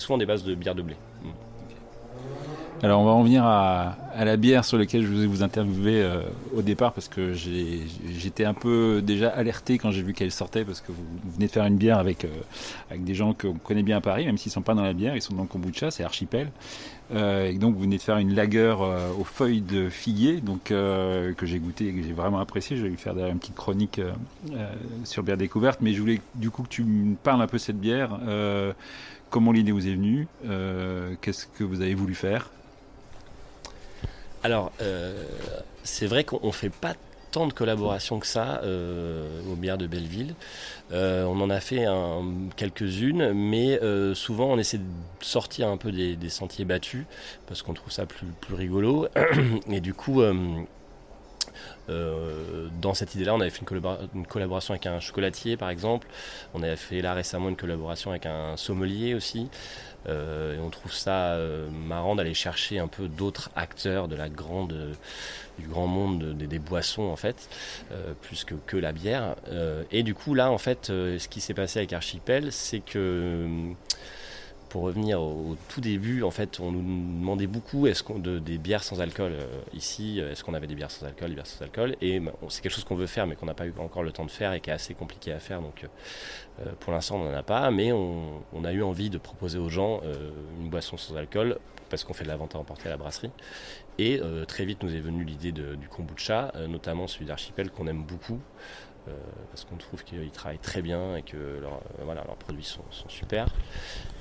souvent 0.00 0.18
des 0.18 0.26
bases 0.26 0.44
de 0.44 0.54
bière 0.54 0.74
de 0.74 0.82
blé. 0.82 0.96
Mm. 1.22 1.47
Alors 2.80 3.00
on 3.00 3.04
va 3.04 3.10
en 3.10 3.24
venir 3.24 3.44
à, 3.44 3.96
la 4.16 4.36
bière 4.36 4.64
sur 4.64 4.78
laquelle 4.78 5.02
je 5.02 5.08
vous 5.08 5.24
ai 5.24 5.26
vous 5.26 5.42
interviewé 5.42 6.00
euh, 6.00 6.22
au 6.54 6.62
départ 6.62 6.92
parce 6.92 7.08
que 7.08 7.32
j'étais 7.32 8.44
un 8.44 8.54
peu 8.54 9.02
déjà 9.02 9.30
alerté 9.30 9.78
quand 9.78 9.90
j'ai 9.90 10.02
vu 10.02 10.12
qu'elle 10.12 10.30
sortait 10.30 10.64
parce 10.64 10.80
que 10.80 10.92
vous, 10.92 11.02
venez 11.34 11.46
de 11.46 11.50
faire 11.50 11.64
une 11.64 11.76
bière 11.76 11.98
avec, 11.98 12.24
euh, 12.24 12.28
avec 12.88 13.02
des 13.02 13.16
gens 13.16 13.34
qu'on 13.34 13.54
connaît 13.54 13.82
bien 13.82 13.96
à 13.96 14.00
Paris, 14.00 14.26
même 14.26 14.38
s'ils 14.38 14.50
ne 14.50 14.54
sont 14.54 14.62
pas 14.62 14.74
dans 14.74 14.82
la 14.82 14.92
bière, 14.92 15.16
ils 15.16 15.22
sont 15.22 15.34
dans 15.34 15.42
le 15.42 15.48
kombucha, 15.48 15.90
c'est 15.90 16.04
Archipel. 16.04 16.50
Euh, 17.12 17.48
et 17.48 17.54
donc 17.54 17.74
vous 17.74 17.80
venez 17.80 17.96
de 17.96 18.02
faire 18.02 18.18
une 18.18 18.34
lager 18.34 18.76
aux 19.18 19.24
feuilles 19.24 19.62
de 19.62 19.88
figuier 19.88 20.40
donc, 20.40 20.64
que 20.64 21.34
j'ai 21.42 21.58
goûté 21.58 21.88
et 21.88 21.92
que 21.92 22.02
j'ai 22.02 22.12
vraiment 22.12 22.38
apprécié. 22.38 22.76
Je 22.76 22.82
vais 22.84 22.90
lui 22.90 22.96
faire 22.96 23.14
d'ailleurs 23.14 23.32
une 23.32 23.40
petite 23.40 23.56
chronique 23.56 24.00
sur 25.02 25.24
bière 25.24 25.36
découverte, 25.36 25.80
mais 25.80 25.94
je 25.94 26.00
voulais 26.00 26.20
du 26.36 26.50
coup 26.50 26.62
que 26.62 26.68
tu 26.68 26.84
me 26.84 27.16
parles 27.16 27.42
un 27.42 27.48
peu 27.48 27.56
de 27.56 27.62
cette 27.62 27.80
bière. 27.80 28.20
comment 29.30 29.50
l'idée 29.50 29.72
vous 29.72 29.88
est 29.88 29.94
venue 29.94 30.28
Qu'est-ce 31.22 31.46
que 31.46 31.64
vous 31.64 31.80
avez 31.80 31.94
voulu 31.94 32.14
faire 32.14 32.50
alors, 34.42 34.72
euh, 34.80 35.24
c'est 35.82 36.06
vrai 36.06 36.24
qu'on 36.24 36.46
ne 36.46 36.52
fait 36.52 36.70
pas 36.70 36.94
tant 37.30 37.46
de 37.46 37.52
collaborations 37.52 38.20
que 38.20 38.26
ça 38.26 38.60
euh, 38.62 39.42
au 39.52 39.54
bière 39.54 39.76
de 39.76 39.86
Belleville. 39.86 40.34
Euh, 40.92 41.24
on 41.24 41.40
en 41.42 41.50
a 41.50 41.60
fait 41.60 41.84
quelques-unes, 42.56 43.32
mais 43.32 43.78
souvent 44.14 44.46
on 44.46 44.58
essaie 44.58 44.78
de 44.78 44.84
sortir 45.20 45.68
un 45.68 45.76
peu 45.76 45.92
des, 45.92 46.16
sentiers 46.30 46.64
battus 46.64 47.04
parce 47.46 47.62
qu'on 47.62 47.74
trouve 47.74 47.92
ça 47.92 48.06
plus, 48.06 48.26
plus 48.40 48.54
rigolo. 48.54 49.08
Et 49.70 49.80
du 49.80 49.92
coup, 49.92 50.22
dans 51.88 52.94
cette 52.94 53.14
idée-là, 53.14 53.34
on 53.34 53.40
avait 53.40 53.50
fait 53.50 53.60
une, 53.60 54.26
collaboration 54.26 54.72
avec 54.72 54.86
un 54.86 55.00
chocolatier, 55.00 55.58
par 55.58 55.68
exemple. 55.68 56.08
On 56.54 56.62
avait 56.62 56.76
fait 56.76 57.02
là 57.02 57.12
récemment 57.12 57.50
une 57.50 57.56
collaboration 57.56 58.10
avec 58.10 58.24
un 58.24 58.56
sommelier 58.56 59.14
aussi. 59.14 59.48
Euh, 60.06 60.56
et 60.56 60.60
on 60.60 60.70
trouve 60.70 60.92
ça 60.92 61.34
euh, 61.34 61.68
marrant 61.70 62.16
d'aller 62.16 62.34
chercher 62.34 62.78
un 62.78 62.88
peu 62.88 63.08
d'autres 63.08 63.50
acteurs 63.56 64.08
de 64.08 64.16
la 64.16 64.28
grande, 64.28 64.96
du 65.58 65.66
grand 65.66 65.86
monde 65.86 66.36
des 66.36 66.58
boissons 66.58 67.04
en 67.04 67.16
fait, 67.16 67.48
euh, 67.92 68.12
plus 68.22 68.44
que, 68.44 68.54
que 68.66 68.76
la 68.76 68.92
bière. 68.92 69.34
et 69.90 70.02
du 70.02 70.14
coup 70.14 70.34
là 70.34 70.50
en 70.50 70.58
fait, 70.58 70.86
ce 70.86 71.28
qui 71.28 71.40
s'est 71.40 71.54
passé 71.54 71.80
avec 71.80 71.92
Archipel, 71.92 72.52
c'est 72.52 72.80
que 72.80 73.46
pour 74.68 74.82
revenir 74.82 75.20
au, 75.20 75.56
tout 75.68 75.80
début, 75.80 76.22
en 76.22 76.30
fait, 76.30 76.60
on 76.60 76.72
nous 76.72 76.82
demandait 76.82 77.46
beaucoup 77.46 77.86
est-ce 77.86 78.02
qu'on 78.02 78.18
de, 78.18 78.38
des 78.38 78.58
bières 78.58 78.84
sans 78.84 79.00
alcool 79.00 79.32
ici, 79.74 80.20
est-ce 80.20 80.44
qu'on 80.44 80.54
avait 80.54 80.66
des 80.66 80.74
bières 80.74 80.90
sans 80.90 81.06
alcool, 81.06 81.30
des 81.30 81.34
bières 81.34 81.46
sans 81.46 81.62
alcool, 81.62 81.96
et 82.00 82.20
ben, 82.20 82.32
c'est 82.48 82.62
quelque 82.62 82.74
chose 82.74 82.84
qu'on 82.84 82.96
veut 82.96 83.06
faire, 83.06 83.26
mais 83.26 83.36
qu'on 83.36 83.46
n'a 83.46 83.54
pas 83.54 83.66
eu 83.66 83.72
encore 83.78 84.02
le 84.02 84.12
temps 84.12 84.24
de 84.24 84.30
faire 84.30 84.52
et 84.52 84.60
qui 84.60 84.70
est 84.70 84.72
assez 84.72 84.94
compliqué 84.94 85.32
à 85.32 85.40
faire. 85.40 85.60
Donc, 85.60 85.84
euh, 86.60 86.72
pour 86.80 86.92
l'instant, 86.92 87.16
on 87.16 87.24
n'en 87.24 87.36
a 87.36 87.42
pas, 87.42 87.70
mais 87.70 87.92
on, 87.92 88.64
a 88.64 88.72
eu 88.72 88.82
envie 88.82 89.10
de 89.10 89.18
proposer 89.18 89.58
aux 89.58 89.68
gens 89.68 90.00
euh, 90.04 90.30
une 90.60 90.68
boisson 90.68 90.96
sans 90.96 91.16
alcool 91.16 91.58
parce 91.90 92.04
qu'on 92.04 92.12
fait 92.12 92.24
de 92.24 92.28
la 92.28 92.36
vente 92.36 92.54
à 92.54 92.58
emporter 92.58 92.88
à 92.88 92.90
la 92.90 92.96
brasserie. 92.96 93.30
Et 93.98 94.20
euh, 94.20 94.44
très 94.44 94.64
vite 94.64 94.82
nous 94.82 94.94
est 94.94 95.00
venue 95.00 95.24
l'idée 95.24 95.52
du 95.52 95.88
kombucha, 95.88 96.52
notamment 96.68 97.06
celui 97.06 97.24
d'Archipel 97.24 97.70
qu'on 97.70 97.86
aime 97.86 98.02
beaucoup. 98.02 98.40
Parce 99.50 99.64
qu'on 99.64 99.76
trouve 99.76 100.04
qu'ils 100.04 100.30
travaillent 100.30 100.58
très 100.58 100.82
bien 100.82 101.16
et 101.16 101.22
que 101.22 101.62
voilà, 102.02 102.24
leurs 102.24 102.36
produits 102.36 102.64
sont, 102.64 102.82
super. 103.08 103.46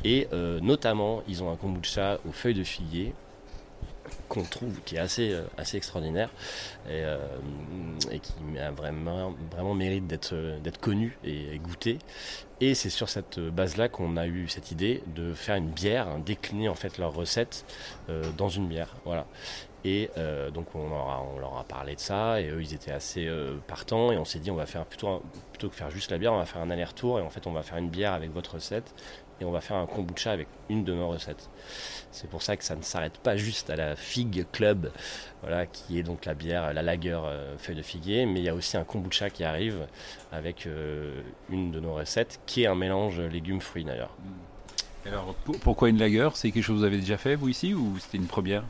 Et 0.03 0.27
notamment, 0.61 1.23
ils 1.27 1.43
ont 1.43 1.51
un 1.51 1.55
kombucha 1.55 2.19
aux 2.27 2.31
feuilles 2.31 2.53
de 2.53 2.63
figuier 2.63 3.13
qu'on 4.29 4.43
trouve 4.43 4.79
qui 4.85 4.95
est 4.95 4.99
assez, 4.99 5.37
assez 5.57 5.75
extraordinaire 5.75 6.29
et, 6.89 8.19
qui 8.19 8.33
a 8.57 8.71
vraiment, 8.71 9.35
vraiment 9.51 9.73
mérite 9.73 10.07
d'être 10.07 10.79
connu 10.79 11.17
et, 11.23 11.59
goûté. 11.59 11.99
Et 12.59 12.73
c'est 12.73 12.89
sur 12.89 13.09
cette 13.09 13.39
base-là 13.39 13.89
qu'on 13.89 14.17
a 14.17 14.25
eu 14.25 14.47
cette 14.47 14.71
idée 14.71 15.03
de 15.07 15.33
faire 15.33 15.55
une 15.55 15.69
bière, 15.69 16.07
décliner 16.25 16.69
en 16.69 16.75
fait 16.75 16.97
leur 16.97 17.13
recette 17.13 17.65
dans 18.37 18.49
une 18.49 18.67
bière. 18.67 18.95
Voilà. 19.05 19.27
Et 19.85 20.09
euh, 20.17 20.49
donc 20.49 20.73
on 20.75 20.89
leur, 20.89 21.57
a, 21.57 21.63
parlé 21.63 21.95
de 21.95 21.99
ça 21.99 22.41
et 22.41 22.49
eux 22.49 22.61
ils 22.61 22.73
étaient 22.73 22.91
assez 22.91 23.27
euh, 23.27 23.57
partants 23.67 24.11
et 24.11 24.17
on 24.17 24.25
s'est 24.25 24.39
dit 24.39 24.49
on 24.49 24.55
va 24.55 24.65
faire 24.65 24.85
plutôt 24.85 25.21
plutôt 25.51 25.69
que 25.69 25.75
faire 25.75 25.91
juste 25.91 26.09
la 26.11 26.17
bière 26.17 26.33
on 26.33 26.37
va 26.37 26.45
faire 26.45 26.61
un 26.61 26.71
aller-retour 26.71 27.19
et 27.19 27.21
en 27.21 27.29
fait 27.29 27.45
on 27.45 27.51
va 27.51 27.61
faire 27.61 27.77
une 27.77 27.89
bière 27.89 28.13
avec 28.13 28.31
votre 28.33 28.55
recette 28.55 28.93
et 29.39 29.45
on 29.45 29.51
va 29.51 29.61
faire 29.61 29.77
un 29.77 29.85
kombucha 29.85 30.31
avec 30.31 30.47
une 30.67 30.83
de 30.83 30.95
nos 30.95 31.09
recettes. 31.09 31.51
C'est 32.11 32.27
pour 32.27 32.41
ça 32.41 32.57
que 32.57 32.63
ça 32.63 32.75
ne 32.75 32.81
s'arrête 32.81 33.19
pas 33.19 33.37
juste 33.37 33.69
à 33.69 33.75
la 33.75 33.95
Fig 33.95 34.47
Club, 34.51 34.91
voilà, 35.43 35.67
qui 35.67 35.99
est 35.99 36.01
donc 36.03 36.25
la 36.25 36.33
bière, 36.33 36.73
la 36.73 36.81
lager 36.81 37.11
euh, 37.11 37.55
feuille 37.59 37.75
de 37.75 37.83
figuier, 37.83 38.25
mais 38.25 38.39
il 38.39 38.43
y 38.45 38.49
a 38.49 38.55
aussi 38.55 38.77
un 38.77 38.83
kombucha 38.83 39.29
qui 39.29 39.43
arrive 39.43 39.85
avec 40.31 40.67
une 41.51 41.69
de 41.69 41.79
nos 41.79 41.93
recettes 41.93 42.39
qui 42.47 42.63
est 42.63 42.65
un 42.67 42.73
mélange 42.73 43.19
légumes-fruits 43.19 43.83
d'ailleurs. 43.83 44.15
Alors 45.05 45.35
pourquoi 45.61 45.89
une 45.89 45.99
lager? 45.99 46.29
C'est 46.33 46.49
quelque 46.49 46.63
chose 46.63 46.77
que 46.77 46.79
vous 46.79 46.85
avez 46.85 46.97
déjà 46.97 47.17
fait 47.17 47.35
vous 47.35 47.49
ici 47.49 47.75
ou 47.75 47.95
c'était 47.99 48.17
une 48.17 48.25
première? 48.25 48.63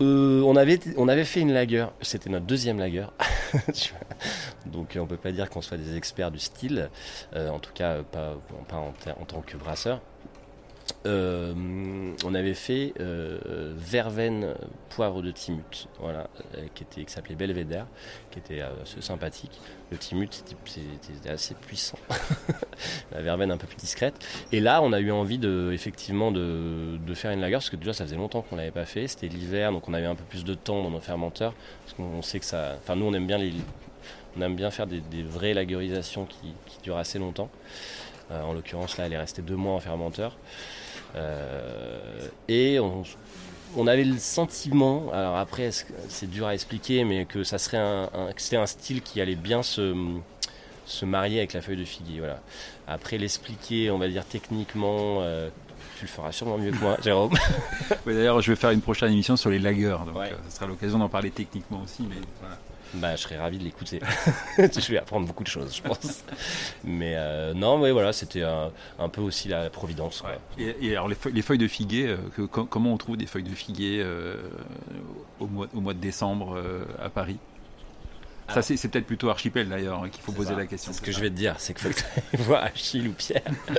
Euh, 0.00 0.42
on, 0.42 0.56
avait, 0.56 0.78
on 0.96 1.08
avait 1.08 1.24
fait 1.24 1.40
une 1.40 1.52
lager, 1.52 1.86
c'était 2.00 2.30
notre 2.30 2.46
deuxième 2.46 2.78
lager. 2.78 3.06
Donc 4.66 4.96
on 5.00 5.06
peut 5.06 5.16
pas 5.16 5.32
dire 5.32 5.50
qu'on 5.50 5.62
soit 5.62 5.76
des 5.76 5.96
experts 5.96 6.30
du 6.30 6.38
style, 6.38 6.90
euh, 7.34 7.48
en 7.48 7.58
tout 7.58 7.72
cas 7.72 8.02
pas, 8.02 8.36
pas 8.68 8.76
en, 8.76 9.24
tant 9.24 9.40
que 9.40 9.56
brasseur. 9.56 10.00
Euh, 11.06 11.54
on 12.24 12.34
avait 12.34 12.54
fait 12.54 12.92
verveine 13.76 14.54
poivre 14.90 15.22
de 15.22 15.30
Timut, 15.30 15.88
voilà, 16.00 16.28
qui 16.74 16.82
était 16.82 17.04
qui 17.04 17.12
s'appelait 17.12 17.34
Belvedere, 17.34 17.86
qui 18.30 18.38
était 18.38 18.62
sympathique. 19.00 19.60
Le 19.90 19.96
Timut 19.96 20.28
c'était 20.64 21.30
assez 21.30 21.54
puissant, 21.54 21.98
la 23.12 23.22
verveine 23.22 23.50
un 23.50 23.56
peu 23.56 23.66
plus 23.66 23.76
discrète. 23.76 24.14
Et 24.52 24.60
là, 24.60 24.82
on 24.82 24.92
a 24.92 25.00
eu 25.00 25.10
envie 25.10 25.38
de 25.38 25.70
effectivement 25.72 26.32
de, 26.32 26.98
faire 27.14 27.30
une 27.30 27.40
lager 27.40 27.54
parce 27.54 27.70
que 27.70 27.76
déjà 27.76 27.92
ça 27.92 28.04
faisait 28.04 28.16
longtemps 28.16 28.42
qu'on 28.42 28.56
l'avait 28.56 28.70
pas 28.70 28.86
fait. 28.86 29.06
C'était 29.06 29.28
l'hiver, 29.28 29.72
donc 29.72 29.88
on 29.88 29.94
avait 29.94 30.06
un 30.06 30.14
peu 30.14 30.24
plus 30.24 30.44
de 30.44 30.54
temps 30.54 30.82
dans 30.82 30.90
nos 30.90 31.00
fermenteurs 31.00 31.54
parce 31.84 31.94
qu'on 31.94 32.22
sait 32.22 32.40
que 32.40 32.46
ça. 32.46 32.76
Enfin, 32.78 32.96
nous 32.96 33.06
on 33.06 33.14
aime 33.14 33.26
bien 33.26 33.38
les, 33.38 33.52
on 34.38 34.42
aime 34.42 34.56
bien 34.56 34.70
faire 34.70 34.86
des, 34.86 35.02
vraies 35.22 35.54
lagerisations 35.54 36.26
qui, 36.26 36.54
durent 36.82 36.98
assez 36.98 37.18
longtemps. 37.18 37.50
Euh, 38.30 38.42
en 38.42 38.52
l'occurrence, 38.52 38.96
là, 38.98 39.06
elle 39.06 39.12
est 39.12 39.18
restée 39.18 39.42
deux 39.42 39.56
mois 39.56 39.74
en 39.74 39.80
fermenteur. 39.80 40.36
Euh, 41.16 42.28
et 42.48 42.78
on, 42.78 43.86
avait 43.86 44.04
le 44.04 44.18
sentiment, 44.18 45.10
alors 45.12 45.36
après 45.36 45.70
c'est 46.08 46.28
dur 46.28 46.46
à 46.46 46.54
expliquer, 46.54 47.04
mais 47.04 47.24
que 47.24 47.44
ça 47.44 47.58
serait 47.58 47.78
un, 47.78 48.10
c'était 48.36 48.56
un 48.56 48.66
style 48.66 49.00
qui 49.02 49.20
allait 49.20 49.34
bien 49.34 49.62
se, 49.62 49.94
se 50.84 51.04
marier 51.04 51.38
avec 51.38 51.54
la 51.54 51.62
feuille 51.62 51.76
de 51.76 51.84
figuier. 51.84 52.18
Voilà. 52.18 52.40
Après 52.86 53.18
l'expliquer, 53.18 53.90
on 53.90 53.98
va 53.98 54.08
dire 54.08 54.24
techniquement, 54.24 55.18
euh, 55.22 55.48
tu 55.98 56.04
le 56.04 56.10
feras 56.10 56.32
sûrement 56.32 56.58
mieux 56.58 56.70
que 56.70 56.78
moi, 56.78 56.96
Jérôme. 57.02 57.34
D'ailleurs, 58.06 58.40
je 58.40 58.52
vais 58.52 58.56
faire 58.56 58.70
une 58.70 58.80
prochaine 58.80 59.12
émission 59.12 59.36
sur 59.36 59.50
les 59.50 59.58
lagers, 59.58 59.96
donc 60.06 60.16
euh, 60.16 60.30
ça 60.48 60.56
sera 60.56 60.66
l'occasion 60.66 60.98
d'en 60.98 61.08
parler 61.08 61.30
techniquement 61.30 61.82
aussi. 61.82 62.02
Mais 62.08 62.16
voilà. 62.40 62.56
Bah, 62.94 63.16
je 63.16 63.22
serais 63.22 63.36
ravi 63.36 63.58
de 63.58 63.64
l'écouter. 63.64 64.00
je 64.58 64.90
vais 64.90 64.98
apprendre 64.98 65.26
beaucoup 65.26 65.44
de 65.44 65.48
choses, 65.48 65.76
je 65.76 65.82
pense. 65.82 66.24
Mais 66.84 67.14
euh, 67.16 67.52
non, 67.52 67.78
mais 67.78 67.90
voilà, 67.90 68.12
c'était 68.12 68.42
un, 68.42 69.08
peu 69.10 69.20
aussi 69.20 69.48
la 69.48 69.68
providence. 69.68 70.22
Et, 70.58 70.92
alors, 70.92 71.08
les 71.08 71.42
feuilles, 71.42 71.58
de 71.58 71.68
figuier, 71.68 72.08
euh, 72.08 72.46
comment 72.46 72.92
on 72.92 72.96
trouve 72.96 73.16
des 73.16 73.26
feuilles 73.26 73.42
de 73.42 73.54
figuier 73.54 74.00
euh, 74.02 74.36
au, 75.38 75.46
mois, 75.46 75.66
au 75.74 75.80
mois 75.80 75.94
de 75.94 76.00
décembre 76.00 76.60
à 77.02 77.10
Paris? 77.10 77.38
Ça, 78.48 78.62
c'est 78.62 78.88
peut-être 78.88 79.06
plutôt 79.06 79.28
Archipel 79.28 79.68
d'ailleurs 79.68 80.08
qu'il 80.10 80.22
faut 80.22 80.32
poser 80.32 80.54
la 80.54 80.66
question. 80.66 80.92
Ce 80.92 81.00
que 81.00 81.12
je 81.12 81.20
vais 81.20 81.28
te 81.28 81.34
dire, 81.34 81.54
c'est 81.58 81.74
qu'il 81.74 81.92
faut 81.92 82.00
que 82.00 82.36
tu 82.36 82.42
vois 82.42 82.60
Achille 82.60 83.08
ou 83.08 83.12
Pierre. 83.12 83.42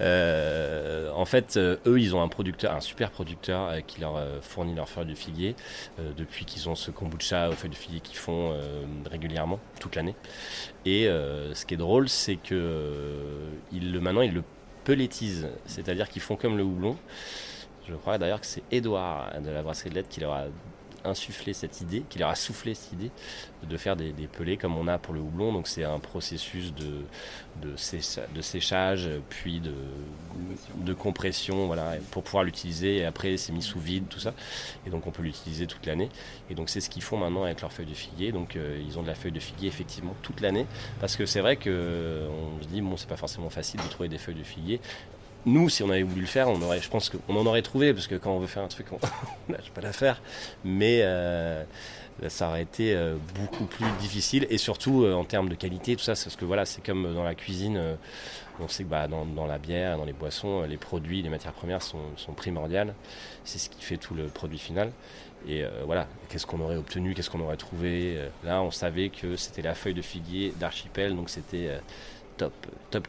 Euh, 0.00 1.10
en 1.14 1.26
fait, 1.26 1.56
euh, 1.56 1.76
eux, 1.86 2.00
ils 2.00 2.14
ont 2.16 2.22
un 2.22 2.28
producteur, 2.28 2.74
un 2.74 2.80
super 2.80 3.10
producteur 3.10 3.68
euh, 3.68 3.80
qui 3.80 4.00
leur 4.00 4.18
fournit 4.40 4.74
leurs 4.74 4.88
feuilles 4.88 5.06
de 5.06 5.14
figuier 5.14 5.54
depuis 6.16 6.46
qu'ils 6.46 6.70
ont 6.70 6.74
ce 6.74 6.90
kombucha 6.90 7.50
aux 7.50 7.52
feuilles 7.52 7.70
de 7.70 7.74
figuier 7.74 8.00
qu'ils 8.00 8.16
font 8.16 8.56
régulièrement 9.10 9.58
toute 9.78 9.96
l'année. 9.96 10.14
Et 10.86 11.04
ce 11.06 11.66
qui 11.66 11.74
est 11.74 11.76
drôle, 11.76 12.08
c'est 12.08 12.36
que 12.36 13.20
ils, 13.72 14.00
maintenant 14.00 14.22
ils 14.22 14.32
le 14.32 14.42
pelletisent, 14.84 15.48
c'est-à-dire 15.66 16.08
qu'ils 16.08 16.22
font 16.22 16.36
comme 16.36 16.56
le 16.56 16.62
houblon. 16.62 16.96
Je 17.88 17.94
crois 17.94 18.18
d'ailleurs 18.18 18.40
que 18.40 18.46
c'est 18.46 18.62
Edouard 18.70 19.40
de 19.40 19.50
la 19.50 19.62
brasserie 19.62 19.90
de 19.90 19.96
lettres 19.96 20.08
qui 20.08 20.20
leur 20.20 20.32
a 20.32 20.44
insufflé 21.04 21.52
cette 21.52 21.80
idée, 21.80 22.02
qui 22.08 22.18
leur 22.18 22.30
a 22.30 22.34
soufflé 22.34 22.74
cette 22.74 22.92
idée 22.92 23.10
de 23.62 23.76
faire 23.76 23.96
des, 23.96 24.12
pelés 24.32 24.56
comme 24.56 24.76
on 24.76 24.88
a 24.88 24.98
pour 24.98 25.14
le 25.14 25.20
houblon. 25.20 25.52
Donc 25.52 25.68
c'est 25.68 25.84
un 25.84 25.98
processus 25.98 26.72
de, 26.74 27.04
de, 27.60 27.76
séchage, 27.76 29.08
puis 29.28 29.60
de, 29.60 29.74
de 30.76 30.94
compression, 30.94 31.66
voilà, 31.66 31.94
pour 32.10 32.22
pouvoir 32.22 32.44
l'utiliser. 32.44 32.98
Et 32.98 33.04
après 33.04 33.36
c'est 33.36 33.52
mis 33.52 33.62
sous 33.62 33.80
vide, 33.80 34.08
tout 34.08 34.20
ça. 34.20 34.34
Et 34.86 34.90
donc 34.90 35.06
on 35.06 35.10
peut 35.10 35.22
l'utiliser 35.22 35.66
toute 35.66 35.86
l'année. 35.86 36.08
Et 36.48 36.54
donc 36.54 36.68
c'est 36.68 36.80
ce 36.80 36.90
qu'ils 36.90 37.02
font 37.02 37.16
maintenant 37.16 37.44
avec 37.44 37.60
leurs 37.60 37.72
feuilles 37.72 37.86
de 37.86 37.94
figuier. 37.94 38.32
Donc 38.32 38.56
euh, 38.56 38.82
ils 38.86 38.98
ont 38.98 39.02
de 39.02 39.08
la 39.08 39.14
feuille 39.14 39.32
de 39.32 39.40
figuier 39.40 39.68
effectivement 39.68 40.14
toute 40.22 40.40
l'année. 40.40 40.66
Parce 41.00 41.16
que 41.16 41.26
c'est 41.26 41.40
vrai 41.40 41.56
que 41.56 42.26
on 42.30 42.62
se 42.62 42.68
dit, 42.68 42.80
bon, 42.80 42.96
c'est 42.96 43.08
pas 43.08 43.16
forcément 43.16 43.50
facile 43.50 43.80
de 43.80 43.88
trouver 43.88 44.08
des 44.08 44.18
feuilles 44.18 44.34
de 44.34 44.44
figuier 44.44 44.80
nous, 45.46 45.68
si 45.68 45.82
on 45.82 45.90
avait 45.90 46.02
voulu 46.02 46.22
le 46.22 46.26
faire, 46.26 46.48
on 46.48 46.60
aurait, 46.62 46.80
je 46.80 46.88
pense 46.88 47.10
qu'on 47.10 47.36
en 47.36 47.46
aurait 47.46 47.62
trouvé, 47.62 47.94
parce 47.94 48.06
que 48.06 48.14
quand 48.14 48.32
on 48.32 48.40
veut 48.40 48.46
faire 48.46 48.62
un 48.62 48.68
truc, 48.68 48.86
on 48.92 49.52
n'a 49.52 49.58
pas 49.74 49.80
la 49.80 49.92
faire. 49.92 50.20
Mais 50.64 51.00
euh, 51.02 51.64
ça 52.28 52.48
aurait 52.48 52.62
été 52.62 52.94
euh, 52.94 53.16
beaucoup 53.34 53.64
plus 53.64 53.86
difficile, 54.00 54.46
et 54.50 54.58
surtout 54.58 55.04
euh, 55.04 55.14
en 55.14 55.24
termes 55.24 55.48
de 55.48 55.54
qualité, 55.54 55.96
tout 55.96 56.02
ça, 56.02 56.12
parce 56.12 56.36
que 56.36 56.44
voilà, 56.44 56.66
c'est 56.66 56.84
comme 56.84 57.14
dans 57.14 57.24
la 57.24 57.34
cuisine, 57.34 57.80
on 58.60 58.68
sait 58.68 58.84
que 58.84 58.88
bah, 58.88 59.08
dans, 59.08 59.46
la 59.46 59.58
bière, 59.58 59.96
dans 59.96 60.04
les 60.04 60.12
boissons, 60.12 60.62
les 60.62 60.76
produits, 60.76 61.22
les 61.22 61.30
matières 61.30 61.54
premières 61.54 61.82
sont, 61.82 61.98
primordiales. 62.36 62.94
C'est 63.44 63.58
ce 63.58 63.70
qui 63.70 63.82
fait 63.82 63.96
tout 63.96 64.14
le 64.14 64.26
produit 64.26 64.58
final. 64.58 64.92
Et 65.48 65.64
voilà, 65.86 66.06
qu'est-ce 66.28 66.46
qu'on 66.46 66.60
aurait 66.60 66.76
obtenu, 66.76 67.14
qu'est-ce 67.14 67.30
qu'on 67.30 67.40
aurait 67.40 67.56
trouvé. 67.56 68.18
là, 68.44 68.60
on 68.60 68.70
savait 68.70 69.08
que 69.08 69.36
c'était 69.36 69.62
la 69.62 69.74
feuille 69.74 69.94
de 69.94 70.02
figuier 70.02 70.52
d'archipel, 70.60 71.16
donc 71.16 71.30
c'était 71.30 71.70
top, 72.36 72.52
top 72.90 73.08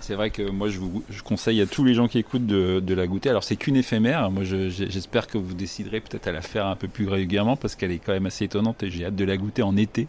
c'est 0.00 0.14
vrai 0.14 0.30
que 0.30 0.42
moi 0.50 0.68
je 0.68 0.78
vous 0.78 1.02
conseille 1.24 1.60
à 1.60 1.66
tous 1.66 1.84
les 1.84 1.94
gens 1.94 2.08
qui 2.08 2.18
écoutent 2.18 2.46
de, 2.46 2.94
la 2.94 3.06
goûter. 3.06 3.30
Alors 3.30 3.44
c'est 3.44 3.56
qu'une 3.56 3.76
éphémère. 3.76 4.30
Moi 4.30 4.44
j'espère 4.44 5.26
que 5.26 5.38
vous 5.38 5.54
déciderez 5.54 6.00
peut-être 6.00 6.26
à 6.26 6.32
la 6.32 6.42
faire 6.42 6.66
un 6.66 6.76
peu 6.76 6.88
plus 6.88 7.08
régulièrement 7.08 7.56
parce 7.56 7.76
qu'elle 7.76 7.90
est 7.90 7.98
quand 7.98 8.12
même 8.12 8.26
assez 8.26 8.44
étonnante 8.44 8.82
et 8.82 8.90
j'ai 8.90 9.06
hâte 9.06 9.16
de 9.16 9.24
la 9.24 9.36
goûter 9.36 9.62
en 9.62 9.76
été. 9.76 10.08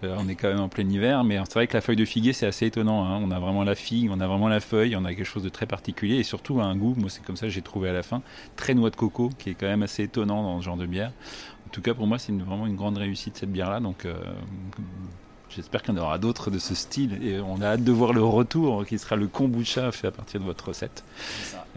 Parce 0.00 0.14
qu'on 0.16 0.28
est 0.28 0.34
quand 0.34 0.48
même 0.48 0.60
en 0.60 0.68
plein 0.68 0.88
hiver. 0.88 1.24
Mais 1.24 1.38
c'est 1.44 1.54
vrai 1.54 1.66
que 1.66 1.74
la 1.74 1.80
feuille 1.80 1.96
de 1.96 2.04
figuier 2.04 2.32
c'est 2.32 2.46
assez 2.46 2.66
étonnant. 2.66 3.04
Hein. 3.04 3.20
On 3.22 3.30
a 3.30 3.38
vraiment 3.38 3.64
la 3.64 3.74
figue, 3.74 4.10
on 4.10 4.20
a 4.20 4.26
vraiment 4.26 4.48
la 4.48 4.60
feuille, 4.60 4.96
on 4.96 5.04
a 5.04 5.14
quelque 5.14 5.24
chose 5.24 5.42
de 5.42 5.48
très 5.48 5.66
particulier 5.66 6.16
et 6.16 6.22
surtout 6.22 6.60
un 6.60 6.74
goût. 6.76 6.94
Moi 6.96 7.10
c'est 7.10 7.24
comme 7.24 7.36
ça 7.36 7.46
que 7.46 7.52
j'ai 7.52 7.62
trouvé 7.62 7.88
à 7.88 7.92
la 7.92 8.02
fin. 8.02 8.22
Très 8.56 8.74
noix 8.74 8.90
de 8.90 8.96
coco 8.96 9.30
qui 9.38 9.50
est 9.50 9.54
quand 9.54 9.66
même 9.66 9.82
assez 9.82 10.04
étonnant 10.04 10.42
dans 10.42 10.60
ce 10.60 10.64
genre 10.64 10.76
de 10.76 10.86
bière. 10.86 11.12
En 11.66 11.70
tout 11.70 11.82
cas 11.82 11.94
pour 11.94 12.06
moi 12.06 12.18
c'est 12.18 12.32
vraiment 12.32 12.66
une 12.66 12.76
grande 12.76 12.98
réussite 12.98 13.36
cette 13.36 13.52
bière 13.52 13.70
là. 13.70 13.80
Donc 13.80 14.04
euh, 14.04 14.14
J'espère 15.56 15.82
qu'il 15.82 15.94
y 15.94 15.98
en 15.98 16.02
aura 16.02 16.18
d'autres 16.18 16.50
de 16.50 16.58
ce 16.58 16.74
style 16.74 17.18
et 17.26 17.40
on 17.40 17.62
a 17.62 17.68
hâte 17.68 17.82
de 17.82 17.90
voir 17.90 18.12
le 18.12 18.22
retour 18.22 18.84
qui 18.84 18.98
sera 18.98 19.16
le 19.16 19.26
kombucha 19.26 19.90
fait 19.90 20.08
à 20.08 20.10
partir 20.10 20.38
de 20.38 20.44
votre 20.44 20.68
recette. 20.68 21.02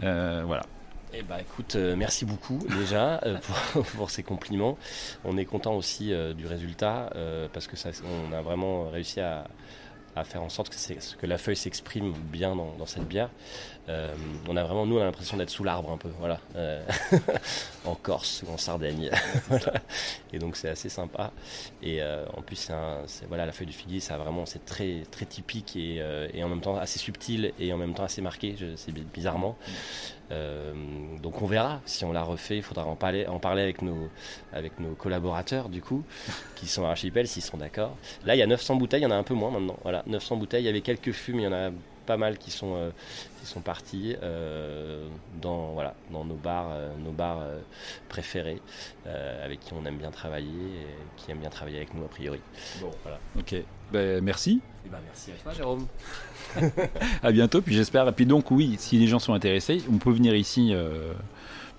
Euh, 0.04 0.44
voilà. 0.46 0.66
Eh 1.14 1.24
ben, 1.24 1.38
écoute, 1.38 1.76
euh, 1.76 1.96
merci 1.96 2.26
beaucoup 2.26 2.60
déjà 2.78 3.22
euh, 3.26 3.38
pour, 3.96 4.10
ces 4.10 4.22
compliments. 4.22 4.78
On 5.24 5.38
est 5.38 5.46
content 5.46 5.76
aussi 5.76 6.14
du 6.36 6.46
résultat 6.46 7.10
parce 7.54 7.68
que 7.68 7.78
ça, 7.78 7.92
on 8.04 8.34
a 8.34 8.42
vraiment 8.42 8.90
réussi 8.90 9.22
à, 9.22 9.46
à 10.16 10.24
faire 10.24 10.44
en 10.44 10.50
sorte 10.50 10.70
que, 10.70 11.26
la 11.26 11.38
feuille 11.38 11.56
s'exprime 11.56 12.14
bien 12.14 12.56
dans, 12.56 12.86
cette 12.86 13.08
bière. 13.08 13.30
Euh, 13.88 14.14
on 14.48 14.56
a 14.56 14.64
vraiment, 14.64 14.86
nous, 14.86 15.00
l'impression 15.00 15.38
d'être 15.38 15.50
sous 15.50 15.64
l'arbre 15.64 15.92
un 15.92 15.98
peu, 15.98 16.10
voilà, 16.20 16.40
euh, 16.56 16.84
en 17.86 17.96
Corse 17.96 18.44
ou 18.48 18.52
en 18.52 18.58
Sardaigne. 18.58 19.10
Et 20.34 20.40
donc 20.40 20.56
c'est 20.56 20.70
assez 20.70 20.90
sympa. 20.90 21.32
Et 21.82 22.02
euh, 22.02 22.26
en 22.36 22.42
plus, 22.42 22.72
c'est 23.08 23.26
voilà, 23.28 23.46
la 23.46 23.52
feuille 23.52 23.68
de 23.68 23.72
figuier, 23.72 24.00
ça 24.00 24.18
vraiment, 24.18 24.46
c'est 24.46 24.66
très 24.66 25.04
très 25.12 25.26
typique 25.26 25.76
et, 25.76 26.04
et, 26.34 26.44
en 26.44 26.50
même 26.50 26.62
temps 26.62 26.78
assez 26.78 27.00
subtil 27.00 27.54
et 27.60 27.74
en 27.74 27.78
même 27.78 27.94
temps 27.94 28.04
assez 28.04 28.22
marqué, 28.22 28.56
c'est 28.76 28.94
bizarrement. 28.94 29.58
Donc 30.30 31.42
on 31.42 31.46
verra 31.46 31.82
si 31.86 32.06
on 32.06 32.12
la 32.12 32.24
refait. 32.24 32.58
Il 32.58 32.64
faudra 32.64 32.86
en 32.86 32.96
parler, 32.96 33.26
en 33.28 33.40
parler 33.40 33.64
avec 33.64 33.82
nos 33.82 34.10
avec 34.54 34.80
nos 34.80 34.94
collaborateurs 34.96 35.70
du 35.70 35.82
coup, 35.82 36.04
qui 36.56 36.68
sont 36.68 36.86
à 36.86 36.90
Archipel, 36.90 37.28
s'ils 37.28 37.44
sont 37.44 37.58
d'accord. 37.58 37.96
Là, 38.26 38.36
il 38.36 38.40
y 38.40 38.44
a 38.44 38.48
900 38.48 38.76
bouteilles, 38.76 39.02
il 39.02 39.04
y 39.04 39.08
en 39.08 39.12
a 39.12 39.16
un 39.16 39.24
peu 39.24 39.34
moins 39.34 39.52
maintenant. 39.52 39.78
Voilà, 39.84 40.04
900 40.08 40.38
bouteilles. 40.38 40.64
Il 40.64 40.68
y 40.68 40.70
avait 40.70 40.82
quelques 40.82 41.12
fumes, 41.12 41.40
il 41.40 41.44
y 41.44 41.48
en 41.48 41.54
a 41.54 41.72
pas 42.10 42.18
mal 42.18 42.40
qui 42.40 42.50
sont, 42.50 42.74
euh, 42.76 42.90
qui 43.40 43.46
sont 43.46 43.62
partis 43.62 44.16
euh, 44.24 45.08
dans, 45.40 45.74
voilà, 45.74 45.94
dans 46.12 46.26
nos 46.26 46.34
bars, 46.34 46.72
euh, 46.72 46.90
nos 46.98 47.12
bars 47.12 47.44
préférés, 48.08 48.60
avec 49.06 49.60
qui 49.60 49.74
on 49.74 49.86
aime 49.86 49.98
bien 49.98 50.10
travailler 50.10 50.48
et 50.48 50.88
qui 51.18 51.30
aiment 51.30 51.42
bien 51.42 51.52
travailler 51.52 51.78
avec 51.78 51.94
nous 51.94 52.04
a 52.04 52.08
priori. 52.08 52.42
Bon, 52.82 52.90
voilà. 53.04 53.20
Ok, 53.38 53.54
ben, 53.92 54.24
merci. 54.24 54.60
Eh 54.88 54.90
ben, 54.90 54.98
merci 55.06 55.32
à 55.32 55.36
toi, 55.36 55.54
Jérôme. 55.54 55.86
à 57.22 57.32
bientôt, 57.32 57.62
puis 57.62 57.76
j'espère. 57.76 58.08
Et 58.08 58.12
puis 58.12 58.26
donc, 58.26 58.50
oui, 58.50 58.76
si 58.80 58.98
les 58.98 59.06
gens 59.06 59.20
sont 59.20 59.34
intéressés, 59.34 59.84
on 59.92 60.00
peut 60.00 60.12
venir 60.12 60.34
ici 60.34 60.74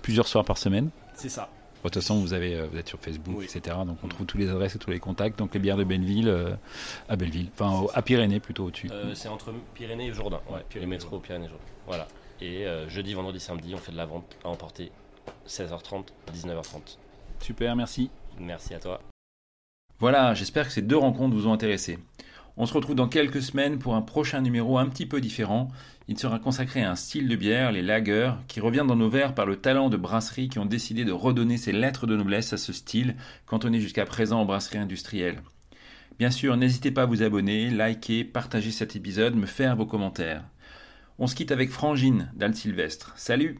plusieurs 0.01 0.27
soirs 0.27 0.45
par 0.45 0.57
semaine. 0.57 0.91
C'est 1.13 1.29
ça. 1.29 1.49
De 1.89 1.93
toute 1.93 2.01
façon, 2.01 2.19
vous, 2.19 2.33
avez, 2.33 2.61
vous 2.67 2.77
êtes 2.77 2.87
sur 2.87 2.99
Facebook, 2.99 3.43
etc. 3.43 3.77
Donc 3.85 3.97
on 4.03 4.07
trouve 4.07 4.25
tous 4.25 4.37
les 4.37 4.49
adresses 4.49 4.75
et 4.75 4.79
tous 4.79 4.91
les 4.91 4.99
contacts. 4.99 5.39
Donc 5.39 5.53
les 5.53 5.59
bières 5.59 5.77
de 5.77 5.83
Belleville, 5.83 6.57
à 7.09 7.15
Belleville, 7.15 7.49
enfin 7.53 7.87
à 7.93 8.01
Pyrénées 8.01 8.39
plutôt 8.39 8.65
au-dessus. 8.65 8.89
c'est 9.13 9.29
entre 9.29 9.53
Pyrénées 9.73 10.07
et 10.07 10.13
Jourdain, 10.13 10.41
ouais, 10.49 10.63
les 10.75 10.85
métros 10.85 11.19
Pyrénées 11.19 11.45
et 11.45 11.49
Jourdain. 11.49 11.63
Voilà. 11.87 12.07
Et 12.41 12.65
jeudi, 12.87 13.13
vendredi, 13.13 13.39
samedi, 13.39 13.73
on 13.73 13.77
fait 13.77 13.91
de 13.91 13.97
la 13.97 14.05
vente 14.05 14.37
à 14.43 14.49
emporter 14.49 14.91
16h30, 15.47 16.05
19h30. 16.33 16.97
Super, 17.39 17.75
merci. 17.75 18.09
Merci 18.39 18.73
à 18.73 18.79
toi. 18.79 19.01
Voilà, 19.99 20.33
j'espère 20.33 20.65
que 20.65 20.73
ces 20.73 20.81
deux 20.81 20.97
rencontres 20.97 21.35
vous 21.35 21.47
ont 21.47 21.53
intéressé. 21.53 21.99
On 22.57 22.65
se 22.65 22.73
retrouve 22.73 22.95
dans 22.95 23.07
quelques 23.07 23.41
semaines 23.41 23.79
pour 23.79 23.95
un 23.95 24.01
prochain 24.01 24.41
numéro 24.41 24.77
un 24.77 24.87
petit 24.87 25.05
peu 25.05 25.21
différent. 25.21 25.69
Il 26.07 26.19
sera 26.19 26.39
consacré 26.39 26.83
à 26.83 26.91
un 26.91 26.95
style 26.95 27.27
de 27.27 27.35
bière, 27.35 27.71
les 27.71 27.81
lagers, 27.81 28.33
qui 28.47 28.59
revient 28.59 28.85
dans 28.85 28.95
nos 28.95 29.09
verres 29.09 29.33
par 29.33 29.45
le 29.45 29.55
talent 29.55 29.89
de 29.89 29.97
brasseries 29.97 30.49
qui 30.49 30.59
ont 30.59 30.65
décidé 30.65 31.05
de 31.05 31.11
redonner 31.11 31.57
ses 31.57 31.71
lettres 31.71 32.07
de 32.07 32.17
noblesse 32.17 32.53
à 32.53 32.57
ce 32.57 32.73
style, 32.73 33.15
cantonné 33.45 33.79
jusqu'à 33.79 34.05
présent 34.05 34.41
aux 34.41 34.45
brasseries 34.45 34.79
industrielles. 34.79 35.41
Bien 36.19 36.29
sûr, 36.29 36.57
n'hésitez 36.57 36.91
pas 36.91 37.03
à 37.03 37.05
vous 37.07 37.23
abonner, 37.23 37.69
liker, 37.69 38.25
partager 38.25 38.71
cet 38.71 38.95
épisode, 38.95 39.35
me 39.35 39.45
faire 39.45 39.75
vos 39.75 39.85
commentaires. 39.85 40.43
On 41.19 41.27
se 41.27 41.35
quitte 41.35 41.51
avec 41.51 41.71
Frangine 41.71 42.31
d'Al 42.35 42.53
Sylvestre. 42.53 43.13
Salut 43.15 43.59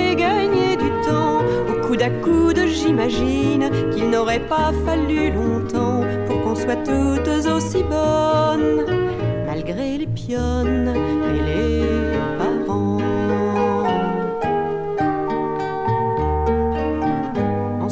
coude 2.09 2.61
j'imagine 2.67 3.69
qu'il 3.93 4.09
n'aurait 4.09 4.47
pas 4.47 4.71
fallu 4.85 5.31
longtemps 5.31 6.03
pour 6.27 6.41
qu'on 6.41 6.55
soit 6.55 6.77
toutes 6.77 7.45
aussi 7.47 7.83
bonnes, 7.83 8.85
malgré 9.45 9.97
les 9.97 10.07
pionnes 10.07 10.93
et 10.95 11.41
les 11.41 12.00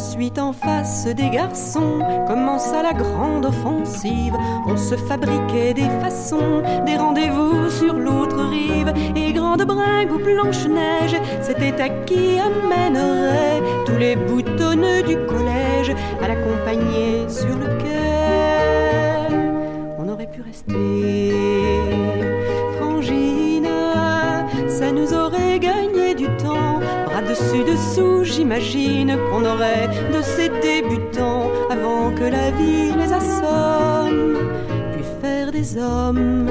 Ensuite, 0.02 0.40
en 0.40 0.54
face 0.54 1.08
des 1.08 1.30
garçons, 1.30 2.00
commença 2.26 2.82
la 2.82 2.94
grande 2.94 3.46
offensive. 3.46 4.34
On 4.66 4.78
se 4.78 4.96
fabriquait 4.96 5.74
des 5.74 5.90
façons, 6.00 6.64
des 6.86 6.96
rendez-vous 6.96 7.70
sur 7.70 7.96
l'autre 7.96 8.40
rive. 8.46 8.94
Et 9.18 9.34
grande 9.34 9.64
bringue 9.66 10.14
ou 10.14 10.20
blanche-neige, 10.20 11.18
c'était 11.42 11.82
à 11.82 11.90
qui 11.90 12.40
amènerait 12.40 13.62
tous 13.86 13.98
les 13.98 14.16
boutonneux 14.16 15.04
du 15.04 15.18
collège 15.26 15.94
à 16.24 16.30
l'accompagner 16.30 17.28
sur 17.28 17.58
le 17.58 17.68
quai. 17.80 19.36
On 19.98 20.08
aurait 20.08 20.28
pu 20.28 20.42
rester 20.42 21.34
frangine, 22.78 23.68
ça 24.70 24.94
nous 24.94 25.14
aurait 25.14 25.60
gagné 25.60 26.16
du 26.16 26.28
temps. 26.38 26.80
Bras 27.06 27.22
dessus 27.22 27.64
dessous, 27.64 28.24
j'imagine 28.24 29.18
qu'on 29.30 29.44
aurait 29.44 29.89
avant 31.70 32.12
que 32.12 32.24
la 32.24 32.52
vie 32.52 32.92
les 32.98 33.14
assomme, 33.14 34.38
puis 34.94 35.04
faire 35.22 35.52
des 35.52 35.78
hommes, 35.78 36.48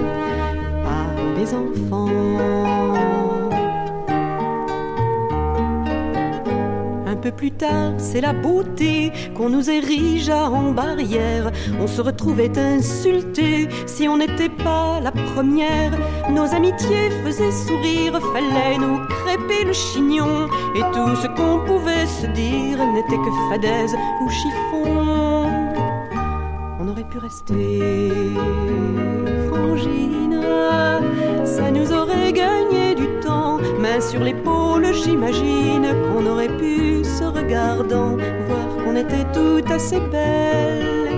pas 0.85 1.41
des 1.41 1.55
enfants. 1.55 2.09
Un 7.07 7.17
peu 7.17 7.33
plus 7.33 7.51
tard, 7.51 7.95
c'est 7.99 8.21
la 8.21 8.33
beauté 8.33 9.13
qu'on 9.37 9.49
nous 9.49 9.69
érigea 9.69 10.49
en 10.51 10.71
barrière. 10.71 11.51
On 11.81 11.89
se 11.89 12.01
retrouvait 12.01 12.57
insulté 12.57 13.69
si 13.87 14.07
on 14.07 14.19
n'était 14.19 14.49
pas 14.49 15.01
la 15.01 15.11
première. 15.11 15.99
Nos 16.31 16.55
amitiés 16.55 17.11
faisaient 17.25 17.51
sourire, 17.51 18.21
fallait 18.33 18.79
nous 18.79 18.99
crêper 19.09 19.65
le 19.65 19.73
chignon. 19.73 20.47
Et 20.77 20.83
tout 20.95 21.17
ce 21.17 21.27
qu'on 21.27 21.59
pouvait 21.67 22.07
se 22.07 22.27
dire 22.29 22.79
n'était 22.95 23.17
que 23.17 23.51
fadaise 23.51 23.97
ou 24.23 24.31
chiffon. 24.31 24.68
Rester 27.21 28.13
frangine, 29.49 30.41
ça 31.45 31.71
nous 31.71 31.93
aurait 31.93 32.33
gagné 32.33 32.95
du 32.95 33.07
temps. 33.21 33.59
Main 33.81 34.01
sur 34.01 34.23
l'épaule, 34.23 34.87
j'imagine 34.95 35.89
qu'on 36.07 36.27
aurait 36.27 36.57
pu 36.59 37.05
se 37.05 37.25
regardant, 37.25 38.17
voir 38.47 38.85
qu'on 38.85 38.95
était 38.95 39.27
toutes 39.35 39.71
assez 39.71 39.99
belles, 39.99 41.09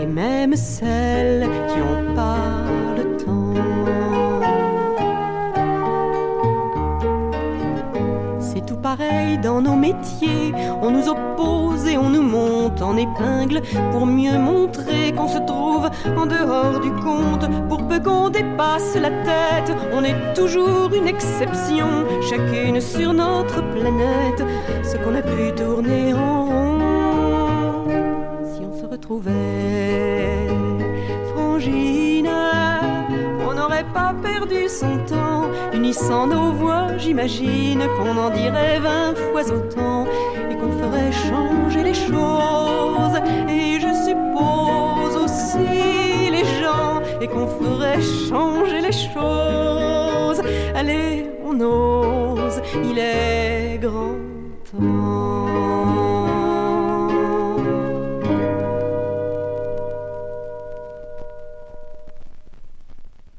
et 0.00 0.06
même 0.06 0.54
celles 0.54 1.48
qui 1.68 1.80
ont 1.80 2.14
pas 2.14 2.64
Dans 9.42 9.60
nos 9.60 9.74
métiers, 9.74 10.54
on 10.80 10.90
nous 10.92 11.08
oppose 11.08 11.86
et 11.88 11.98
on 11.98 12.10
nous 12.10 12.22
monte 12.22 12.80
en 12.80 12.96
épingle 12.96 13.60
pour 13.90 14.06
mieux 14.06 14.38
montrer 14.38 15.12
qu'on 15.16 15.26
se 15.26 15.38
trouve 15.38 15.90
en 16.16 16.26
dehors 16.26 16.78
du 16.78 16.92
compte. 16.92 17.48
Pour 17.68 17.88
peu 17.88 17.98
qu'on 17.98 18.30
dépasse 18.30 18.94
la 18.94 19.10
tête, 19.10 19.76
on 19.92 20.04
est 20.04 20.34
toujours 20.34 20.90
une 20.94 21.08
exception, 21.08 21.88
chacune 22.30 22.80
sur 22.80 23.12
notre 23.12 23.62
planète, 23.72 24.44
ce 24.84 24.96
qu'on 24.96 25.16
a 25.16 25.22
pu 25.22 25.52
tourner 25.56 26.14
en 26.14 26.44
rond. 26.44 27.84
Si 28.44 28.60
on 28.64 28.80
se 28.80 28.86
retrouvait 28.86 30.46
frangine, 31.34 32.30
on 33.48 33.54
n'aurait 33.54 33.86
pas 33.92 34.14
perdu 34.22 34.68
son 34.68 34.98
temps, 35.08 35.21
unissant 35.92 36.26
nos 36.26 36.52
voix, 36.52 36.96
j'imagine 36.96 37.82
qu'on 37.96 38.16
en 38.16 38.30
dirait 38.30 38.78
vingt 38.80 39.14
fois 39.14 39.42
autant 39.52 40.06
et 40.50 40.56
qu'on 40.56 40.72
ferait 40.72 41.12
changer 41.12 41.82
les 41.82 41.92
choses. 41.92 43.18
Et 43.46 43.78
je 43.78 43.92
suppose 44.06 45.16
aussi 45.22 46.30
les 46.30 46.46
gens 46.62 47.02
et 47.20 47.28
qu'on 47.28 47.46
ferait 47.46 48.00
changer 48.00 48.80
les 48.80 48.92
choses. 48.92 50.40
Allez, 50.74 51.26
on 51.44 51.60
ose, 51.60 52.62
il 52.82 52.98
est 52.98 53.78
grand 53.78 54.16
temps. 54.70 55.41